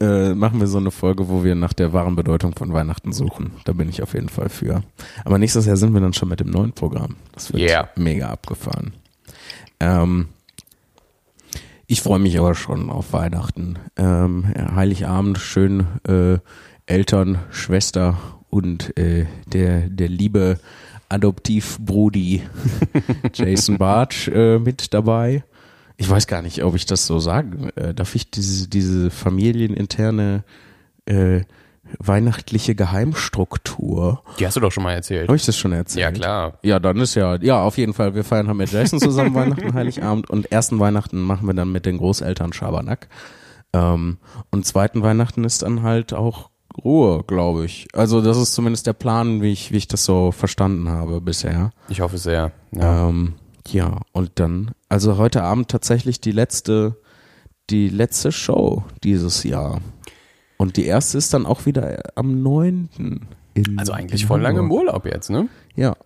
äh, 0.00 0.34
machen 0.34 0.60
wir 0.60 0.66
so 0.66 0.78
eine 0.78 0.90
Folge, 0.90 1.28
wo 1.28 1.44
wir 1.44 1.54
nach 1.54 1.72
der 1.72 1.92
wahren 1.92 2.16
Bedeutung 2.16 2.54
von 2.54 2.72
Weihnachten 2.72 3.12
suchen. 3.12 3.52
Da 3.64 3.72
bin 3.72 3.88
ich 3.88 4.02
auf 4.02 4.14
jeden 4.14 4.28
Fall 4.28 4.48
für. 4.48 4.82
Aber 5.24 5.38
nächstes 5.38 5.66
Jahr 5.66 5.76
sind 5.76 5.92
wir 5.94 6.00
dann 6.00 6.12
schon 6.12 6.28
mit 6.28 6.40
dem 6.40 6.50
neuen 6.50 6.72
Programm. 6.72 7.16
Das 7.32 7.52
wird 7.52 7.62
Yeah. 7.62 7.88
mega 7.96 8.28
abgefahren. 8.28 8.92
Ähm, 9.80 10.28
ich 11.86 12.00
freue 12.00 12.18
mich 12.18 12.38
aber 12.38 12.54
schon 12.54 12.90
auf 12.90 13.12
Weihnachten. 13.12 13.78
Ähm, 13.96 14.46
Heiligabend, 14.74 15.38
schön 15.38 15.86
äh, 16.08 16.38
Eltern, 16.86 17.38
Schwester 17.50 18.16
und 18.50 18.96
äh, 18.98 19.26
der, 19.46 19.88
der 19.88 20.08
liebe 20.08 20.58
Adoptivbrudi 21.08 22.42
Jason 23.34 23.78
Bartsch 23.78 24.28
äh, 24.28 24.58
mit 24.58 24.94
dabei. 24.94 25.44
Ich 25.96 26.10
weiß 26.10 26.26
gar 26.26 26.42
nicht, 26.42 26.64
ob 26.64 26.74
ich 26.74 26.86
das 26.86 27.06
so 27.06 27.18
sagen 27.20 27.70
äh, 27.76 27.94
darf. 27.94 28.14
Ich 28.14 28.30
diese, 28.30 28.68
diese 28.68 29.10
familieninterne 29.10 30.44
äh, 31.06 31.42
weihnachtliche 31.98 32.74
Geheimstruktur. 32.74 34.22
Die 34.38 34.46
hast 34.46 34.56
du 34.56 34.60
doch 34.60 34.72
schon 34.72 34.82
mal 34.82 34.92
erzählt. 34.92 35.28
Habe 35.28 35.36
ich 35.36 35.44
das 35.44 35.56
schon 35.56 35.72
erzählt? 35.72 36.02
Ja, 36.02 36.10
klar. 36.10 36.58
Ja, 36.62 36.80
dann 36.80 36.98
ist 36.98 37.14
ja, 37.14 37.36
ja, 37.36 37.62
auf 37.62 37.78
jeden 37.78 37.94
Fall. 37.94 38.14
Wir 38.14 38.24
feiern 38.24 38.48
halt 38.48 38.56
mit 38.56 38.72
Jason 38.72 38.98
zusammen 38.98 39.34
Weihnachten, 39.34 39.74
Heiligabend 39.74 40.30
und 40.30 40.50
ersten 40.50 40.80
Weihnachten 40.80 41.20
machen 41.20 41.46
wir 41.46 41.54
dann 41.54 41.70
mit 41.70 41.86
den 41.86 41.98
Großeltern 41.98 42.52
Schabernack. 42.52 43.08
Ähm, 43.72 44.18
und 44.50 44.66
zweiten 44.66 45.02
Weihnachten 45.02 45.44
ist 45.44 45.62
dann 45.62 45.82
halt 45.82 46.12
auch 46.12 46.50
Ruhe, 46.82 47.22
glaube 47.26 47.64
ich. 47.64 47.86
Also 47.92 48.20
das 48.20 48.36
ist 48.36 48.54
zumindest 48.54 48.86
der 48.86 48.94
Plan, 48.94 49.42
wie 49.42 49.52
ich, 49.52 49.70
wie 49.70 49.76
ich 49.76 49.88
das 49.88 50.04
so 50.04 50.32
verstanden 50.32 50.88
habe 50.88 51.20
bisher. 51.20 51.70
Ich 51.88 52.00
hoffe 52.00 52.18
sehr. 52.18 52.52
Ja. 52.72 53.08
Ähm, 53.08 53.34
ja, 53.68 54.00
und 54.12 54.32
dann, 54.36 54.72
also 54.88 55.16
heute 55.16 55.42
Abend 55.42 55.68
tatsächlich 55.68 56.20
die 56.20 56.32
letzte, 56.32 56.96
die 57.70 57.88
letzte 57.88 58.32
Show 58.32 58.84
dieses 59.02 59.42
Jahr. 59.44 59.80
Und 60.56 60.76
die 60.76 60.86
erste 60.86 61.18
ist 61.18 61.34
dann 61.34 61.46
auch 61.46 61.66
wieder 61.66 61.98
am 62.14 62.42
9. 62.42 62.88
In, 63.54 63.78
Also 63.78 63.92
eigentlich 63.92 64.26
voll 64.26 64.40
lange 64.40 64.60
im. 64.60 64.70
Urlaub 64.70 65.06
jetzt, 65.06 65.30
ne? 65.30 65.48
Ja. 65.74 65.96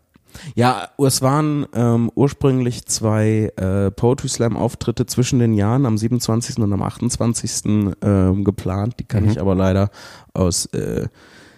Ja, 0.55 0.91
es 0.99 1.23
waren 1.23 1.67
ähm, 1.75 2.11
ursprünglich 2.15 2.85
zwei 2.87 3.51
äh, 3.57 3.91
Poetry 3.91 4.29
Slam 4.29 4.57
Auftritte 4.57 5.07
zwischen 5.07 5.39
den 5.39 5.55
Jahren 5.55 5.87
am 5.87 5.97
27. 5.97 6.59
und 6.59 6.73
am 6.73 6.83
28. 6.83 7.95
Ähm, 8.03 8.45
geplant. 8.45 8.97
Die 9.01 9.05
kann 9.05 9.29
ich 9.29 9.41
aber 9.41 9.55
leider 9.55 9.91
aus 10.35 10.67
äh, 10.67 11.09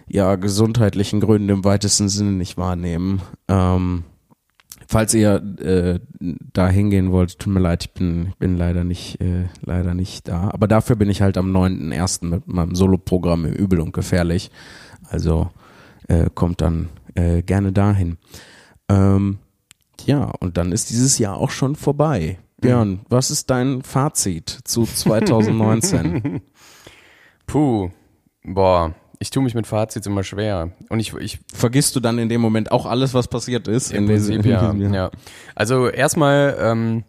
ja, 0.07 0.35
gesundheitlichen 0.35 1.19
Gründen 1.19 1.49
im 1.49 1.63
weitesten 1.65 2.09
Sinne 2.09 2.31
nicht 2.31 2.57
wahrnehmen. 2.57 3.21
Ähm, 3.47 4.03
falls 4.91 5.13
ihr 5.13 5.41
äh, 5.61 5.99
da 6.19 6.67
hingehen 6.67 7.13
wollt, 7.13 7.39
tut 7.39 7.53
mir 7.53 7.61
leid, 7.61 7.85
ich 7.85 7.93
bin, 7.93 8.33
bin 8.39 8.57
leider 8.57 8.83
nicht, 8.83 9.21
äh, 9.21 9.45
leider 9.61 9.93
nicht 9.93 10.27
da. 10.27 10.49
Aber 10.51 10.67
dafür 10.67 10.97
bin 10.97 11.09
ich 11.09 11.21
halt 11.21 11.37
am 11.37 11.55
9.1. 11.55 12.25
mit 12.25 12.47
meinem 12.47 12.75
Soloprogramm 12.75 13.45
im 13.45 13.53
Übel 13.53 13.79
und 13.79 13.93
Gefährlich. 13.93 14.51
Also 15.09 15.49
äh, 16.09 16.29
kommt 16.33 16.59
dann 16.59 16.89
äh, 17.15 17.41
gerne 17.41 17.71
dahin. 17.71 18.17
Ähm, 18.89 19.39
ja, 20.05 20.25
und 20.39 20.57
dann 20.57 20.73
ist 20.73 20.89
dieses 20.89 21.17
Jahr 21.19 21.37
auch 21.37 21.51
schon 21.51 21.77
vorbei. 21.77 22.39
Björn, 22.59 22.99
was 23.07 23.31
ist 23.31 23.49
dein 23.49 23.83
Fazit 23.83 24.49
zu 24.65 24.83
2019? 24.85 26.41
Puh, 27.47 27.91
boah, 28.43 28.93
ich 29.21 29.29
tue 29.29 29.43
mich 29.43 29.53
mit 29.53 29.67
Fazits 29.67 30.07
immer 30.07 30.23
schwer. 30.23 30.71
Und 30.89 30.99
ich, 30.99 31.13
ich 31.13 31.39
Vergisst 31.53 31.95
du 31.95 31.99
dann 31.99 32.17
in 32.17 32.27
dem 32.27 32.41
Moment 32.41 32.71
auch 32.71 32.85
alles, 32.85 33.13
was 33.13 33.27
passiert 33.27 33.67
ist? 33.67 33.91
Im 33.93 34.09
in 34.09 34.15
diesem- 34.15 34.41
Prinzip, 34.41 34.51
ja, 34.51 34.73
ja. 34.73 35.11
Also 35.55 35.87
erstmal 35.87 36.57
ähm, 36.59 37.03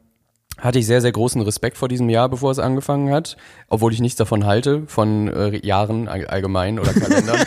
hatte 0.58 0.78
ich 0.78 0.86
sehr, 0.86 1.00
sehr 1.00 1.10
großen 1.12 1.40
Respekt 1.40 1.78
vor 1.78 1.88
diesem 1.88 2.08
Jahr, 2.10 2.28
bevor 2.28 2.50
es 2.52 2.58
angefangen 2.58 3.10
hat, 3.10 3.36
obwohl 3.68 3.92
ich 3.92 4.00
nichts 4.00 4.16
davon 4.18 4.44
halte, 4.44 4.82
von 4.86 5.28
äh, 5.28 5.66
Jahren 5.66 6.06
all- 6.06 6.26
allgemein 6.26 6.78
oder 6.78 6.92
Kalendern. 6.94 7.38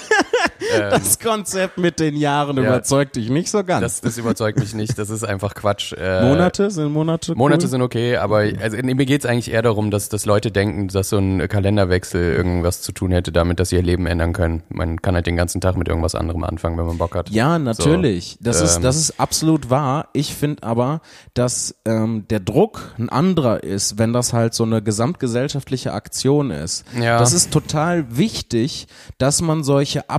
Das 0.80 1.20
Konzept 1.20 1.78
mit 1.78 2.00
den 2.00 2.16
Jahren 2.16 2.58
Ja. 2.58 2.64
überzeugt 2.64 3.16
dich 3.16 3.30
nicht 3.30 3.50
so 3.50 3.64
ganz. 3.64 3.82
das, 3.82 4.02
das 4.02 4.18
überzeugt 4.18 4.60
mich 4.60 4.74
nicht, 4.74 4.98
das 4.98 5.10
ist 5.10 5.24
einfach 5.24 5.54
Quatsch. 5.56 5.94
Äh, 5.94 6.24
Monate 6.24 6.72
sind 6.72 6.92
Monate 6.92 7.32
cool? 7.32 7.38
Monate 7.38 7.68
sind 7.68 7.82
okay, 7.82 8.18
aber 8.18 8.44
also 8.62 8.78
mir 8.78 8.96
geht's 9.06 9.26
eigentlich 9.26 9.52
eher 9.52 9.62
darum, 9.62 9.92
dass, 9.92 10.10
dass 10.10 10.26
Leute 10.26 10.52
denken, 10.52 10.88
dass 10.88 11.10
so 11.10 11.18
ein 11.18 11.48
Kalenderwechsel 11.48 12.34
irgendwas 12.34 12.82
zu 12.82 12.92
tun 12.92 13.12
hätte 13.12 13.32
damit, 13.32 13.60
dass 13.60 13.70
sie 13.70 13.76
ihr 13.76 13.84
Leben 13.84 14.06
ändern 14.06 14.34
können. 14.34 14.64
Man 14.70 15.02
kann 15.02 15.16
halt 15.16 15.28
den 15.28 15.36
ganzen 15.36 15.62
Tag 15.62 15.78
mit 15.78 15.88
irgendwas 15.88 16.16
anderem 16.16 16.44
anfangen, 16.44 16.78
wenn 16.78 16.86
man 16.86 16.98
Bock 16.98 17.16
hat. 17.16 17.30
Ja, 17.30 17.58
natürlich. 17.60 18.38
das, 18.42 18.62
ist, 18.62 18.78
ähm, 18.78 18.84
das 18.84 18.98
ist 18.98 19.20
absolut 19.20 19.70
wahr. 19.70 20.10
Ich 20.14 20.34
finde 20.36 20.64
aber, 20.64 21.02
dass 21.34 21.76
ähm, 21.86 22.26
der 22.30 22.40
Druck 22.40 22.94
ein 22.98 23.10
anderer 23.10 23.64
ist, 23.64 23.98
wenn 23.98 24.14
das 24.14 24.34
halt 24.34 24.54
so 24.54 24.64
eine 24.64 24.82
gesamtgesellschaftliche 24.82 25.94
Aktion 25.94 26.52
ist. 26.52 26.86
Ja. 27.00 27.20
Das 27.20 27.34
ist 27.34 27.52
total 27.52 28.06
wichtig, 28.18 28.88
dass 29.18 29.42
man 29.42 29.64
solche 29.64 30.10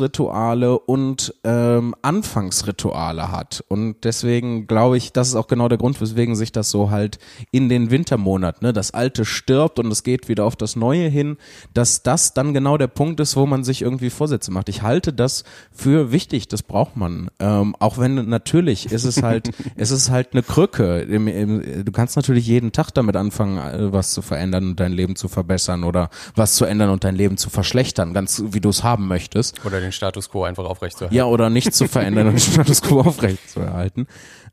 Abschlussrituale 0.00 0.78
und 0.78 1.34
ähm, 1.44 1.94
Anfangsrituale 2.02 3.30
hat. 3.30 3.62
Und 3.68 3.96
deswegen 4.04 4.66
glaube 4.66 4.96
ich, 4.96 5.12
das 5.12 5.28
ist 5.28 5.34
auch 5.34 5.46
genau 5.46 5.68
der 5.68 5.78
Grund, 5.78 6.00
weswegen 6.00 6.34
sich 6.34 6.52
das 6.52 6.70
so 6.70 6.90
halt 6.90 7.18
in 7.50 7.68
den 7.68 7.90
Wintermonaten, 7.90 8.66
ne, 8.66 8.72
das 8.72 8.92
Alte 8.92 9.24
stirbt 9.24 9.78
und 9.78 9.90
es 9.90 10.02
geht 10.02 10.28
wieder 10.28 10.44
auf 10.44 10.56
das 10.56 10.76
Neue 10.76 11.08
hin, 11.08 11.36
dass 11.74 12.02
das 12.02 12.32
dann 12.32 12.54
genau 12.54 12.78
der 12.78 12.86
Punkt 12.86 13.20
ist, 13.20 13.36
wo 13.36 13.46
man 13.46 13.62
sich 13.62 13.82
irgendwie 13.82 14.10
Vorsätze 14.10 14.50
macht. 14.50 14.68
Ich 14.68 14.82
halte 14.82 15.12
das 15.12 15.44
für 15.70 16.12
wichtig, 16.12 16.48
das 16.48 16.62
braucht 16.62 16.96
man. 16.96 17.30
Ähm, 17.38 17.76
auch 17.78 17.98
wenn 17.98 18.28
natürlich 18.28 18.90
ist 18.90 19.04
es 19.04 19.22
halt, 19.22 19.50
es 19.76 19.90
ist 19.90 20.10
halt 20.10 20.32
eine 20.32 20.42
Krücke. 20.42 21.00
Im, 21.00 21.28
im, 21.28 21.84
du 21.84 21.92
kannst 21.92 22.16
natürlich 22.16 22.46
jeden 22.46 22.72
Tag 22.72 22.90
damit 22.92 23.16
anfangen, 23.16 23.58
äh, 23.58 23.92
was 23.92 24.12
zu 24.12 24.22
verändern 24.22 24.70
und 24.70 24.80
dein 24.80 24.92
Leben 24.92 25.16
zu 25.16 25.28
verbessern 25.28 25.84
oder 25.84 26.08
was 26.34 26.54
zu 26.54 26.64
ändern 26.64 26.90
und 26.90 27.04
dein 27.04 27.16
Leben 27.16 27.36
zu 27.36 27.50
verschlechtern, 27.50 28.14
ganz 28.14 28.42
wie 28.46 28.60
du 28.60 28.70
es 28.70 28.82
haben 28.82 29.08
möchtest. 29.08 29.64
Oder 29.64 29.80
den 29.80 29.89
Status 29.92 30.30
quo 30.30 30.44
einfach 30.44 30.64
aufrechtzuerhalten. 30.64 31.16
Ja, 31.16 31.26
oder 31.26 31.50
nichts 31.50 31.76
zu 31.76 31.88
verändern 31.88 32.28
und 32.28 32.34
den 32.34 32.40
Status 32.40 32.82
quo 32.82 33.00
aufrechtzuerhalten. 33.00 34.06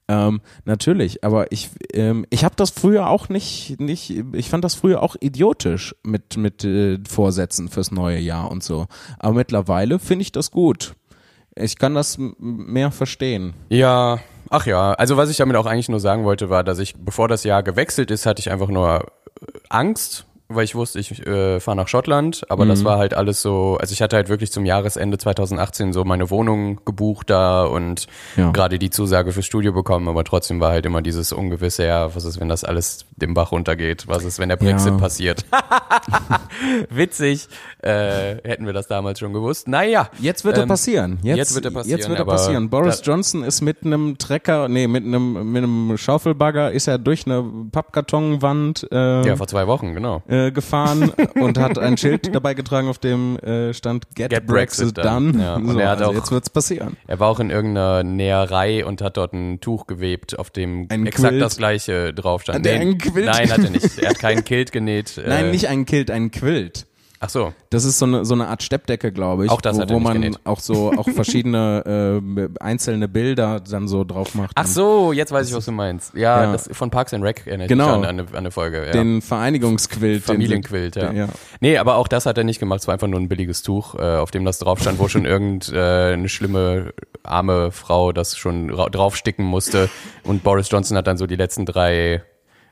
Ähm, 0.10 0.42
natürlich, 0.64 1.24
aber 1.26 1.52
ich, 1.52 1.70
ähm, 1.94 2.26
ich 2.30 2.46
habe 2.46 2.56
das 2.56 2.70
früher 2.70 3.10
auch 3.10 3.28
nicht, 3.28 3.80
nicht, 3.82 4.10
ich 4.32 4.50
fand 4.50 4.64
das 4.64 4.76
früher 4.76 5.04
auch 5.04 5.18
idiotisch 5.20 5.96
mit, 6.04 6.38
mit 6.38 6.64
äh, 6.64 7.00
Vorsätzen 7.08 7.68
fürs 7.68 7.92
neue 7.92 8.20
Jahr 8.20 8.50
und 8.50 8.64
so. 8.64 8.88
Aber 9.20 9.34
mittlerweile 9.34 10.00
finde 10.00 10.22
ich 10.22 10.32
das 10.32 10.52
gut. 10.52 10.96
Ich 11.56 11.78
kann 11.78 11.94
das 11.94 12.18
mehr 12.38 12.92
verstehen. 12.92 13.54
Ja, 13.70 14.20
ach 14.50 14.66
ja. 14.66 14.94
Also 14.94 15.18
was 15.18 15.30
ich 15.30 15.38
damit 15.38 15.58
auch 15.58 15.66
eigentlich 15.66 15.90
nur 15.90 16.00
sagen 16.00 16.24
wollte, 16.24 16.50
war, 16.50 16.64
dass 16.64 16.80
ich, 16.80 16.96
bevor 16.96 17.28
das 17.28 17.44
Jahr 17.44 17.64
gewechselt 17.64 18.10
ist, 18.10 18.26
hatte 18.26 18.40
ich 18.40 18.50
einfach 18.50 18.70
nur 18.70 19.08
äh, 19.42 19.46
Angst, 19.68 20.27
weil 20.50 20.64
ich 20.64 20.76
wusste, 20.76 21.00
ich 21.00 21.26
äh, 21.28 21.60
fahre 21.60 21.76
nach 21.78 21.88
Schottland, 21.88 22.46
aber 22.50 22.66
das 22.66 22.84
war 22.86 22.98
halt 22.98 23.14
alles 23.14 23.42
so, 23.42 23.78
also 23.82 23.92
ich 23.92 24.02
hatte 24.02 24.16
halt 24.16 24.30
wirklich 24.30 24.52
zum 24.52 24.66
Jahresende 24.66 25.18
2018 25.18 25.92
so 25.94 26.06
meine 26.06 26.30
Wohnung 26.30 26.80
gebucht 26.86 27.30
da 27.30 27.64
und 27.66 28.08
Ja. 28.38 28.52
gerade 28.52 28.80
die 28.80 28.90
Zusage 28.90 29.32
fürs 29.34 29.46
Studio 29.46 29.74
bekommen, 29.74 30.08
aber 30.08 30.24
trotzdem 30.24 30.60
war 30.62 30.72
halt 30.72 30.86
immer 30.86 31.02
dieses 31.02 31.34
ungewisse, 31.34 31.86
ja, 31.86 32.16
was 32.16 32.24
ist, 32.24 32.40
wenn 32.40 32.48
das 32.50 32.64
alles 32.64 33.06
dem 33.18 33.34
Bach 33.34 33.52
runtergeht? 33.52 34.08
Was 34.08 34.24
ist, 34.24 34.40
wenn 34.40 34.50
der 34.50 34.56
Brexit 34.56 34.94
Ja. 34.94 34.98
passiert? 34.98 35.46
Witzig, 36.90 37.48
äh, 37.82 38.36
hätten 38.44 38.66
wir 38.66 38.74
das 38.74 38.88
damals 38.88 39.20
schon 39.20 39.34
gewusst. 39.34 39.68
Naja. 39.68 40.10
Jetzt 40.20 40.46
wird 40.46 40.58
er 40.58 40.64
ähm, 40.64 40.70
passieren. 40.70 41.20
Jetzt, 41.24 41.38
jetzt 41.38 41.56
wird 41.56 41.66
er 41.66 41.72
passieren, 41.72 42.00
Jetzt 42.00 42.10
wird 42.10 42.20
er 42.20 42.26
passieren. 42.26 42.70
Boris 42.70 43.02
Johnson 43.04 43.44
ist 43.44 43.62
mit 43.62 43.84
einem 43.84 44.18
Trecker, 44.18 44.68
nee, 44.70 44.88
mit 44.88 45.04
einem, 45.04 45.52
mit 45.52 45.64
einem 45.64 45.98
Schaufelbagger 45.98 46.72
ist 46.72 46.88
er 46.88 46.98
durch 46.98 47.26
eine 47.26 47.44
Pappkartonwand 47.72 48.88
äh, 48.92 49.28
Ja, 49.28 49.36
vor 49.36 49.48
zwei 49.48 49.68
Wochen, 49.68 49.94
genau. 49.94 50.22
äh, 50.28 50.37
gefahren 50.52 51.12
und 51.36 51.58
hat 51.60 51.78
ein 51.80 51.98
Schild 51.98 52.34
dabei 52.34 52.54
getragen, 52.54 52.88
auf 52.88 53.00
dem 53.00 53.38
äh, 53.40 53.74
stand 53.74 54.06
Get, 54.16 54.30
Get 54.30 54.46
Brexit, 54.48 54.96
Brexit 54.96 54.98
done. 55.06 55.32
done. 55.34 55.44
Ja, 55.44 55.56
und 55.56 55.70
so, 55.72 55.80
er 55.80 55.90
hat 55.90 56.00
also 56.00 56.12
auch- 56.12 56.16
jetzt 56.16 56.32
wird's 56.32 56.50
passieren. 56.50 56.98
Er 57.08 57.20
war 57.20 57.28
auch 57.30 57.40
in 57.40 57.50
irgendeiner 57.50 58.04
Näherei 58.04 58.86
und 58.86 59.02
hat 59.02 59.18
dort 59.18 59.34
ein 59.34 59.60
Tuch 59.60 59.88
gewebt, 59.88 60.38
auf 60.40 60.50
dem 60.50 60.88
Ein 60.90 61.06
exakt 61.08 61.30
Quilt? 61.30 61.42
das 61.42 61.58
gleiche 61.58 62.14
drauf 62.14 62.42
stand. 62.44 62.60
Hat 62.60 62.66
er 62.66 62.80
einen 62.80 62.98
Quilt? 62.98 63.26
Nein, 63.26 63.52
hat 63.52 63.60
er 63.64 63.70
nicht. 63.70 63.98
Er 64.00 64.10
hat 64.10 64.20
keinen 64.20 64.44
Kilt 64.44 64.72
genäht. 64.72 65.22
Nein, 65.28 65.46
äh, 65.46 65.52
nicht 65.52 65.68
ein 65.68 65.86
Kilt, 65.86 66.10
ein 66.12 66.32
Quilt. 66.32 66.86
Ach 67.20 67.30
so. 67.30 67.54
Das 67.72 67.84
ist 67.84 67.98
so 68.00 68.06
eine, 68.06 68.26
so 68.26 68.34
eine 68.36 68.48
Art 68.48 68.62
Steppdecke, 68.62 69.12
glaube 69.12 69.46
ich. 69.46 69.52
Auch 69.52 69.62
das 69.62 69.78
wo, 69.78 69.82
hat 69.82 69.90
er 69.90 69.96
wo 69.96 70.00
man 70.00 70.14
genäht. 70.22 70.40
auch 70.44 70.60
so 70.60 70.92
auch 70.98 71.08
verschiedene 71.10 72.22
äh, 72.40 72.48
einzelne 72.64 73.08
Bilder 73.08 73.60
dann 73.60 73.88
so 73.88 74.04
drauf 74.04 74.36
macht. 74.36 74.52
Ach 74.56 74.68
so, 74.68 75.12
jetzt 75.14 75.32
weiß 75.32 75.50
ich, 75.50 75.56
was 75.56 75.66
du 75.66 75.72
meinst. 75.72 76.14
Ja, 76.14 76.44
Ja. 76.44 76.52
das 76.52 76.70
von 76.72 76.90
Parks 76.92 77.14
and 77.14 77.24
Rec 77.24 77.48
erinnert 77.48 77.70
Genau. 77.70 77.86
mich 77.86 77.96
an 77.96 78.20
eine, 78.20 78.22
an 78.30 78.36
eine 78.36 78.52
Folge. 78.52 78.86
Ja. 78.86 78.92
Den 78.92 79.22
Vereinigungsquilt. 79.22 80.24
Familienquilt, 80.24 80.96
ja. 80.96 81.12
ja. 81.12 81.28
Nee, 81.60 81.78
aber 81.78 81.96
auch 81.96 82.08
das 82.08 82.26
hat 82.26 82.38
er 82.38 82.44
nicht 82.44 82.60
gemacht. 82.60 82.82
Es 82.82 82.88
war 82.88 82.94
einfach 82.94 83.08
nur 83.08 83.20
ein 83.20 83.30
billiges 83.30 83.64
Tuch, 83.64 83.96
äh, 83.96 84.18
auf 84.18 84.32
dem 84.32 84.46
das 84.46 84.60
drauf 84.60 84.80
stand, 84.80 85.00
wo 85.00 85.08
schon 85.08 85.26
irgendeine 85.26 85.78
äh, 86.12 86.14
eine 86.14 86.30
schlimme, 86.30 86.94
arme 87.24 87.72
Frau 87.72 88.12
das 88.12 88.38
schon 88.38 88.70
ra- 88.70 88.90
draufsticken 88.90 89.44
musste. 89.46 89.90
Und 90.24 90.44
Boris 90.44 90.70
Johnson 90.70 90.96
hat 90.98 91.08
dann 91.08 91.18
so 91.18 91.26
die 91.28 91.36
letzten 91.36 91.66
drei 91.66 92.22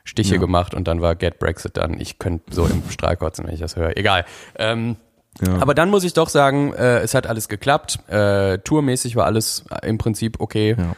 Stiche 0.06 0.36
Ja. 0.36 0.40
gemacht 0.40 0.72
und 0.72 0.88
dann 0.88 1.02
war 1.02 1.14
Get 1.14 1.38
Brexit 1.38 1.76
dann. 1.76 2.00
Ich 2.00 2.18
könnte 2.18 2.54
so 2.54 2.64
im 2.64 2.82
Strahl 2.90 3.16
kotzen, 3.18 3.46
wenn 3.46 3.52
ich 3.54 3.60
das 3.60 3.76
höre. 3.76 3.96
Egal. 3.98 4.24
Ähm, 4.58 4.96
Ja. 5.46 5.58
Aber 5.58 5.74
dann 5.74 5.90
muss 5.90 6.02
ich 6.04 6.14
doch 6.14 6.30
sagen, 6.30 6.72
äh, 6.72 7.00
es 7.00 7.12
hat 7.12 7.26
alles 7.26 7.48
geklappt. 7.48 7.98
Äh, 8.08 8.56
tourmäßig 8.60 9.16
war 9.16 9.26
alles 9.26 9.64
äh, 9.70 9.86
im 9.86 9.98
Prinzip 9.98 10.40
okay. 10.40 10.76
Ja. 10.78 10.96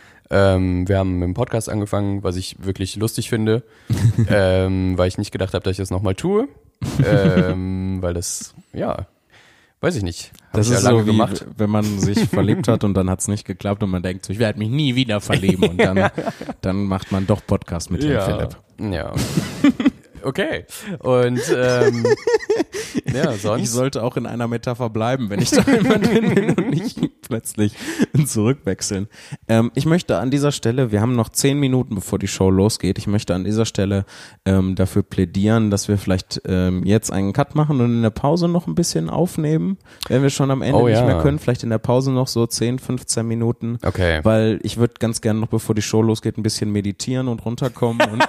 Ähm, 0.54 0.86
wir 0.86 0.98
haben 0.98 1.18
mit 1.18 1.26
dem 1.26 1.34
Podcast 1.34 1.68
angefangen, 1.68 2.22
was 2.22 2.36
ich 2.36 2.54
wirklich 2.64 2.94
lustig 2.96 3.30
finde, 3.30 3.64
ähm, 4.28 4.96
weil 4.96 5.08
ich 5.08 5.18
nicht 5.18 5.32
gedacht 5.32 5.54
habe, 5.54 5.64
dass 5.64 5.72
ich 5.72 5.78
das 5.78 5.90
nochmal 5.90 6.14
tue. 6.14 6.46
ähm, 7.04 7.98
weil 8.00 8.14
das, 8.14 8.54
ja, 8.72 9.06
weiß 9.80 9.96
ich 9.96 10.02
nicht. 10.02 10.32
Hab 10.46 10.52
Das 10.54 10.66
ich 10.68 10.74
ist 10.74 10.82
ja 10.84 10.90
lange 10.90 11.02
so 11.02 11.06
wie, 11.06 11.10
gemacht. 11.12 11.46
wenn 11.56 11.70
man 11.70 11.84
sich 12.00 12.18
verliebt 12.28 12.68
hat 12.68 12.84
und 12.84 12.94
dann 12.94 13.08
hat 13.10 13.20
es 13.20 13.28
nicht 13.28 13.44
geklappt 13.46 13.82
und 13.82 13.90
man 13.90 14.02
denkt 14.02 14.24
so, 14.26 14.32
ich 14.32 14.38
werde 14.38 14.58
mich 14.58 14.68
nie 14.68 14.94
wieder 14.94 15.20
verlieben 15.20 15.68
und 15.70 15.78
dann, 15.78 16.10
dann 16.60 16.84
macht 16.84 17.12
man 17.12 17.26
doch 17.26 17.40
Podcast 17.46 17.90
mit 17.90 18.04
Herrn 18.04 18.48
Philipp. 18.78 18.92
Ja. 18.92 19.12
Okay. 20.22 20.64
Und 20.98 21.40
ähm, 21.54 22.06
ja, 23.14 23.32
sonst. 23.32 23.62
Ich 23.62 23.70
sollte 23.70 24.02
auch 24.02 24.16
in 24.16 24.26
einer 24.26 24.48
Metapher 24.48 24.90
bleiben, 24.90 25.30
wenn 25.30 25.40
ich 25.40 25.50
da 25.50 25.62
immer 25.62 25.98
drin 25.98 26.34
bin 26.34 26.50
und 26.54 26.70
nicht 26.70 26.98
plötzlich 27.28 27.72
zurückwechseln. 28.26 29.08
Ähm, 29.48 29.70
ich 29.74 29.86
möchte 29.86 30.18
an 30.18 30.30
dieser 30.30 30.52
Stelle, 30.52 30.90
wir 30.92 31.00
haben 31.00 31.14
noch 31.14 31.28
zehn 31.28 31.58
Minuten, 31.60 31.94
bevor 31.94 32.18
die 32.18 32.28
Show 32.28 32.50
losgeht, 32.50 32.98
ich 32.98 33.06
möchte 33.06 33.34
an 33.34 33.44
dieser 33.44 33.64
Stelle 33.66 34.04
ähm, 34.44 34.74
dafür 34.74 35.02
plädieren, 35.02 35.70
dass 35.70 35.88
wir 35.88 35.98
vielleicht 35.98 36.40
ähm, 36.46 36.84
jetzt 36.84 37.12
einen 37.12 37.32
Cut 37.32 37.54
machen 37.54 37.80
und 37.80 37.90
in 37.92 38.02
der 38.02 38.10
Pause 38.10 38.48
noch 38.48 38.66
ein 38.66 38.74
bisschen 38.74 39.10
aufnehmen, 39.10 39.78
wenn 40.08 40.22
wir 40.22 40.30
schon 40.30 40.50
am 40.50 40.62
Ende 40.62 40.78
Oh 40.80 40.88
nicht 40.88 40.98
ja. 40.98 41.04
mehr 41.04 41.18
können. 41.20 41.38
Vielleicht 41.38 41.62
in 41.62 41.70
der 41.70 41.78
Pause 41.78 42.10
noch 42.12 42.28
so 42.28 42.46
10, 42.46 42.78
15 42.78 43.26
Minuten. 43.26 43.78
Okay. 43.84 44.20
Weil 44.22 44.58
ich 44.62 44.76
würde 44.76 44.94
ganz 44.98 45.20
gerne 45.20 45.40
noch, 45.40 45.48
bevor 45.48 45.74
die 45.74 45.82
Show 45.82 46.02
losgeht, 46.02 46.38
ein 46.38 46.42
bisschen 46.42 46.70
meditieren 46.72 47.28
und 47.28 47.44
runterkommen 47.44 48.08
und 48.10 48.18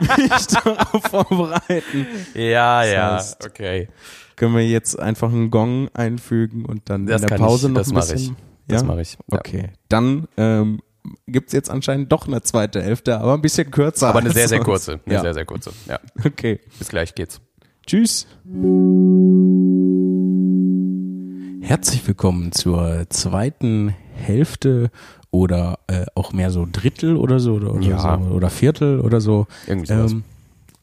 mich 0.18 0.46
darauf 0.48 1.02
vorbereiten. 1.10 2.06
ja, 2.34 2.84
ja, 2.84 3.16
heißt- 3.18 3.46
okay. 3.46 3.88
Können 4.36 4.54
wir 4.54 4.66
jetzt 4.66 4.98
einfach 4.98 5.30
einen 5.32 5.50
Gong 5.50 5.88
einfügen 5.94 6.64
und 6.64 6.88
dann 6.90 7.06
Das 7.06 7.22
in 7.22 7.28
der 7.28 7.36
Pause 7.36 7.68
ich, 7.68 7.72
noch 7.72 7.80
das 7.80 7.88
ein 7.88 7.94
mache 7.94 8.12
bisschen. 8.12 8.32
ich. 8.32 8.68
Das 8.68 8.82
ja? 8.82 8.86
mache 8.86 9.00
ich. 9.02 9.18
Ja. 9.30 9.38
Okay. 9.38 9.70
Dann 9.88 10.28
ähm, 10.36 10.80
gibt's 11.26 11.52
jetzt 11.52 11.70
anscheinend 11.70 12.12
doch 12.12 12.26
eine 12.26 12.42
zweite 12.42 12.82
Hälfte, 12.82 13.18
aber 13.20 13.34
ein 13.34 13.42
bisschen 13.42 13.70
kürzer. 13.70 14.08
Aber 14.08 14.20
eine 14.20 14.30
sehr, 14.30 14.48
sehr 14.48 14.60
kurze. 14.60 15.00
Eine 15.04 15.14
ja. 15.14 15.20
sehr, 15.20 15.34
sehr 15.34 15.44
kurze. 15.44 15.72
Ja. 15.88 15.98
Okay. 16.24 16.60
Bis 16.78 16.88
gleich 16.88 17.14
geht's. 17.14 17.40
Tschüss. 17.86 18.26
Herzlich 21.60 22.06
willkommen 22.06 22.52
zur 22.52 23.06
zweiten 23.08 23.94
Hälfte 24.14 24.90
oder 25.30 25.78
äh, 25.86 26.06
auch 26.14 26.32
mehr 26.32 26.50
so 26.50 26.66
Drittel 26.70 27.16
oder 27.16 27.40
so 27.40 27.54
oder, 27.54 27.74
oder, 27.74 27.86
Ja. 27.86 28.20
so, 28.20 28.34
oder 28.34 28.50
Viertel 28.50 29.00
oder 29.00 29.20
so. 29.20 29.46
Irgendwie 29.66 29.86
sowas. 29.86 30.12
Ähm, 30.12 30.24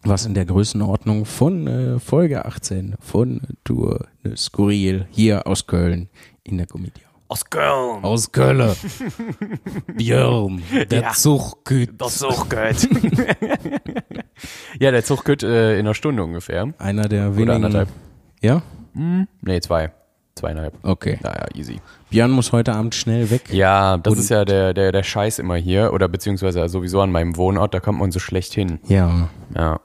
was 0.04 0.26
in 0.26 0.34
der 0.34 0.46
Größenordnung 0.46 1.26
von 1.26 1.68
äh, 1.68 2.00
Folge 2.00 2.46
18 2.46 2.96
von 3.00 3.42
Tour 3.64 4.08
de 4.24 4.36
Skurril 4.36 5.08
hier 5.12 5.46
aus 5.48 5.68
Köln 5.68 6.10
in 6.44 6.58
der 6.58 6.68
Comedia. 6.68 7.04
Aus 7.28 7.46
Köln. 7.50 8.04
Aus 8.04 8.32
Köln. 8.32 8.72
Björn, 9.96 10.64
der 10.90 11.02
Ja. 11.02 11.12
Zugküt. 11.12 11.92
Das 12.02 12.18
Zuchgött. 12.18 12.88
ja, 14.80 14.92
der 14.92 15.04
Zuchgött 15.04 15.44
äh, 15.44 15.74
in 15.74 15.80
einer 15.82 15.94
Stunde 15.94 16.24
ungefähr. 16.24 16.74
Einer 16.78 17.08
der 17.08 17.28
Oder 17.28 17.36
wenigen. 17.36 17.52
anderthalb. 17.52 17.90
Ja? 18.42 18.62
Nee, 19.42 19.60
zwei. 19.62 19.92
Zweieinhalb. 20.36 20.74
Okay. 20.84 21.20
Naja, 21.22 21.46
easy. 21.54 21.80
Björn 22.10 22.32
muss 22.32 22.52
heute 22.52 22.74
Abend 22.74 22.96
schnell 22.96 23.30
weg. 23.30 23.44
Ja, 23.52 23.98
das 23.98 24.14
Und- 24.14 24.20
ist 24.20 24.30
ja 24.30 24.46
der, 24.46 24.74
der, 24.74 24.92
der 24.92 25.04
Scheiß 25.04 25.40
immer 25.40 25.56
hier. 25.56 25.94
Oder 25.94 26.08
beziehungsweise 26.08 26.68
sowieso 26.70 27.02
an 27.02 27.12
meinem 27.12 27.38
Wohnort, 27.38 27.74
da 27.74 27.80
kommt 27.80 28.00
man 28.00 28.12
so 28.12 28.20
schlecht 28.20 28.54
hin. 28.54 28.80
Ja. 28.88 29.30
Ja. 29.56 29.80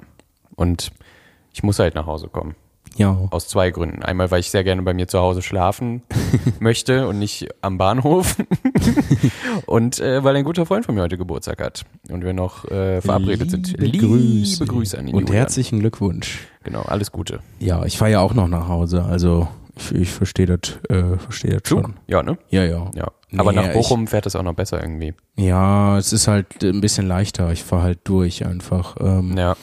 Und 0.57 0.91
ich 1.53 1.63
muss 1.63 1.79
halt 1.79 1.95
nach 1.95 2.07
Hause 2.07 2.29
kommen. 2.29 2.55
Ja. 2.97 3.19
Aus 3.31 3.49
zwei 3.49 3.71
Gründen. 3.71 4.03
Einmal, 4.05 4.31
weil 4.31 4.39
ich 4.41 4.51
sehr 4.51 4.63
gerne 4.63 4.81
bei 4.83 4.95
mir 4.95 5.09
zu 5.09 5.19
Hause 5.19 5.43
schlafen 5.43 6.03
möchte 6.61 7.09
und 7.09 7.19
nicht 7.19 7.49
am 7.61 7.77
Bahnhof. 7.77 8.37
und 9.67 9.99
äh, 9.99 10.23
weil 10.23 10.37
ein 10.37 10.45
guter 10.45 10.65
Freund 10.65 10.87
von 10.87 10.95
mir 10.95 11.03
heute 11.03 11.19
Geburtstag 11.19 11.61
hat. 11.61 11.85
Und 12.09 12.25
wir 12.25 12.33
noch 12.33 12.65
äh, 12.71 13.01
verabredet 13.01 13.51
sind. 13.51 13.75
Liebe 13.79 13.99
Grüße. 13.99 14.63
Liebe 14.63 14.73
Grüße 14.73 14.97
an 14.99 15.09
ihn. 15.09 15.15
Und 15.15 15.23
Julian. 15.23 15.37
herzlichen 15.39 15.81
Glückwunsch. 15.81 16.47
Genau, 16.63 16.83
alles 16.83 17.11
Gute. 17.11 17.41
Ja, 17.59 17.85
ich 17.85 17.99
fahre 17.99 18.13
ja 18.13 18.21
auch 18.21 18.33
noch 18.33 18.49
nach 18.49 18.69
Hause, 18.69 19.03
also 19.05 19.49
ich, 19.77 19.93
ich 19.93 20.11
verstehe 20.11 20.47
das, 20.47 20.79
äh, 20.89 21.17
verstehe 21.19 21.53
das 21.59 21.69
schon. 21.69 21.95
Ja, 22.07 22.23
ne? 22.23 22.39
Ja, 22.49 22.65
ja. 22.65 22.91
Ja. 22.95 23.09
Aber 23.37 23.53
Nee, 23.53 23.63
nach 23.63 23.73
Bochum 23.73 24.07
fährt 24.07 24.27
es 24.27 24.37
auch 24.37 24.43
noch 24.43 24.55
besser 24.55 24.81
irgendwie. 24.81 25.15
Ich, 25.37 25.45
ja, 25.45 25.99
es 25.99 26.13
ist 26.13 26.29
halt 26.29 26.63
ein 26.63 26.81
bisschen 26.81 27.07
leichter. 27.09 27.51
Ich 27.53 27.65
fahre 27.65 27.83
halt 27.83 28.01
durch 28.05 28.47
einfach. 28.47 28.97
Ähm, 29.01 29.37
Ja. 29.37 29.57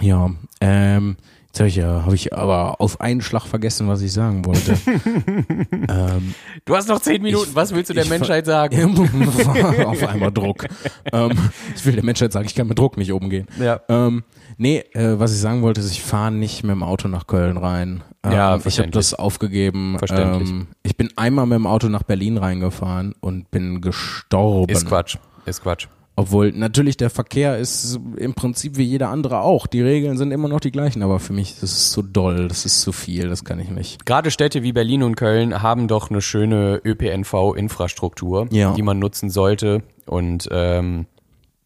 Ja, 0.00 0.30
ähm, 0.60 1.16
jetzt 1.52 1.58
habe 1.60 1.68
ich 1.68 1.76
ja, 1.76 2.04
habe 2.04 2.14
ich 2.14 2.32
aber 2.34 2.80
auf 2.80 3.00
einen 3.00 3.20
Schlag 3.20 3.44
vergessen, 3.46 3.88
was 3.88 4.00
ich 4.02 4.12
sagen 4.12 4.44
wollte. 4.44 4.76
ähm, 5.88 6.34
Du 6.64 6.76
hast 6.76 6.88
noch 6.88 7.00
zehn 7.00 7.20
Minuten. 7.22 7.48
Ich- 7.50 7.54
Was 7.54 7.74
willst 7.74 7.90
du 7.90 7.94
der 7.94 8.06
Menschheit 8.06 8.46
sagen? 8.46 8.96
auf 9.86 10.08
einmal 10.08 10.32
Druck. 10.32 10.66
ähm, 11.12 11.32
ich 11.74 11.84
will 11.84 11.94
der 11.94 12.04
Menschheit 12.04 12.32
sagen, 12.32 12.46
ich 12.46 12.54
kann 12.54 12.66
mit 12.68 12.78
Druck 12.78 12.96
nicht 12.96 13.12
umgehen. 13.12 13.46
Ja. 13.58 13.80
Ähm, 13.88 14.24
nee, 14.58 14.78
äh, 14.92 15.18
was 15.18 15.32
ich 15.32 15.40
sagen 15.40 15.62
wollte, 15.62 15.80
ist, 15.80 15.90
ich 15.90 16.02
fahre 16.02 16.30
nicht 16.32 16.62
mit 16.62 16.72
dem 16.72 16.82
Auto 16.82 17.08
nach 17.08 17.26
Köln 17.26 17.56
rein. 17.56 18.02
Ähm, 18.22 18.32
Ja, 18.32 18.60
ich 18.64 18.78
habe 18.78 18.90
das 18.90 19.14
aufgegeben. 19.14 19.96
Verständlich. 19.98 20.50
Ähm, 20.50 20.66
ich 20.82 20.96
bin 20.96 21.10
einmal 21.16 21.46
mit 21.46 21.56
dem 21.56 21.66
Auto 21.66 21.88
nach 21.88 22.02
Berlin 22.02 22.36
reingefahren 22.38 23.14
und 23.20 23.50
bin 23.50 23.80
gestorben. 23.80 24.70
Ist 24.72 24.86
Quatsch. 24.86 25.16
Ist 25.46 25.62
Quatsch. 25.62 25.88
Obwohl 26.20 26.52
natürlich 26.52 26.96
der 26.96 27.10
Verkehr 27.10 27.58
ist 27.58 27.98
im 28.16 28.34
Prinzip 28.34 28.76
wie 28.76 28.82
jeder 28.84 29.08
andere 29.08 29.40
auch. 29.40 29.66
Die 29.66 29.80
Regeln 29.80 30.16
sind 30.18 30.30
immer 30.32 30.48
noch 30.48 30.60
die 30.60 30.70
gleichen, 30.70 31.02
aber 31.02 31.18
für 31.18 31.32
mich 31.32 31.54
das 31.60 31.72
ist 31.72 31.92
zu 31.92 32.02
doll, 32.02 32.46
das 32.48 32.64
ist 32.66 32.80
zu 32.82 32.92
viel, 32.92 33.28
das 33.28 33.44
kann 33.44 33.58
ich 33.58 33.70
nicht. 33.70 34.04
Gerade 34.06 34.30
Städte 34.30 34.62
wie 34.62 34.72
Berlin 34.72 35.02
und 35.02 35.16
Köln 35.16 35.62
haben 35.62 35.88
doch 35.88 36.10
eine 36.10 36.20
schöne 36.20 36.80
ÖPNV-Infrastruktur, 36.84 38.48
Ja. 38.50 38.74
die 38.74 38.82
man 38.82 38.98
nutzen 38.98 39.30
sollte. 39.30 39.82
Und 40.06 40.48
ähm, 40.52 41.06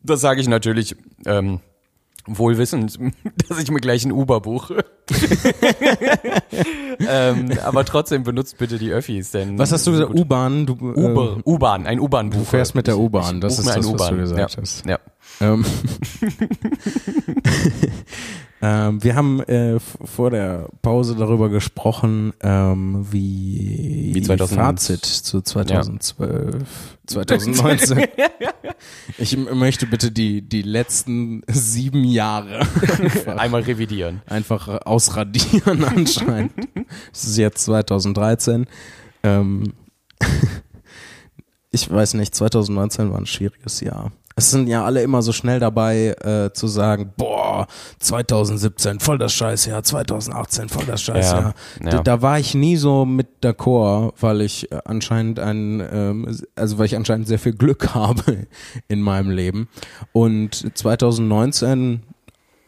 das 0.03 0.21
sage 0.21 0.41
ich 0.41 0.49
natürlich 0.49 0.97
ähm, 1.27 1.61
wohl 2.27 2.59
wissend, 2.59 2.99
dass 3.49 3.59
ich 3.59 3.71
mir 3.71 3.81
gleich 3.81 4.05
ein 4.05 4.13
Uber 4.13 4.41
buche. 4.41 4.85
ähm, 7.09 7.51
aber 7.63 7.85
trotzdem 7.85 8.23
benutzt 8.23 8.57
bitte 8.59 8.79
die 8.79 8.91
Öffis, 8.91 9.31
denn 9.31 9.59
Was 9.59 9.73
hast 9.73 9.87
du 9.87 9.93
gesagt? 9.93 10.15
U-Bahn? 10.15 10.67
Du, 10.67 10.73
Uber, 10.73 11.37
äh, 11.39 11.43
U-Bahn, 11.45 11.87
ein 11.87 12.01
U-Bahn 12.01 12.31
buche. 12.31 12.41
du 12.41 12.47
fährst 12.47 12.75
mit 12.75 12.87
der 12.87 12.99
U-Bahn, 12.99 13.41
das 13.41 13.57
buch 13.57 13.61
ist 13.61 13.67
mir 13.67 13.75
das, 13.75 13.77
ein 13.77 13.79
was 13.81 13.87
du 13.89 13.95
U-Bahn. 13.95 14.19
gesagt 14.19 14.57
ja. 14.57 14.63
hast. 14.63 14.87
Ja. 14.87 14.99
Ähm, 15.41 15.65
ähm, 18.67 19.05
wir 19.05 19.15
haben 19.15 19.41
äh, 19.41 19.79
vor 19.79 20.31
der 20.31 20.71
Pause 20.81 21.15
darüber 21.17 21.51
gesprochen, 21.51 22.33
ähm, 22.41 23.07
wie, 23.11 24.13
Wie 24.15 24.23
2000 24.23 24.59
Fazit 24.59 25.05
zu 25.05 25.43
2012, 25.43 26.65
2019. 27.07 28.07
ich 29.19 29.37
möchte 29.37 29.87
bitte 29.87 30.11
die, 30.11 30.41
die 30.41 30.63
letzten 30.63 31.43
sieben 31.47 32.05
Jahre 32.05 32.67
Einmal 33.37 33.61
revidieren. 33.61 34.23
einfach 34.25 34.69
ausradieren 34.87 35.85
anscheinend. 35.97 36.55
Es 37.13 37.25
ist 37.25 37.37
jetzt 37.37 37.67
2013. 37.67 38.65
Ähm, 39.25 39.75
ich 41.71 41.91
weiß 41.91 42.15
nicht, 42.15 42.35
2019 42.35 43.11
war 43.11 43.19
ein 43.19 43.27
schwieriges 43.27 43.81
Jahr. 43.81 44.11
Es 44.37 44.51
sind 44.51 44.69
ja 44.69 44.85
alle 44.85 45.03
immer 45.03 45.23
so 45.23 45.33
schnell 45.33 45.61
dabei 45.61 46.17
äh, 46.25 46.53
zu 46.53 46.67
sagen, 46.67 47.13
boah, 47.17 47.69
2017 48.01 48.99
voll 48.99 49.19
das 49.19 49.33
Scheißjahr, 49.33 49.83
2018 49.85 50.69
voll 50.69 50.85
das 50.87 51.03
Scheißjahr. 51.03 51.55
Ja, 51.81 51.91
Da, 51.91 51.97
ja. 51.97 52.03
da 52.03 52.23
war 52.23 52.39
ich 52.41 52.55
nie 52.55 52.77
so 52.77 53.05
mit 53.05 53.29
d'accord, 53.43 54.13
weil 54.21 54.41
ich 54.41 54.73
äh, 54.73 54.81
anscheinend 54.85 55.39
ein, 55.39 55.81
ähm, 55.93 56.37
also 56.57 56.79
weil 56.79 56.87
ich 56.87 56.97
anscheinend 56.97 57.29
sehr 57.29 57.39
viel 57.39 57.55
Glück 57.55 57.95
habe 57.95 58.47
in 58.89 59.01
meinem 59.01 59.31
Leben. 59.31 59.69
Und 60.13 60.77
2019 60.77 62.03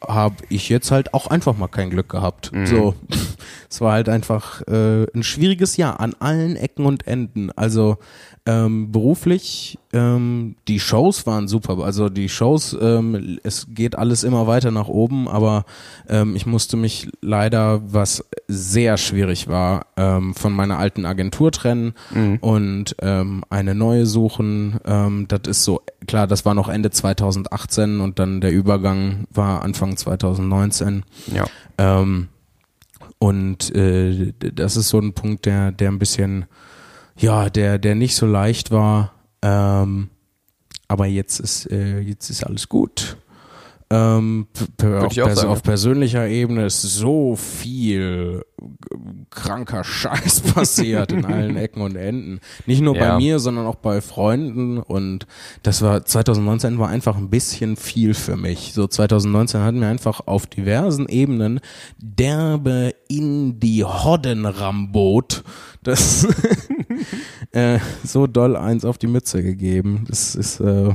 habe 0.06 0.36
ich 0.48 0.68
jetzt 0.68 0.90
halt 0.90 1.14
auch 1.14 1.26
einfach 1.26 1.56
mal 1.56 1.68
kein 1.68 1.90
Glück 1.90 2.08
gehabt. 2.08 2.52
Mhm. 2.52 2.66
So, 2.66 2.94
es 3.70 3.80
war 3.80 3.92
halt 3.92 4.08
einfach 4.08 4.62
äh, 4.68 5.04
ein 5.14 5.22
schwieriges 5.22 5.76
Jahr 5.76 6.00
an 6.00 6.14
allen 6.18 6.56
Ecken 6.56 6.84
und 6.86 7.06
Enden. 7.06 7.50
Also 7.52 7.98
ähm, 8.46 8.92
beruflich 8.92 9.78
ähm, 9.92 10.54
die 10.68 10.78
Shows 10.78 11.26
waren 11.26 11.48
super. 11.48 11.78
Also 11.82 12.08
die 12.08 12.28
Shows, 12.28 12.76
ähm, 12.80 13.38
es 13.42 13.66
geht 13.70 13.96
alles 13.98 14.22
immer 14.24 14.46
weiter 14.46 14.70
nach 14.70 14.88
oben, 14.88 15.26
aber 15.28 15.64
ähm, 16.08 16.36
ich 16.36 16.46
musste 16.46 16.76
mich 16.76 17.08
leider, 17.20 17.80
was 17.92 18.24
sehr 18.46 18.96
schwierig 18.98 19.48
war, 19.48 19.86
ähm, 19.96 20.34
von 20.34 20.52
meiner 20.52 20.78
alten 20.78 21.06
Agentur 21.06 21.50
trennen 21.50 21.94
Mhm. 22.12 22.36
und 22.40 22.96
ähm, 23.00 23.42
eine 23.50 23.74
neue 23.74 24.06
suchen. 24.06 24.78
Das 25.28 25.40
ist 25.48 25.64
so, 25.64 25.80
klar, 26.06 26.26
das 26.26 26.44
war 26.44 26.54
noch 26.54 26.68
Ende 26.68 26.90
2018 26.90 28.00
und 28.00 28.18
dann 28.18 28.40
der 28.40 28.52
Übergang 28.52 29.26
war 29.32 29.62
Anfang 29.62 29.96
2019. 29.96 31.04
Ja. 31.34 31.46
Und 33.18 33.74
äh, 33.74 34.32
das 34.38 34.76
ist 34.76 34.88
so 34.90 34.98
ein 35.00 35.12
Punkt, 35.14 35.46
der, 35.46 35.72
der 35.72 35.90
ein 35.90 35.98
bisschen, 35.98 36.44
ja, 37.18 37.50
der, 37.50 37.78
der 37.78 37.94
nicht 37.94 38.14
so 38.16 38.26
leicht 38.26 38.70
war. 38.70 39.12
Ähm, 39.42 40.10
aber 40.88 41.06
jetzt 41.06 41.40
ist, 41.40 41.70
äh, 41.70 42.00
jetzt 42.00 42.30
ist 42.30 42.44
alles 42.44 42.68
gut. 42.68 43.16
Ähm, 43.88 44.48
auf, 44.82 45.12
ich 45.12 45.22
auch 45.22 45.30
sagen, 45.30 45.48
auf 45.48 45.62
persönlicher 45.62 46.26
Ebene 46.26 46.66
ist 46.66 46.82
so 46.82 47.36
viel 47.36 48.44
kranker 49.30 49.84
Scheiß 49.84 50.40
passiert 50.54 51.12
in 51.12 51.24
allen 51.24 51.56
Ecken 51.56 51.82
und 51.82 51.94
Enden. 51.94 52.40
Nicht 52.66 52.80
nur 52.82 52.96
Ja. 52.96 53.12
bei 53.12 53.18
mir, 53.18 53.38
sondern 53.38 53.66
auch 53.66 53.76
bei 53.76 54.00
Freunden. 54.00 54.78
Und 54.78 55.26
das 55.62 55.82
war 55.82 56.04
2019 56.04 56.80
war 56.80 56.88
einfach 56.88 57.16
ein 57.16 57.30
bisschen 57.30 57.76
viel 57.76 58.14
für 58.14 58.36
mich. 58.36 58.72
So 58.74 58.88
2019 58.88 59.60
hatten 59.60 59.80
wir 59.80 59.88
einfach 59.88 60.26
auf 60.26 60.46
diversen 60.46 61.08
Ebenen 61.08 61.60
derbe 61.98 62.92
in 63.08 63.60
die 63.60 63.84
Hodden 63.84 64.46
rambot. 64.46 65.44
Das 65.84 66.26
äh, 67.52 67.78
so 68.02 68.26
doll 68.26 68.56
eins 68.56 68.84
auf 68.84 68.98
die 68.98 69.06
Mütze 69.06 69.44
gegeben. 69.44 70.06
Das 70.08 70.34
ist 70.34 70.58
äh, 70.58 70.94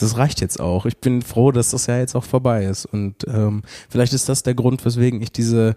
das 0.00 0.16
reicht 0.16 0.40
jetzt 0.40 0.60
auch. 0.60 0.86
Ich 0.86 0.98
bin 0.98 1.22
froh, 1.22 1.52
dass 1.52 1.70
das 1.70 1.86
ja 1.86 1.98
jetzt 1.98 2.14
auch 2.14 2.24
vorbei 2.24 2.64
ist. 2.64 2.86
Und 2.86 3.26
ähm, 3.28 3.62
vielleicht 3.88 4.12
ist 4.12 4.28
das 4.28 4.42
der 4.42 4.54
Grund, 4.54 4.84
weswegen 4.84 5.22
ich 5.22 5.32
diese 5.32 5.76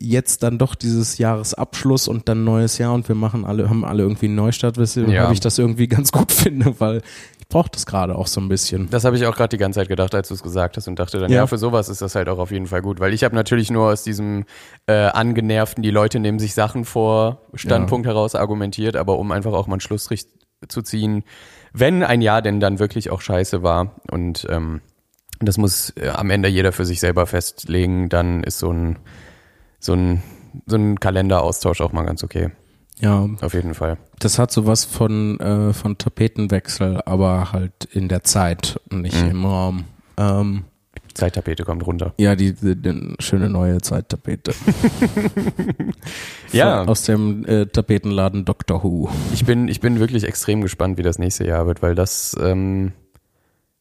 jetzt 0.00 0.42
dann 0.44 0.58
doch 0.58 0.74
dieses 0.74 1.18
Jahresabschluss 1.18 2.08
und 2.08 2.28
dann 2.28 2.44
neues 2.44 2.78
Jahr 2.78 2.94
und 2.94 3.08
wir 3.08 3.16
machen 3.16 3.44
alle, 3.44 3.68
haben 3.68 3.84
alle 3.84 4.04
irgendwie 4.04 4.26
einen 4.26 4.36
Neustart, 4.36 4.78
weswegen 4.78 5.10
Ja. 5.10 5.30
ich 5.32 5.40
das 5.40 5.58
irgendwie 5.58 5.88
ganz 5.88 6.12
gut 6.12 6.30
finde, 6.30 6.78
weil 6.78 7.02
ich 7.40 7.48
brauche 7.48 7.68
das 7.70 7.84
gerade 7.84 8.14
auch 8.14 8.28
so 8.28 8.40
ein 8.40 8.48
bisschen. 8.48 8.88
Das 8.90 9.04
habe 9.04 9.16
ich 9.16 9.26
auch 9.26 9.34
gerade 9.34 9.48
die 9.48 9.56
ganze 9.58 9.80
Zeit 9.80 9.88
gedacht, 9.88 10.14
als 10.14 10.28
du 10.28 10.34
es 10.34 10.42
gesagt 10.42 10.76
hast 10.76 10.86
und 10.86 10.98
dachte 10.98 11.18
dann, 11.18 11.30
ja. 11.30 11.38
Ja. 11.38 11.46
für 11.46 11.58
sowas 11.58 11.88
ist 11.88 12.00
das 12.00 12.14
halt 12.14 12.28
auch 12.28 12.38
auf 12.38 12.52
jeden 12.52 12.66
Fall 12.66 12.82
gut, 12.82 13.00
weil 13.00 13.12
ich 13.12 13.24
habe 13.24 13.34
natürlich 13.34 13.70
nur 13.70 13.90
aus 13.90 14.04
diesem 14.04 14.44
äh, 14.86 14.92
angenervten, 14.92 15.82
die 15.82 15.90
Leute 15.90 16.20
nehmen 16.20 16.38
sich 16.38 16.54
Sachen 16.54 16.84
vor, 16.84 17.42
Standpunkt 17.54 18.06
heraus 18.06 18.34
argumentiert, 18.36 18.96
aber 18.96 19.18
um 19.18 19.32
einfach 19.32 19.52
auch 19.52 19.66
mal 19.66 19.74
einen 19.74 19.80
Schlussstrich 19.80 20.26
zu 20.68 20.82
ziehen, 20.82 21.24
wenn 21.72 22.02
ein 22.02 22.20
Jahr 22.22 22.42
denn 22.42 22.60
dann 22.60 22.78
wirklich 22.78 23.10
auch 23.10 23.20
scheiße 23.20 23.62
war 23.62 23.96
und 24.10 24.46
ähm, 24.50 24.80
das 25.40 25.56
muss 25.58 25.90
äh, 25.96 26.08
am 26.08 26.30
Ende 26.30 26.48
jeder 26.48 26.72
für 26.72 26.84
sich 26.84 27.00
selber 27.00 27.26
festlegen, 27.26 28.08
dann 28.08 28.42
ist 28.42 28.58
so 28.58 28.72
ein 28.72 28.98
so 29.78 29.92
ein 29.94 30.22
so 30.66 30.76
ein 30.76 30.98
Kalenderaustausch 30.98 31.80
auch 31.80 31.92
mal 31.92 32.04
ganz 32.04 32.24
okay, 32.24 32.50
Ja, 32.98 33.28
auf 33.42 33.54
jeden 33.54 33.74
Fall. 33.74 33.98
das 34.18 34.38
hat 34.38 34.50
sowas 34.50 34.84
von, 34.84 35.38
äh, 35.38 35.72
von 35.72 35.98
Tapetenwechsel, 35.98 37.00
aber 37.04 37.52
halt 37.52 37.84
in 37.84 38.08
der 38.08 38.24
Zeit 38.24 38.80
und 38.90 39.02
nicht 39.02 39.22
Mhm. 39.22 39.30
im 39.30 39.44
Raum. 39.44 39.84
Ähm, 40.16 40.64
Zeittapete 41.18 41.64
kommt 41.64 41.86
runter. 41.86 42.14
ja, 42.18 42.34
die, 42.36 42.52
die, 42.54 42.74
die 42.76 43.14
schöne 43.18 43.48
neue 43.50 43.80
Zeittapete. 43.80 44.52
Ja. 46.52 46.78
Von- 46.80 46.88
Aus 46.88 47.02
dem 47.02 47.44
äh, 47.46 47.66
Tapetenladen 47.66 48.44
Doctor 48.44 48.82
Who. 48.82 49.08
Ich 49.34 49.44
bin, 49.44 49.68
ich 49.68 49.80
bin 49.80 50.00
wirklich 50.00 50.24
extrem 50.24 50.60
gespannt, 50.62 50.96
wie 50.98 51.02
das 51.02 51.18
nächste 51.18 51.46
Jahr 51.46 51.66
wird, 51.66 51.82
weil 51.82 51.94
das 51.94 52.34
ähm, 52.40 52.92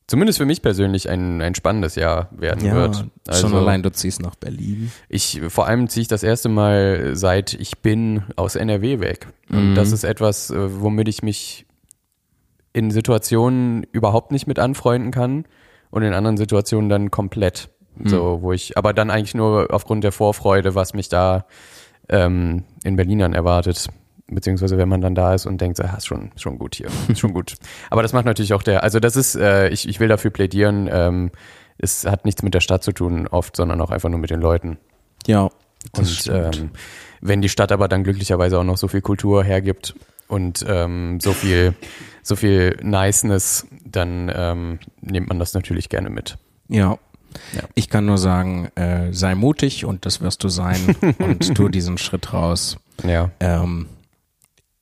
zumindest 0.08 0.38
für 0.38 0.46
mich 0.46 0.62
persönlich 0.62 1.10
ein, 1.10 1.42
ein 1.42 1.56
spannendes 1.56 1.96
Jahr 1.96 2.30
werden 2.38 2.70
wird. 2.74 3.06
Also 3.28 3.48
schon 3.48 3.58
allein 3.58 3.84
du 3.84 3.92
ziehst 3.92 4.22
nach 4.22 4.36
Berlin. 4.36 4.92
ich 5.10 5.42
vor 5.48 5.68
allem 5.68 5.88
ziehe 5.88 6.02
ich 6.02 6.08
das 6.08 6.24
erste 6.24 6.50
Mal 6.50 7.16
seit 7.16 7.54
ich 7.54 7.80
bin 7.80 8.24
aus 8.36 8.56
NRW 8.56 9.00
weg. 9.00 9.28
Und 9.50 9.76
das 9.76 9.92
ist 9.94 10.04
etwas, 10.04 10.50
äh, 10.50 10.82
womit 10.82 11.08
ich 11.08 11.24
mich 11.24 11.66
in 12.74 12.92
Situationen 12.92 13.84
überhaupt 13.92 14.32
nicht 14.32 14.46
mit 14.46 14.60
anfreunden 14.60 15.12
kann 15.12 15.46
und 15.90 16.04
in 16.04 16.14
anderen 16.14 16.38
Situationen 16.38 16.90
dann 16.90 17.12
komplett. 17.12 17.70
So, 18.04 18.42
wo 18.42 18.54
ich, 18.54 18.78
aber 18.78 18.94
dann 18.94 19.10
eigentlich 19.10 19.34
nur 19.34 19.68
aufgrund 19.72 20.04
der 20.04 20.12
Vorfreude, 20.12 20.76
was 20.76 20.94
mich 20.94 21.10
da 21.10 21.46
ähm, 22.10 22.64
in 22.84 22.96
Berlin 22.96 23.20
dann 23.20 23.34
erwartet. 23.34 23.88
Beziehungsweise 24.28 24.78
wenn 24.78 24.90
man 24.90 25.02
dann 25.02 25.16
da 25.16 25.34
ist 25.34 25.46
und 25.46 25.62
denkt, 25.62 25.78
so, 25.78 25.84
ah, 25.84 25.96
ist 25.98 26.06
schon, 26.06 26.32
schon 26.36 26.60
gut 26.60 26.76
hier, 26.76 26.88
ist 27.08 27.20
schon 27.20 27.34
gut. 27.34 27.56
Aber 27.90 28.02
das 28.02 28.14
macht 28.14 28.26
natürlich 28.26 28.54
auch 28.54 28.64
der, 28.64 28.84
also 28.84 29.00
das 29.00 29.16
ist, 29.16 29.36
äh, 29.36 29.70
ich, 29.70 29.88
ich 29.88 30.00
will 30.00 30.10
dafür 30.10 30.32
plädieren, 30.32 30.90
ähm, 30.92 31.32
es 31.78 32.06
hat 32.06 32.26
nichts 32.26 32.44
mit 32.44 32.54
der 32.54 32.60
Stadt 32.60 32.84
zu 32.84 32.92
tun 32.92 33.28
oft, 33.28 33.56
sondern 33.56 33.80
auch 33.82 33.92
einfach 33.92 34.10
nur 34.10 34.20
mit 34.20 34.30
den 34.30 34.42
Leuten. 34.42 34.78
Ja. 35.26 35.50
Das 35.94 36.28
Und 36.28 36.36
ähm, 36.36 36.72
wenn 37.22 37.42
die 37.42 37.50
Stadt 37.50 37.72
aber 37.72 37.88
dann 37.88 38.04
glücklicherweise 38.04 38.60
auch 38.60 38.64
noch 38.64 38.78
so 38.78 38.88
viel 38.88 39.02
Kultur 39.02 39.44
hergibt 39.44 39.96
und 40.28 40.66
ähm, 40.68 41.20
so 41.20 41.34
viel, 41.34 41.74
so 42.24 42.36
viel 42.36 42.78
Niceness, 42.82 43.68
dann 43.86 44.32
ähm, 44.34 44.80
nimmt 45.02 45.30
man 45.30 45.40
das 45.40 45.54
natürlich 45.54 45.90
gerne 45.90 46.10
mit. 46.10 46.38
ja. 46.68 46.98
Ja. 47.54 47.64
Ich 47.76 47.90
kann 47.90 48.06
nur 48.06 48.18
sagen, 48.18 48.70
äh, 48.76 49.14
sei 49.14 49.36
mutig 49.36 49.86
und 49.86 50.06
das 50.06 50.22
wirst 50.22 50.44
du 50.44 50.50
sein 50.50 50.96
und 51.20 51.56
tu 51.56 51.70
diesen 51.70 51.98
Schritt 51.98 52.34
raus. 52.34 52.78
Ja. 53.04 53.32
Ähm, 53.40 53.88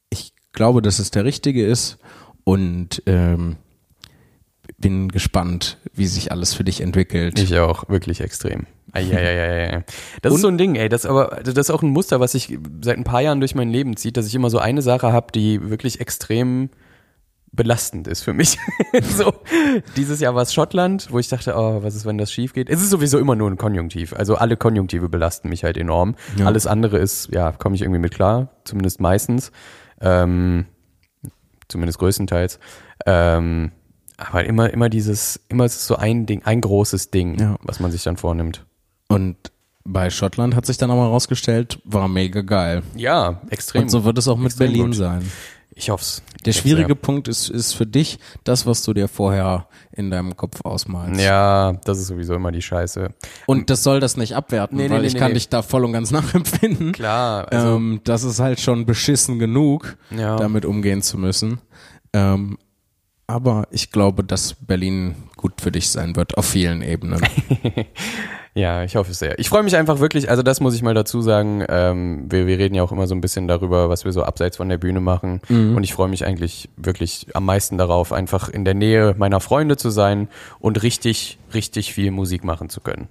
ich 0.09 0.31
glaube, 0.53 0.81
dass 0.81 0.99
es 0.99 1.11
der 1.11 1.25
richtige 1.25 1.65
ist 1.65 1.97
und 2.43 3.03
ähm, 3.07 3.57
bin 4.85 5.09
gespannt, 5.09 5.79
wie 5.95 6.05
sich 6.05 6.31
alles 6.31 6.53
für 6.53 6.63
dich 6.63 6.79
entwickelt. 6.79 7.39
Ich 7.39 7.57
auch, 7.57 7.89
wirklich 7.89 8.21
extrem. 8.21 8.67
Eieieiei. 8.91 9.83
Das 10.21 10.29
Und- 10.31 10.35
ist 10.35 10.41
so 10.43 10.47
ein 10.47 10.59
Ding, 10.59 10.75
ey. 10.75 10.89
Das 10.89 11.05
ist 11.05 11.09
aber, 11.09 11.39
das 11.43 11.55
ist 11.55 11.71
auch 11.71 11.81
ein 11.81 11.89
Muster, 11.89 12.19
was 12.19 12.33
sich 12.33 12.59
seit 12.83 12.95
ein 12.95 13.03
paar 13.03 13.21
Jahren 13.21 13.39
durch 13.39 13.55
mein 13.55 13.69
Leben 13.71 13.97
zieht, 13.97 14.15
dass 14.15 14.27
ich 14.27 14.35
immer 14.35 14.51
so 14.51 14.59
eine 14.59 14.83
Sache 14.83 15.11
habe, 15.11 15.31
die 15.33 15.71
wirklich 15.71 16.01
extrem 16.01 16.69
belastend 17.51 18.07
ist 18.07 18.21
für 18.21 18.33
mich. 18.33 18.59
so, 19.01 19.33
dieses 19.97 20.19
Jahr 20.19 20.35
war 20.35 20.43
es 20.43 20.53
Schottland, 20.53 21.07
wo 21.09 21.17
ich 21.17 21.29
dachte, 21.29 21.55
oh, 21.57 21.81
was 21.81 21.95
ist, 21.95 22.05
wenn 22.05 22.19
das 22.19 22.31
schief 22.31 22.53
geht? 22.53 22.69
Es 22.69 22.83
ist 22.83 22.91
sowieso 22.91 23.17
immer 23.17 23.35
nur 23.35 23.49
ein 23.49 23.57
Konjunktiv. 23.57 24.13
Also 24.13 24.35
alle 24.35 24.55
Konjunktive 24.55 25.09
belasten 25.09 25.49
mich 25.49 25.63
halt 25.63 25.77
enorm. 25.77 26.13
Ja. 26.37 26.45
Alles 26.45 26.67
andere 26.67 26.99
ist, 26.99 27.29
ja, 27.33 27.53
komme 27.53 27.73
ich 27.73 27.81
irgendwie 27.81 28.01
mit 28.01 28.13
klar, 28.13 28.49
zumindest 28.65 29.01
meistens. 29.01 29.51
Ähm, 29.99 30.67
zumindest 31.69 31.97
größtenteils. 31.97 32.59
Ähm, 33.07 33.71
aber 34.17 34.45
immer, 34.45 34.71
immer 34.71 34.89
dieses, 34.89 35.39
immer 35.49 35.65
ist 35.65 35.75
es 35.75 35.87
so 35.87 35.95
ein 35.95 36.25
Ding, 36.25 36.41
ein 36.45 36.61
großes 36.61 37.11
Ding, 37.11 37.39
Ja. 37.39 37.55
was 37.63 37.79
man 37.79 37.91
sich 37.91 38.03
dann 38.03 38.17
vornimmt. 38.17 38.65
Und 39.07 39.35
bei 39.83 40.09
Schottland 40.09 40.55
hat 40.55 40.65
sich 40.65 40.77
dann 40.77 40.89
auch 40.91 40.95
mal 40.95 41.07
rausgestellt, 41.07 41.79
war 41.83 42.07
mega 42.07 42.41
geil. 42.41 42.81
Ja, 42.95 43.41
extrem. 43.49 43.83
Und 43.83 43.89
so 43.89 44.03
wird 44.03 44.17
es 44.17 44.27
auch 44.27 44.37
mit 44.37 44.57
Berlin 44.57 44.87
gut. 44.87 44.95
sein. 44.95 45.29
Ich 45.77 45.89
hoff's. 45.89 46.23
Der 46.45 46.51
Ich 46.51 46.57
schwierige 46.57 46.91
hoff's 46.93 47.01
Punkt 47.01 47.27
ist, 47.27 47.49
ist 47.49 47.73
für 47.73 47.85
dich 47.85 48.17
das, 48.45 48.65
was 48.65 48.81
du 48.83 48.93
dir 48.93 49.09
vorher 49.09 49.67
in 49.91 50.09
deinem 50.09 50.37
Kopf 50.37 50.61
ausmalst. 50.63 51.19
Ja. 51.19 51.73
das 51.83 51.99
ist 51.99 52.07
sowieso 52.07 52.33
immer 52.35 52.53
die 52.53 52.61
Scheiße. 52.61 53.09
Und 53.45 53.69
das 53.69 53.83
soll 53.83 53.99
das 53.99 54.15
nicht 54.15 54.35
abwerten, 54.37 54.77
Nee, 54.77 54.89
weil 54.89 55.01
nee, 55.01 55.07
ich 55.07 55.13
nee, 55.15 55.19
kann 55.19 55.33
dich 55.33 55.49
da 55.49 55.61
voll 55.61 55.83
und 55.83 55.91
ganz 55.91 56.11
nachempfinden. 56.11 56.93
Klar, 56.93 57.51
also, 57.51 57.75
ähm, 57.75 57.99
das 58.05 58.23
ist 58.23 58.39
halt 58.39 58.61
schon 58.61 58.85
beschissen 58.85 59.37
genug, 59.37 59.97
ja. 60.11 60.37
damit 60.37 60.63
umgehen 60.65 61.01
zu 61.01 61.17
müssen. 61.17 61.59
Ähm, 62.13 62.57
aber 63.27 63.67
ich 63.71 63.91
glaube, 63.91 64.23
dass 64.23 64.53
Berlin 64.53 65.15
gut 65.35 65.61
für 65.61 65.71
dich 65.71 65.89
sein 65.89 66.15
wird, 66.15 66.37
auf 66.37 66.45
vielen 66.45 66.81
Ebenen. 66.81 67.21
Ja, 68.57 68.85
ich 68.85 68.95
hoffe 68.95 69.11
es 69.11 69.19
sehr. 69.19 69.37
Ich 69.37 69.49
freue 69.49 69.63
mich 69.63 69.75
einfach 69.75 69.99
wirklich, 69.99 70.29
also 70.29 70.41
das 70.41 70.61
muss 70.61 70.75
ich 70.75 70.81
mal 70.81 70.93
dazu 70.93 71.21
sagen, 71.21 71.65
ähm, 71.67 72.25
wir, 72.29 72.47
wir 72.47 72.57
reden 72.57 72.73
ja 72.73 72.83
auch 72.83 72.93
immer 72.93 73.05
so 73.05 73.13
ein 73.13 73.19
bisschen 73.19 73.49
darüber, 73.49 73.89
was 73.89 74.05
wir 74.05 74.13
so 74.13 74.23
abseits 74.23 74.55
von 74.55 74.69
der 74.69 74.77
Bühne 74.77 75.01
machen. 75.01 75.41
Und 75.75 75.83
ich 75.83 75.93
freue 75.93 76.07
mich 76.07 76.25
eigentlich 76.25 76.69
wirklich 76.77 77.27
am 77.33 77.43
meisten 77.43 77.77
darauf, 77.77 78.13
einfach 78.13 78.47
in 78.47 78.63
der 78.63 78.73
Nähe 78.73 79.13
meiner 79.17 79.41
Freunde 79.41 79.75
zu 79.75 79.89
sein 79.89 80.29
und 80.59 80.83
richtig, 80.83 81.37
richtig 81.53 81.93
viel 81.93 82.11
Musik 82.11 82.45
machen 82.45 82.69
zu 82.69 82.79
können. 82.79 83.09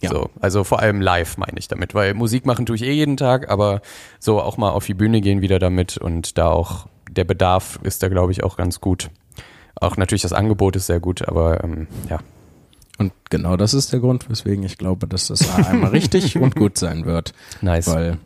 Ja. 0.00 0.10
So, 0.10 0.30
also 0.40 0.62
vor 0.62 0.78
allem 0.78 1.00
live 1.00 1.38
meine 1.38 1.58
ich 1.58 1.66
damit, 1.66 1.92
weil 1.94 2.14
Musik 2.14 2.46
machen 2.46 2.64
tue 2.64 2.76
ich 2.76 2.82
eh 2.82 2.92
jeden 2.92 3.16
Tag, 3.16 3.50
aber 3.50 3.80
so 4.20 4.40
auch 4.40 4.58
mal 4.58 4.70
auf 4.70 4.86
die 4.86 4.94
Bühne 4.94 5.20
gehen 5.20 5.40
wieder 5.40 5.58
damit 5.58 5.98
und 5.98 6.38
da 6.38 6.50
auch 6.50 6.86
der 7.10 7.24
Bedarf 7.24 7.80
ist 7.82 8.02
da 8.02 8.08
glaube 8.08 8.30
ich 8.30 8.44
auch 8.44 8.56
ganz 8.56 8.80
gut. 8.80 9.10
Auch 9.76 9.96
natürlich 9.96 10.22
das 10.22 10.32
Angebot 10.32 10.76
ist 10.76 10.86
sehr 10.86 11.00
gut, 11.00 11.26
aber 11.26 11.62
ähm, 11.64 11.88
ja, 12.08 12.20
Und 12.98 13.12
genau 13.28 13.56
das 13.56 13.74
ist 13.74 13.92
der 13.92 14.00
Grund, 14.00 14.30
weswegen 14.30 14.64
ich 14.64 14.78
glaube, 14.78 15.06
dass 15.06 15.28
das 15.28 15.48
einmal 15.66 15.90
richtig 15.90 16.36
und 16.40 16.54
gut 16.54 16.78
sein 16.78 17.04
wird. 17.04 17.32
nice. 17.60 17.88
Weil 17.88 18.18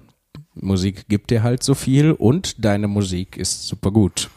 Musik 0.54 1.08
gibt 1.08 1.30
dir 1.30 1.42
halt 1.42 1.62
so 1.62 1.74
viel 1.74 2.12
und 2.12 2.64
deine 2.64 2.88
Musik 2.88 3.36
ist 3.36 3.66
super 3.66 3.90
gut. 3.90 4.28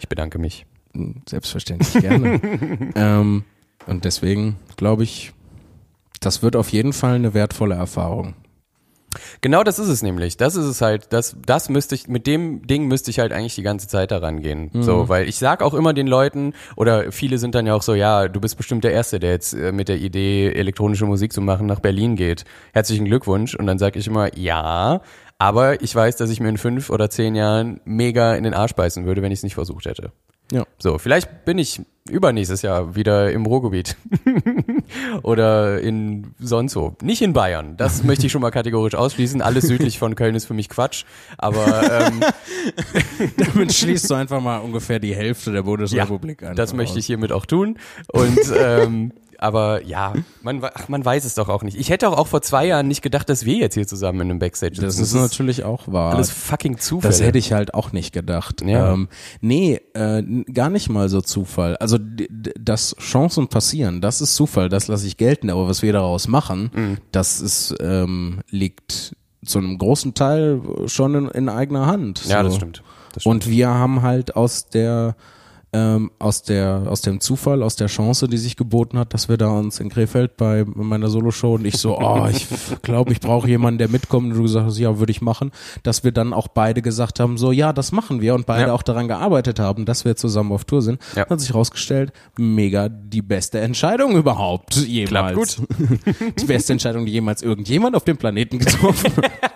Ich 0.00 0.08
bedanke 0.08 0.38
mich. 0.38 0.66
Selbstverständlich 1.28 2.02
gerne. 2.02 2.40
ähm, 2.94 3.44
und 3.86 4.04
deswegen 4.04 4.56
glaube 4.76 5.04
ich, 5.04 5.32
das 6.20 6.42
wird 6.42 6.56
auf 6.56 6.72
jeden 6.72 6.92
Fall 6.92 7.16
eine 7.16 7.34
wertvolle 7.34 7.74
Erfahrung. 7.74 8.34
Genau 9.40 9.62
das 9.62 9.78
ist 9.78 9.88
es 9.88 10.02
nämlich. 10.02 10.36
Das 10.36 10.56
ist 10.56 10.66
es 10.66 10.80
halt. 10.80 11.12
Das, 11.12 11.36
das 11.44 11.68
müsste 11.68 11.94
ich, 11.94 12.08
mit 12.08 12.26
dem 12.26 12.66
Ding 12.66 12.86
müsste 12.86 13.10
ich 13.10 13.18
halt 13.18 13.32
eigentlich 13.32 13.54
die 13.54 13.62
ganze 13.62 13.88
Zeit 13.88 14.10
daran 14.10 14.40
gehen. 14.40 14.70
So, 14.82 15.08
weil 15.08 15.28
ich 15.28 15.36
sag 15.36 15.62
auch 15.62 15.74
immer 15.74 15.92
den 15.92 16.06
Leuten, 16.06 16.54
oder 16.76 17.12
viele 17.12 17.38
sind 17.38 17.54
dann 17.54 17.66
ja 17.66 17.74
auch 17.74 17.82
so, 17.82 17.94
ja, 17.94 18.28
du 18.28 18.40
bist 18.40 18.56
bestimmt 18.56 18.84
der 18.84 18.92
Erste, 18.92 19.18
der 19.18 19.30
jetzt 19.30 19.52
äh, 19.52 19.72
mit 19.72 19.88
der 19.88 19.98
Idee, 19.98 20.52
elektronische 20.52 21.06
Musik 21.06 21.32
zu 21.32 21.40
machen, 21.40 21.66
nach 21.66 21.80
Berlin 21.80 22.16
geht. 22.16 22.44
Herzlichen 22.72 23.04
Glückwunsch. 23.04 23.54
Und 23.54 23.66
dann 23.66 23.78
sage 23.78 23.98
ich 23.98 24.06
immer, 24.06 24.36
ja, 24.36 25.00
aber 25.38 25.82
ich 25.82 25.94
weiß, 25.94 26.16
dass 26.16 26.30
ich 26.30 26.40
mir 26.40 26.48
in 26.48 26.58
fünf 26.58 26.90
oder 26.90 27.10
zehn 27.10 27.34
Jahren 27.34 27.80
mega 27.84 28.34
in 28.34 28.44
den 28.44 28.54
Arsch 28.54 28.74
beißen 28.74 29.04
würde, 29.04 29.22
wenn 29.22 29.32
ich 29.32 29.40
es 29.40 29.42
nicht 29.42 29.54
versucht 29.54 29.86
hätte. 29.86 30.12
Ja. 30.52 30.64
So, 30.78 30.98
vielleicht 30.98 31.44
bin 31.44 31.58
ich 31.58 31.80
übernächstes 32.10 32.62
Jahr 32.62 32.94
wieder 32.94 33.30
im 33.32 33.46
Ruhrgebiet. 33.46 33.96
Oder 35.22 35.80
in 35.80 36.28
sonst 36.38 36.76
wo. 36.76 36.96
Nicht 37.02 37.22
in 37.22 37.32
Bayern. 37.32 37.76
Das 37.76 38.02
möchte 38.04 38.26
ich 38.26 38.32
schon 38.32 38.42
mal 38.42 38.50
kategorisch 38.50 38.94
ausschließen. 38.94 39.42
Alles 39.42 39.66
südlich 39.66 39.98
von 39.98 40.14
Köln 40.14 40.34
ist 40.34 40.46
für 40.46 40.54
mich 40.54 40.68
Quatsch. 40.68 41.04
Aber 41.38 42.06
ähm, 42.06 42.20
Damit 43.36 43.72
schließt 43.72 44.10
du 44.10 44.14
einfach 44.14 44.40
mal 44.40 44.58
ungefähr 44.58 44.98
die 44.98 45.14
Hälfte 45.14 45.52
der 45.52 45.62
Bundesrepublik 45.62 46.42
an. 46.42 46.56
das 46.56 46.74
möchte 46.74 46.98
ich 46.98 47.06
hiermit 47.06 47.32
auch 47.32 47.46
tun. 47.46 47.78
Und 48.08 48.38
ähm, 48.56 49.12
aber 49.38 49.84
ja, 49.84 50.14
man, 50.42 50.62
we- 50.62 50.70
ach, 50.74 50.88
man 50.88 51.04
weiß 51.04 51.24
es 51.24 51.34
doch 51.34 51.48
auch 51.48 51.62
nicht. 51.62 51.76
Ich 51.76 51.90
hätte 51.90 52.08
auch, 52.08 52.16
auch 52.18 52.26
vor 52.26 52.42
zwei 52.42 52.66
Jahren 52.66 52.88
nicht 52.88 53.02
gedacht, 53.02 53.28
dass 53.28 53.44
wir 53.44 53.54
jetzt 53.56 53.74
hier 53.74 53.86
zusammen 53.86 54.20
in 54.22 54.30
einem 54.30 54.38
Backstage 54.38 54.76
sitzen. 54.76 54.86
Das 54.86 54.98
ist 54.98 55.14
natürlich 55.14 55.64
auch 55.64 55.82
wahr. 55.86 56.14
alles 56.14 56.30
fucking 56.30 56.78
Zufall. 56.78 57.10
Das 57.10 57.20
hätte 57.20 57.38
ich 57.38 57.52
halt 57.52 57.74
auch 57.74 57.92
nicht 57.92 58.12
gedacht. 58.12 58.62
Ja. 58.62 58.92
Ähm, 58.92 59.08
nee, 59.40 59.80
äh, 59.94 60.22
gar 60.52 60.70
nicht 60.70 60.88
mal 60.88 61.08
so 61.08 61.20
Zufall. 61.20 61.76
Also, 61.76 61.98
dass 62.00 62.96
Chancen 62.98 63.48
passieren, 63.48 64.00
das 64.00 64.20
ist 64.20 64.34
Zufall, 64.34 64.68
das 64.68 64.88
lasse 64.88 65.06
ich 65.06 65.16
gelten. 65.16 65.50
Aber 65.50 65.68
was 65.68 65.82
wir 65.82 65.92
daraus 65.92 66.28
machen, 66.28 66.70
Mhm. 66.74 66.98
das 67.12 67.40
ist, 67.40 67.74
ähm, 67.80 68.40
liegt 68.50 69.14
zu 69.44 69.58
einem 69.58 69.78
großen 69.78 70.14
Teil 70.14 70.60
schon 70.86 71.14
in, 71.14 71.28
in 71.28 71.48
eigener 71.48 71.86
Hand. 71.86 72.24
Ja, 72.26 72.38
so. 72.42 72.48
das 72.48 72.56
stimmt. 72.56 72.82
Das 73.12 73.22
stimmt. 73.22 73.44
Und 73.46 73.48
wir 73.50 73.68
haben 73.68 74.02
halt 74.02 74.34
aus 74.36 74.68
der 74.68 75.14
ähm, 75.76 76.10
aus 76.18 76.42
der 76.42 76.84
aus 76.88 77.02
dem 77.02 77.20
Zufall, 77.20 77.62
aus 77.62 77.76
der 77.76 77.88
Chance, 77.88 78.28
die 78.28 78.38
sich 78.38 78.56
geboten 78.56 78.98
hat, 78.98 79.12
dass 79.12 79.28
wir 79.28 79.36
da 79.36 79.48
uns 79.50 79.78
in 79.78 79.90
Krefeld 79.90 80.36
bei 80.38 80.64
meiner 80.66 81.08
Soloshow 81.08 81.54
und 81.56 81.66
ich 81.66 81.76
so, 81.76 81.98
oh, 81.98 82.26
ich 82.30 82.46
glaube, 82.82 83.12
ich 83.12 83.20
brauche 83.20 83.46
jemanden, 83.48 83.78
der 83.78 83.88
mitkommt. 83.88 84.30
Und 84.30 84.36
du 84.38 84.42
gesagt 84.42 84.66
hast, 84.66 84.78
ja, 84.78 84.98
würde 84.98 85.10
ich 85.10 85.20
machen, 85.20 85.50
dass 85.82 86.02
wir 86.02 86.12
dann 86.12 86.32
auch 86.32 86.48
beide 86.48 86.80
gesagt 86.80 87.20
haben, 87.20 87.36
so, 87.36 87.52
ja, 87.52 87.72
das 87.74 87.92
machen 87.92 88.20
wir 88.22 88.34
und 88.34 88.46
beide 88.46 88.68
Ja. 88.68 88.72
auch 88.72 88.82
daran 88.82 89.06
gearbeitet 89.08 89.58
haben, 89.58 89.84
dass 89.84 90.04
wir 90.04 90.16
zusammen 90.16 90.52
auf 90.52 90.64
Tour 90.64 90.80
sind. 90.82 91.00
Ja. 91.14 91.28
Hat 91.28 91.40
sich 91.40 91.52
rausgestellt, 91.54 92.12
mega 92.38 92.88
die 92.88 93.22
beste 93.22 93.60
Entscheidung 93.60 94.16
überhaupt 94.16 94.76
jemals. 94.76 95.56
gut. 95.58 95.68
die 96.40 96.46
beste 96.46 96.72
Entscheidung, 96.72 97.04
die 97.04 97.12
jemals 97.12 97.42
irgendjemand 97.42 97.94
auf 97.96 98.04
dem 98.04 98.16
Planeten 98.16 98.58
getroffen 98.58 99.12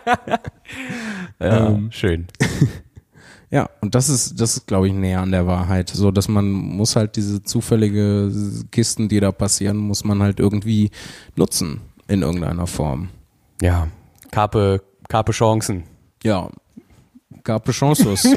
hat. 0.07 0.51
ja, 1.41 1.69
ähm, 1.69 1.91
schön. 1.91 2.27
Ja, 3.51 3.69
und 3.81 3.97
das 3.97 4.09
ist, 4.09 4.41
das 4.41 4.57
ist, 4.57 4.67
glaube 4.67 4.87
ich, 4.87 4.95
näher 4.95 5.21
an 5.21 5.33
der 5.33 5.47
Wahrheit. 5.47 5.91
So, 5.91 6.13
dass 6.13 6.29
man 6.29 6.51
muss 6.51 6.95
halt 6.95 7.17
diese 7.17 7.43
zufällige 7.43 8.33
Kisten, 8.71 9.09
die 9.09 9.19
da 9.19 9.33
passieren, 9.33 9.77
muss 9.77 10.05
man 10.05 10.23
halt 10.23 10.39
irgendwie 10.39 10.91
nutzen 11.35 11.81
in 12.07 12.23
irgendeiner 12.23 12.69
Form. 12.69 13.09
Ja, 13.61 13.89
Karpe, 14.31 14.83
Karpe 15.09 15.33
Chancen. 15.33 15.83
Ja, 16.23 16.49
gab 17.43 17.69
Chances. 17.71 18.25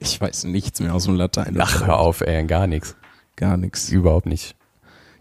ich 0.00 0.20
weiß 0.20 0.44
nichts 0.44 0.80
mehr 0.80 0.94
aus 0.94 1.04
dem 1.04 1.14
Latein. 1.14 1.56
Ach, 1.60 1.86
hör 1.86 1.98
auf, 1.98 2.20
ey, 2.20 2.44
gar 2.44 2.66
nichts. 2.66 2.96
Gar 3.36 3.56
nichts. 3.56 3.90
Überhaupt 3.90 4.26
nicht. 4.26 4.56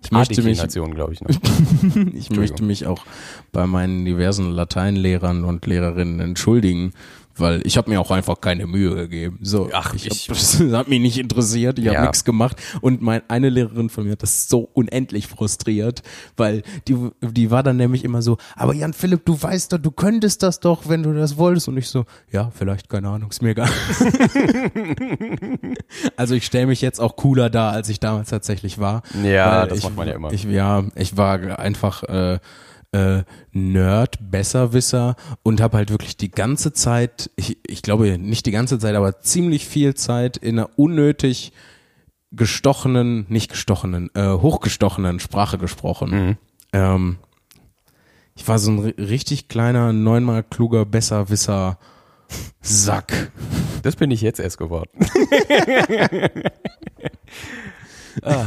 Ich 0.08 0.12
möchte 0.12 0.42
mich, 0.42 0.62
glaube 0.94 1.14
ich 1.14 1.22
noch. 1.22 1.30
ich 2.14 2.30
möchte 2.30 2.64
mich 2.64 2.88
auch 2.88 3.04
bei 3.52 3.68
meinen 3.68 4.06
diversen 4.06 4.52
Lateinlehrern 4.52 5.44
und 5.44 5.66
Lehrerinnen 5.66 6.22
entschuldigen, 6.22 6.94
weil 7.40 7.62
ich 7.66 7.78
habe 7.78 7.90
mir 7.90 8.02
auch 8.02 8.12
einfach 8.12 8.42
keine 8.42 8.68
Mühe 8.68 8.96
gegeben. 8.96 9.40
So, 9.42 9.70
Ach, 9.74 9.94
ich, 9.94 10.08
ich- 10.08 10.30
hab, 10.30 10.36
das 10.38 10.60
hat 10.60 10.88
mich 10.88 11.00
nicht 11.00 11.18
interessiert, 11.18 11.80
ich 11.80 11.86
habe 11.88 11.96
Ja. 11.96 12.02
nichts 12.04 12.24
gemacht 12.26 12.58
und 12.82 13.02
mein, 13.02 13.22
eine 13.28 13.50
Lehrerin 13.50 13.90
von 13.90 14.06
mir 14.06 14.12
hat 14.14 14.24
das 14.24 14.48
so 14.50 14.70
unendlich 14.74 15.28
frustriert, 15.28 16.02
weil 16.36 16.64
die 16.88 16.98
die 17.22 17.52
war 17.52 17.64
dann 17.64 17.78
nämlich 17.78 18.04
immer 18.04 18.22
so, 18.22 18.38
aber 18.56 18.74
Jan 18.74 18.94
Philipp, 18.94 19.26
du 19.26 19.42
weißt 19.42 19.74
doch, 19.74 19.78
du 19.78 19.92
könntest 19.92 20.44
das 20.44 20.60
doch, 20.60 20.90
wenn 20.90 21.04
du 21.04 21.14
das 21.14 21.38
wolltest 21.38 21.68
und 21.68 21.78
ich 21.78 21.88
so, 21.90 22.06
ja, 22.32 22.52
vielleicht 22.56 22.90
keine 22.90 23.10
Ahnung, 23.10 23.30
ist 23.30 23.42
mir 23.42 23.50
egal. 23.52 23.70
also 26.16 26.36
ich 26.36 26.46
stelle 26.46 26.68
mich 26.68 26.82
jetzt 26.82 27.00
auch 27.00 27.16
cooler 27.16 27.50
dar, 27.50 27.72
als 27.74 27.90
ich 27.90 28.00
damals 28.00 28.30
tatsächlich 28.30 28.80
war. 28.80 29.02
Ja, 29.24 29.66
das 29.66 29.80
ich, 29.80 29.84
macht 29.86 29.96
man 29.96 30.08
ja 30.08 30.14
immer. 30.16 30.32
Ich, 30.34 30.44
ja, 30.44 30.84
ich 30.96 31.18
war 31.18 31.60
einfach 31.60 32.04
äh, 32.04 32.40
äh, 32.92 33.24
Nerd, 33.52 34.18
Besserwisser 34.32 35.16
und 35.44 35.62
habe 35.62 35.78
halt 35.78 35.90
wirklich 35.90 36.18
die 36.18 36.32
ganze 36.32 36.74
Zeit, 36.74 37.30
ich, 37.36 37.58
ich 37.68 37.82
glaube 37.82 38.18
nicht 38.18 38.46
die 38.46 38.52
ganze 38.52 38.80
Zeit, 38.80 38.96
aber 38.96 39.20
ziemlich 39.20 39.68
viel 39.68 39.94
Zeit 39.96 40.38
in 40.38 40.58
einer 40.58 40.70
unnötig 40.78 41.52
gestochenen, 42.32 43.26
nicht 43.30 43.52
gestochenen, 43.52 44.10
äh, 44.16 44.30
hochgestochenen 44.32 45.20
Sprache 45.20 45.58
gesprochen. 45.58 46.10
Mhm. 46.28 46.38
Ähm, 46.74 47.18
ich 48.36 48.48
war 48.48 48.60
so 48.60 48.72
ein 48.72 48.80
ri- 48.80 49.10
richtig 49.10 49.48
kleiner, 49.48 49.94
neunmal 49.94 50.44
kluger 50.44 50.86
Besserwisser 50.86 51.78
Sack. 52.62 53.32
Das 53.84 53.96
bin 53.96 54.12
ich 54.12 54.20
jetzt 54.22 54.40
erst 54.42 54.58
geworden. 54.58 54.90
ah, 58.24 58.46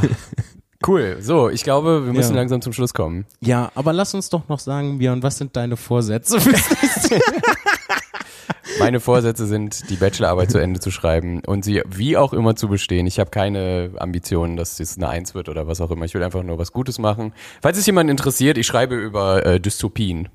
cool. 0.87 1.17
So, 1.21 1.49
ich 1.49 1.63
glaube, 1.63 2.05
wir 2.05 2.13
müssen 2.13 2.31
Ja. 2.33 2.37
langsam 2.41 2.61
zum 2.61 2.73
Schluss 2.73 2.93
kommen. 2.93 3.25
Ja, 3.41 3.71
aber 3.75 3.93
lass 3.93 4.13
uns 4.13 4.29
doch 4.29 4.47
noch 4.49 4.59
sagen, 4.59 4.97
Björn, 4.99 5.23
was 5.23 5.37
sind 5.37 5.55
deine 5.55 5.77
Vorsätze? 5.77 6.39
fürs? 6.39 6.61
Meine 8.79 8.99
Vorsätze 8.99 9.45
sind, 9.45 9.89
die 9.89 9.95
Bachelorarbeit 9.95 10.49
zu 10.51 10.57
Ende 10.57 10.79
zu 10.79 10.91
schreiben 10.91 11.41
und 11.45 11.63
sie 11.65 11.81
wie 11.87 12.15
auch 12.17 12.33
immer 12.33 12.55
zu 12.55 12.67
bestehen. 12.67 13.05
Ich 13.05 13.19
habe 13.19 13.29
keine 13.29 13.91
Ambitionen, 13.97 14.55
dass 14.55 14.79
es 14.79 14.97
eine 14.97 15.09
Eins 15.09 15.35
wird 15.35 15.49
oder 15.49 15.67
was 15.67 15.81
auch 15.81 15.91
immer. 15.91 16.05
Ich 16.05 16.13
will 16.13 16.23
einfach 16.23 16.43
nur 16.43 16.57
was 16.57 16.71
Gutes 16.71 16.97
machen. 16.99 17.33
Falls 17.61 17.77
es 17.77 17.85
jemand 17.85 18.09
interessiert, 18.09 18.57
ich 18.57 18.65
schreibe 18.67 18.95
über 18.95 19.45
äh, 19.45 19.59
Dystopien 19.59 20.29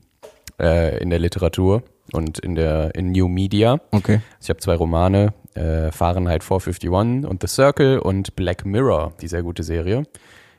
äh, 0.60 0.98
in 1.02 1.10
der 1.10 1.18
Literatur 1.18 1.82
und 2.12 2.38
in 2.38 2.54
der 2.54 2.94
in 2.94 3.12
New 3.12 3.28
Media. 3.28 3.80
okay. 3.92 4.20
Ich 4.40 4.48
habe 4.48 4.60
zwei 4.60 4.74
Romane, 4.76 5.32
äh, 5.54 5.90
Fahrenheit 5.90 6.44
451 6.44 7.28
und 7.28 7.40
The 7.42 7.48
Circle 7.48 7.98
und 7.98 8.36
Black 8.36 8.64
Mirror, 8.66 9.12
die 9.20 9.28
sehr 9.28 9.42
gute 9.42 9.62
Serie. 9.62 10.04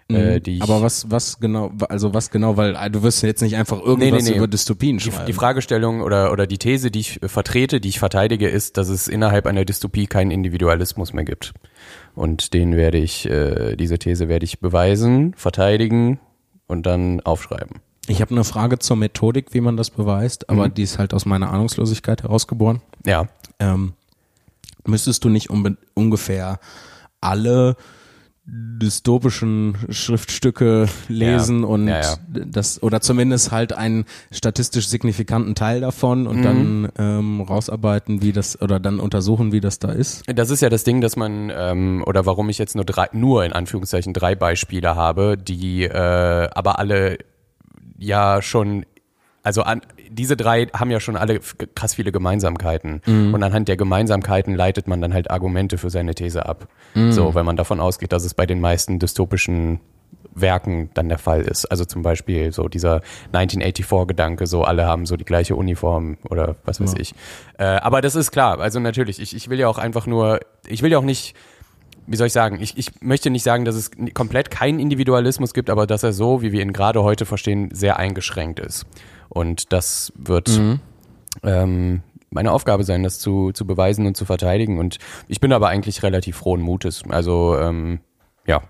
Äh, 0.09 0.39
die 0.39 0.55
Mhm. 0.55 0.61
Aber 0.61 0.81
was, 0.81 1.11
was 1.11 1.39
genau, 1.39 1.71
also 1.89 2.13
was 2.13 2.31
genau, 2.31 2.55
weil 2.55 2.75
äh, 2.75 2.89
du 2.89 3.03
wirst 3.03 3.23
jetzt 3.23 3.41
nicht 3.41 3.55
einfach 3.57 3.79
irgendwas 3.81 4.23
Nee, 4.23 4.23
nee, 4.23 4.29
nee. 4.31 4.37
über 4.37 4.47
Dystopien 4.47 4.99
die, 4.99 5.11
schreiben. 5.11 5.25
die 5.25 5.33
Fragestellung 5.33 6.01
oder, 6.01 6.31
oder 6.31 6.47
die 6.47 6.57
These, 6.57 6.91
die 6.91 6.99
ich 7.01 7.21
äh, 7.21 7.27
vertrete, 7.27 7.81
die 7.81 7.89
ich 7.89 7.99
verteidige, 7.99 8.47
ist, 8.47 8.77
dass 8.77 8.87
es 8.87 9.07
innerhalb 9.09 9.45
einer 9.45 9.65
Dystopie 9.65 10.07
keinen 10.07 10.31
Individualismus 10.31 11.11
mehr 11.11 11.25
gibt. 11.25 11.53
Und 12.15 12.53
den 12.53 12.75
werde 12.77 12.97
ich, 12.97 13.29
äh, 13.29 13.75
diese 13.75 13.99
These 13.99 14.29
werde 14.29 14.45
ich 14.45 14.59
beweisen, 14.59 15.33
verteidigen 15.35 16.19
und 16.67 16.85
dann 16.85 17.19
aufschreiben. 17.21 17.81
ich 18.07 18.21
habe 18.21 18.31
eine 18.31 18.45
Frage 18.45 18.79
zur 18.79 18.95
Methodik, 18.95 19.53
wie 19.53 19.61
man 19.61 19.75
das 19.75 19.89
beweist, 19.89 20.49
aber 20.49 20.69
die 20.69 20.83
ist 20.83 20.99
halt 20.99 21.13
aus 21.13 21.25
meiner 21.25 21.51
Ahnungslosigkeit 21.51 22.23
herausgeboren. 22.23 22.81
Ja. 23.05 23.27
Ähm, 23.59 23.93
müsstest 24.85 25.25
du 25.25 25.29
nicht 25.29 25.49
ungefähr 25.95 26.59
alle 27.19 27.75
dystopischen 28.49 29.77
Schriftstücke 29.89 30.87
lesen 31.09 31.63
und 31.65 31.87
ja, 31.87 32.01
ja. 32.01 32.15
das 32.27 32.81
oder 32.81 33.01
zumindest 33.01 33.51
halt 33.51 33.73
einen 33.73 34.05
statistisch 34.31 34.87
signifikanten 34.87 35.53
Teil 35.53 35.81
davon 35.81 36.21
Mhm. 36.21 36.27
und 36.27 36.43
dann 36.43 36.89
ähm, 36.97 37.41
rausarbeiten, 37.41 38.21
wie 38.21 38.31
das 38.31 38.59
oder 38.61 38.79
dann 38.79 38.99
untersuchen, 38.99 39.51
wie 39.51 39.59
das 39.59 39.79
da 39.79 39.91
ist. 39.91 40.23
Das 40.33 40.49
ist 40.49 40.61
ja 40.61 40.69
das 40.69 40.83
Ding, 40.85 41.01
dass 41.01 41.15
man, 41.17 41.51
ähm, 41.53 42.03
oder 42.05 42.25
warum 42.25 42.49
ich 42.49 42.57
jetzt 42.57 42.75
nur 42.75 42.85
drei, 42.85 43.07
nur 43.11 43.43
in 43.43 43.51
Anführungszeichen 43.53 44.13
drei 44.13 44.35
Beispiele 44.35 44.95
habe, 44.95 45.37
die 45.37 45.83
äh, 45.83 46.49
aber 46.53 46.79
alle 46.79 47.17
ja 47.97 48.41
schon, 48.41 48.85
also 49.43 49.63
an, 49.63 49.81
diese 50.09 50.37
drei 50.37 50.67
haben 50.67 50.91
ja 50.91 50.99
schon 50.99 51.15
alle 51.15 51.39
krass 51.75 51.95
viele 51.95 52.11
Gemeinsamkeiten. 52.11 53.01
Und 53.33 53.43
anhand 53.43 53.67
der 53.67 53.77
Gemeinsamkeiten 53.77 54.53
leitet 54.55 54.87
man 54.87 55.01
dann 55.01 55.13
halt 55.13 55.31
Argumente 55.31 55.77
für 55.77 55.89
seine 55.89 56.15
These 56.15 56.45
ab. 56.45 56.67
So, 57.11 57.35
weil 57.35 57.43
man 57.43 57.55
davon 57.55 57.79
ausgeht, 57.79 58.11
dass 58.11 58.25
es 58.25 58.33
bei 58.33 58.45
den 58.45 58.59
meisten 58.59 58.99
dystopischen 58.99 59.79
Werken 60.41 60.89
dann 60.93 61.09
der 61.09 61.17
Fall 61.17 61.41
ist. 61.41 61.65
Also 61.65 61.85
zum 61.85 62.01
Beispiel 62.03 62.51
so 62.51 62.67
dieser 62.67 63.01
1984-Gedanke, 63.33 64.45
so 64.45 64.63
alle 64.63 64.85
haben 64.85 65.05
so 65.05 65.17
die 65.17 65.25
gleiche 65.25 65.55
Uniform 65.55 66.17
oder 66.29 66.55
was 66.65 66.79
weiß 66.79 66.95
ich. 66.97 67.13
Äh, 67.57 67.63
aber 67.63 68.01
das 68.01 68.15
ist 68.15 68.31
klar, 68.31 68.59
also 68.59 68.79
natürlich, 68.79 69.19
ich, 69.19 69.35
ich 69.35 69.49
will 69.49 69.59
ja 69.59 69.67
auch 69.67 69.77
einfach 69.77 70.05
nur, 70.05 70.39
ich 70.67 70.81
will 70.81 70.91
ja 70.91 70.99
auch 70.99 71.03
nicht, 71.03 71.35
wie 72.05 72.15
soll 72.15 72.27
ich 72.27 72.33
sagen, 72.33 72.59
ich, 72.61 72.77
ich 72.77 73.01
möchte 73.01 73.29
nicht 73.29 73.43
sagen, 73.43 73.65
dass 73.65 73.75
es 73.75 73.91
komplett 74.13 74.51
keinen 74.51 74.79
Individualismus 74.79 75.53
gibt, 75.53 75.69
aber 75.69 75.87
dass 75.87 76.03
er 76.03 76.13
so, 76.13 76.41
wie 76.41 76.51
wir 76.51 76.61
ihn 76.61 76.73
gerade 76.73 77.03
heute 77.03 77.25
verstehen, 77.25 77.69
sehr 77.73 77.97
eingeschränkt 77.97 78.59
ist. 78.59 78.85
Und 79.29 79.73
das 79.73 80.11
wird 80.15 80.49
ähm, 81.43 82.01
meine 82.29 82.51
Aufgabe 82.51 82.83
sein, 82.83 83.03
das 83.03 83.19
zu, 83.19 83.51
zu 83.51 83.65
beweisen 83.65 84.05
und 84.05 84.17
zu 84.17 84.25
verteidigen. 84.25 84.79
Und 84.79 84.97
ich 85.27 85.39
bin 85.39 85.53
aber 85.53 85.69
eigentlich 85.69 86.03
relativ 86.03 86.37
frohen 86.37 86.61
Mutes. 86.61 87.03
Also 87.09 87.57
ähm, 87.57 87.99
ja, 88.45 88.61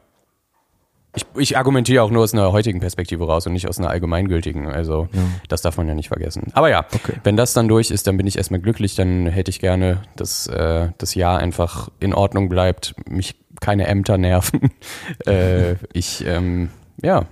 Ich, 1.15 1.25
ich 1.35 1.57
argumentiere 1.57 2.03
auch 2.03 2.11
nur 2.11 2.23
aus 2.23 2.33
einer 2.33 2.51
heutigen 2.51 2.79
Perspektive 2.79 3.25
raus 3.25 3.47
und 3.47 3.53
nicht 3.53 3.67
aus 3.67 3.79
einer 3.79 3.89
allgemeingültigen. 3.89 4.67
Also 4.67 5.07
das 5.47 5.61
darf 5.63 5.77
man 5.77 5.87
ja 5.87 5.95
nicht 5.95 6.09
vergessen. 6.09 6.51
Aber 6.53 6.69
ja, 6.69 6.85
wenn 7.23 7.35
das 7.37 7.53
dann 7.53 7.67
durch 7.67 7.89
ist, 7.89 8.05
dann 8.05 8.17
bin 8.17 8.27
ich 8.27 8.37
erstmal 8.37 8.59
glücklich. 8.59 8.93
Dann 8.95 9.25
hätte 9.25 9.49
ich 9.49 9.59
gerne, 9.59 10.03
dass 10.15 10.45
äh, 10.47 10.89
das 10.99 11.15
Jahr 11.15 11.39
einfach 11.39 11.89
in 11.99 12.13
Ordnung 12.13 12.49
bleibt, 12.49 12.93
mich 13.09 13.35
keine 13.59 13.87
Ämter 13.87 14.19
nerven. 14.19 14.71
äh, 15.25 15.75
ich, 15.93 16.23
ähm, 16.25 16.69
ja, 17.01 17.25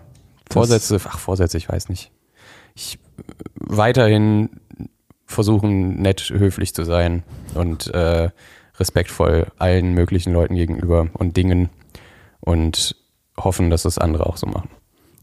Vorsätze, 0.50 1.00
ach 1.06 1.20
Vorsätze, 1.20 1.58
ich 1.58 1.70
weiß 1.70 1.90
nicht. 1.90 2.12
Ich 2.74 2.98
weiterhin 3.56 4.50
versuchen, 5.26 6.02
nett, 6.02 6.30
höflich 6.30 6.74
zu 6.74 6.84
sein 6.84 7.24
und 7.54 7.88
äh, 7.94 8.30
respektvoll 8.78 9.48
allen 9.58 9.94
möglichen 9.94 10.34
Leuten 10.34 10.56
gegenüber 10.56 11.08
und 11.14 11.38
Dingen 11.38 11.70
und 12.40 12.96
hoffen, 13.38 13.70
dass 13.70 13.84
das 13.84 13.98
andere 13.98 14.28
auch 14.28 14.38
so 14.38 14.48
machen. 14.48 14.70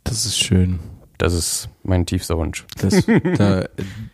Das 0.05 0.27
ist 0.27 0.39
schön. 0.39 0.81
Das 1.23 1.35
ist 1.35 1.69
mein 1.85 2.05
tiefster 2.05 2.37
Wunsch. 2.37 2.67
Das, 2.81 3.07
da, 3.39 3.67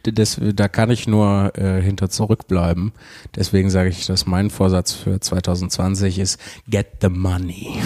das, 0.02 0.38
da 0.38 0.68
kann 0.68 0.90
ich 0.90 1.08
nur 1.08 1.56
äh, 1.56 1.80
hinter 1.80 2.10
zurückbleiben. 2.10 2.92
Deswegen 3.34 3.70
sage 3.70 3.88
ich, 3.88 4.04
dass 4.04 4.26
mein 4.26 4.50
Vorsatz 4.50 4.92
für 4.92 5.18
2020 5.18 6.18
ist, 6.18 6.38
get 6.68 6.98
the 7.00 7.08
money. 7.08 7.78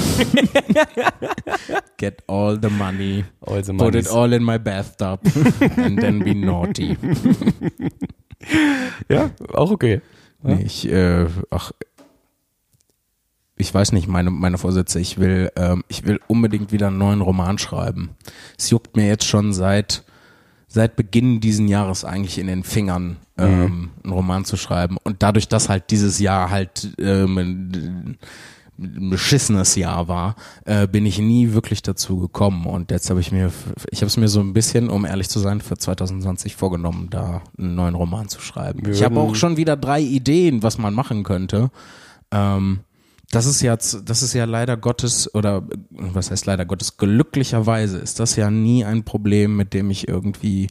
get 1.99 2.25
all 2.27 2.59
the 2.61 2.69
money. 2.69 3.25
All 3.43 3.63
the 3.63 3.75
Put 3.75 3.95
it 3.95 4.09
all 4.09 4.33
in 4.33 4.43
my 4.43 4.59
bathtub 4.59 5.21
and 5.77 6.01
then 6.01 6.19
be 6.19 6.35
naughty. 6.35 6.97
Ja, 9.09 9.31
auch 9.55 9.71
okay. 9.71 10.01
Nee, 10.43 10.65
ich, 10.65 10.91
äh, 10.91 11.27
ach, 11.51 11.71
ich 13.57 13.73
weiß 13.73 13.93
nicht, 13.93 14.09
meine, 14.09 14.31
meine 14.31 14.59
Vorsätze, 14.59 14.99
ich 15.01 15.19
will, 15.19 15.51
ähm, 15.57 15.85
ich 15.89 16.05
will 16.05 16.21
unbedingt 16.27 16.73
wieder 16.73 16.89
einen 16.89 16.99
neuen 16.99 17.21
Roman 17.21 17.59
schreiben. 17.59 18.11
Es 18.59 18.71
juckt 18.71 18.97
mir 18.97 19.07
jetzt 19.07 19.25
schon 19.25 19.53
seit, 19.53 20.05
seit 20.69 20.97
Beginn 20.97 21.41
diesen 21.41 21.69
Jahres 21.69 22.05
eigentlich 22.05 22.39
in 22.39 22.47
den 22.47 22.65
Fingern, 22.65 23.19
ähm, 23.37 23.91
einen 24.03 24.13
Roman 24.13 24.45
zu 24.45 24.57
schreiben. 24.57 24.97
Und 25.03 25.23
dadurch, 25.23 25.49
dass 25.49 25.69
halt 25.69 25.91
dieses 25.91 26.19
Jahr 26.19 26.51
halt 26.51 26.95
ähm, 26.99 27.39
ein, 27.39 28.19
ein 28.79 29.11
beschissenes 29.11 29.75
Jahr 29.77 30.09
war, 30.09 30.35
äh, 30.65 30.89
bin 30.89 31.05
ich 31.05 31.19
nie 31.19 31.53
wirklich 31.53 31.83
dazu 31.83 32.19
gekommen. 32.19 32.67
Und 32.67 32.91
jetzt 32.91 33.11
habe 33.11 33.21
ich 33.21 33.33
mir, 33.33 33.53
ich 33.91 34.01
habe 34.01 34.07
es 34.07 34.17
mir 34.17 34.29
so 34.29 34.41
ein 34.41 34.55
bisschen, 34.55 34.89
um 34.89 35.05
ehrlich 35.05 35.29
zu 35.29 35.39
sein, 35.39 35.61
für 35.61 35.77
2020 35.77 36.57
vorgenommen, 36.57 37.09
da 37.11 37.43
einen 37.59 37.75
neuen 37.75 37.95
Roman 37.95 38.29
zu 38.29 38.41
schreiben. 38.41 38.85
Wir 38.85 38.95
ich 38.95 39.05
habe 39.05 39.21
auch 39.21 39.35
schon 39.35 39.59
wieder 39.59 39.77
drei 39.77 40.01
Ideen, 40.01 40.63
was 40.63 40.79
man 40.79 40.95
machen 40.95 41.23
könnte. 41.23 41.71
Ähm, 42.31 42.81
das 43.33 43.47
ist 43.47 43.63
ja, 43.63 43.75
das 43.77 44.23
ist 44.23 44.35
ja 44.35 44.45
leider 44.45 44.77
Gottes, 44.77 45.35
oder 45.35 45.67
was 45.91 46.31
heißt 46.31 46.45
leider 46.45 46.67
Gottes, 46.67 46.99
glücklicherweise 46.99 47.99
ist 47.99 48.21
das 48.21 48.37
ja 48.37 48.51
nie 48.51 48.85
ein 48.85 49.05
Problem, 49.05 49.57
mit 49.57 49.73
dem 49.73 49.91
ich 49.91 50.07
irgendwie 50.07 50.69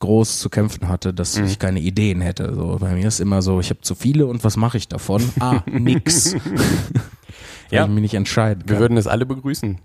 groß 0.00 0.40
zu 0.40 0.50
kämpfen 0.50 0.88
hatte, 0.88 1.14
dass 1.14 1.36
ich 1.36 1.60
keine 1.60 1.78
Ideen 1.78 2.20
hätte. 2.20 2.52
So, 2.54 2.76
bei 2.80 2.94
mir 2.94 3.06
ist 3.06 3.20
immer 3.20 3.40
so, 3.40 3.60
ich 3.60 3.70
habe 3.70 3.82
zu 3.82 3.94
viele 3.94 4.26
und 4.26 4.42
was 4.42 4.56
mache 4.56 4.76
ich 4.76 4.88
davon? 4.88 5.22
Ah, 5.40 5.62
nix. 5.66 6.34
Ja. 7.70 7.84
ich 7.84 7.90
mich 7.90 8.02
nicht 8.02 8.14
entscheiden 8.14 8.64
Wir 8.66 8.74
kann. 8.74 8.80
würden 8.80 8.98
es 8.98 9.06
alle 9.06 9.24
begrüßen. 9.24 9.78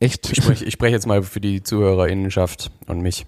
Echt? 0.00 0.30
Ich 0.30 0.42
spreche 0.42 0.64
ich 0.66 0.74
spreche 0.74 0.92
jetzt 0.92 1.06
mal 1.06 1.22
für 1.22 1.40
die 1.40 1.62
ZuhörerInnenschaft 1.62 2.70
und 2.86 3.00
mich. 3.00 3.24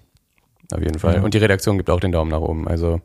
Auf 0.71 0.81
jeden 0.81 0.99
Fall. 0.99 1.15
Ja. 1.15 1.21
Und 1.23 1.33
die 1.33 1.39
Redaktion 1.39 1.77
gibt 1.77 1.89
auch 1.89 1.99
den 1.99 2.11
Daumen 2.11 2.29
nach 2.29 2.41
oben. 2.41 2.67
Also, 2.67 3.01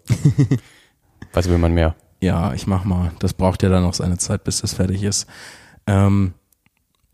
was 1.33 1.49
will 1.49 1.59
man 1.59 1.73
mehr? 1.73 1.97
Ja, 2.21 2.55
ich 2.55 2.67
mach 2.67 2.85
mal. 2.85 3.13
Das 3.19 3.33
braucht 3.33 3.63
ja 3.63 3.69
dann 3.69 3.83
noch 3.83 3.95
seine 3.95 4.19
Zeit, 4.19 4.45
bis 4.45 4.61
das 4.61 4.75
fertig 4.75 5.03
ist. 5.03 5.27
Ähm, 5.87 6.35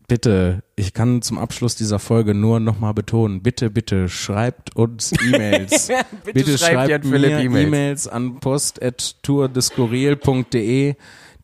bitte, 0.07 0.63
ich 0.75 0.93
kann 0.93 1.21
zum 1.21 1.37
Abschluss 1.37 1.75
dieser 1.75 1.99
Folge 1.99 2.33
nur 2.33 2.59
nochmal 2.59 2.93
betonen, 2.93 3.41
bitte, 3.41 3.69
bitte 3.69 4.09
schreibt 4.09 4.75
uns 4.75 5.13
E-Mails. 5.25 5.89
bitte, 6.25 6.57
schreibt, 6.57 6.89
Jan 6.89 7.03
Philipp 7.03 7.31
mir 7.31 7.41
E-Mails. 7.41 7.67
E-Mails 7.67 8.07
an 8.07 8.39
post.tourdeskurril.de, 8.39 10.95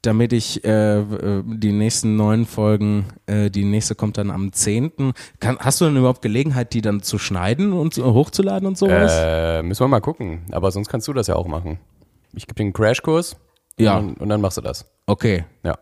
damit 0.01 0.33
ich 0.33 0.65
äh, 0.65 0.99
äh, 0.99 1.43
die 1.45 1.71
nächsten 1.71 2.17
neun 2.17 2.45
Folgen, 2.45 3.05
äh, 3.25 3.49
die 3.49 3.63
nächste 3.63 3.95
kommt 3.95 4.17
dann 4.17 4.29
am 4.29 4.51
10. 4.51 5.13
Kann, 5.39 5.57
hast 5.59 5.79
du 5.79 5.85
denn 5.85 5.95
überhaupt 5.95 6.21
Gelegenheit, 6.21 6.73
die 6.73 6.81
dann 6.81 7.01
zu 7.01 7.17
schneiden 7.17 7.71
und 7.71 7.95
hochzuladen 7.95 8.67
und 8.67 8.77
sowas? 8.77 9.13
Äh, 9.15 9.63
müssen 9.63 9.81
wir 9.81 9.87
mal 9.87 10.01
gucken. 10.01 10.41
Aber 10.51 10.71
sonst 10.71 10.89
kannst 10.89 11.07
du 11.07 11.13
das 11.13 11.27
ja 11.27 11.35
auch 11.35 11.47
machen. 11.47 11.79
Ich 12.33 12.47
gebe 12.47 12.55
dir 12.55 12.63
einen 12.63 12.73
Crashkurs 12.73 13.37
Ja. 13.79 13.97
und, 13.97 14.19
und 14.19 14.29
dann 14.29 14.41
machst 14.41 14.57
du 14.57 14.61
das. 14.61 14.85
okay, 15.07 15.45
Ja, 15.63 15.75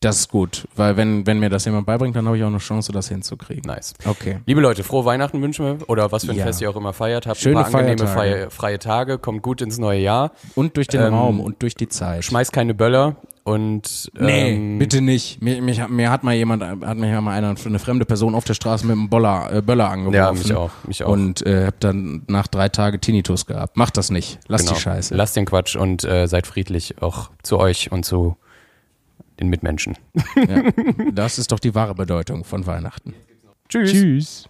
das 0.00 0.18
ist 0.20 0.28
gut, 0.30 0.68
weil 0.76 0.96
wenn, 0.98 1.26
wenn 1.26 1.38
mir 1.38 1.48
das 1.48 1.64
jemand 1.64 1.86
beibringt, 1.86 2.14
dann 2.14 2.26
habe 2.26 2.36
ich 2.36 2.42
auch 2.44 2.48
eine 2.48 2.58
Chance, 2.58 2.92
das 2.92 3.08
hinzukriegen. 3.08 3.62
nice. 3.64 3.94
Okay. 4.04 4.40
Liebe 4.44 4.60
Leute, 4.60 4.84
frohe 4.84 5.04
Weihnachten 5.06 5.40
wünschen 5.40 5.64
wir. 5.64 5.88
Oder 5.88 6.12
was 6.12 6.26
für 6.26 6.32
ein 6.32 6.36
Ja. 6.36 6.44
Fest 6.44 6.60
ihr 6.60 6.68
auch 6.68 6.76
immer 6.76 6.92
feiert. 6.92 7.26
Habt 7.26 7.38
Schöne 7.38 7.64
ein 7.64 7.72
paar 7.72 7.80
angenehme 7.80 8.06
freie, 8.08 8.50
freie 8.50 8.78
Tage. 8.78 9.16
Kommt 9.18 9.40
gut 9.42 9.62
ins 9.62 9.78
neue 9.78 10.00
Jahr. 10.00 10.32
Und 10.54 10.76
durch 10.76 10.88
den 10.88 11.00
Ähm, 11.00 11.14
Raum 11.14 11.40
und 11.40 11.62
durch 11.62 11.74
die 11.74 11.88
Zeit. 11.88 12.22
Schmeißt 12.24 12.52
keine 12.52 12.74
Böller. 12.74 13.16
Und 13.44 14.10
Nee, 14.18 14.54
ähm, 14.54 14.78
bitte 14.78 15.02
nicht. 15.02 15.42
Mir, 15.42 15.60
mich, 15.60 15.78
hat- 15.78 15.90
mir 15.90 16.10
hat 16.10 16.24
mal 16.24 16.32
jemand, 16.34 16.62
hat 16.62 16.96
mich 16.96 17.10
mal 17.12 17.28
einer, 17.36 17.54
eine 17.64 17.78
fremde 17.78 18.06
Person 18.06 18.34
auf 18.34 18.44
der 18.44 18.54
Straße 18.54 18.86
mit 18.86 18.96
einem 18.96 19.10
Boller, 19.10 19.52
äh, 19.52 19.60
Böller 19.60 19.90
angeworfen. 19.90 20.16
Ja, 20.16 20.32
mich 20.32 20.54
auch. 20.54 20.70
Mich 20.86 21.04
auch. 21.04 21.10
Und 21.12 21.44
äh, 21.46 21.66
hab 21.66 21.78
dann 21.80 22.22
nach 22.26 22.46
drei 22.46 22.70
Tagen 22.70 23.02
Tinnitus 23.02 23.44
gehabt. 23.44 23.76
Macht 23.76 23.98
das 23.98 24.10
nicht. 24.10 24.38
Lass 24.48 24.62
genau. 24.62 24.72
die 24.74 24.80
Scheiße. 24.80 25.14
Lasst 25.14 25.36
den 25.36 25.44
Quatsch 25.44 25.76
und 25.76 26.04
äh, 26.04 26.26
seid 26.26 26.46
friedlich 26.46 27.02
auch 27.02 27.30
zu 27.42 27.58
euch 27.58 27.92
und 27.92 28.04
zu 28.06 28.36
den 29.38 29.48
Mitmenschen. 29.48 29.98
Ja. 30.36 30.62
Das 31.12 31.38
ist 31.38 31.52
doch 31.52 31.58
die 31.60 31.74
wahre 31.74 31.94
Bedeutung 31.94 32.44
von 32.44 32.66
Weihnachten. 32.66 33.12
Tschüss. 33.68 33.92
Tschüss. 33.92 34.48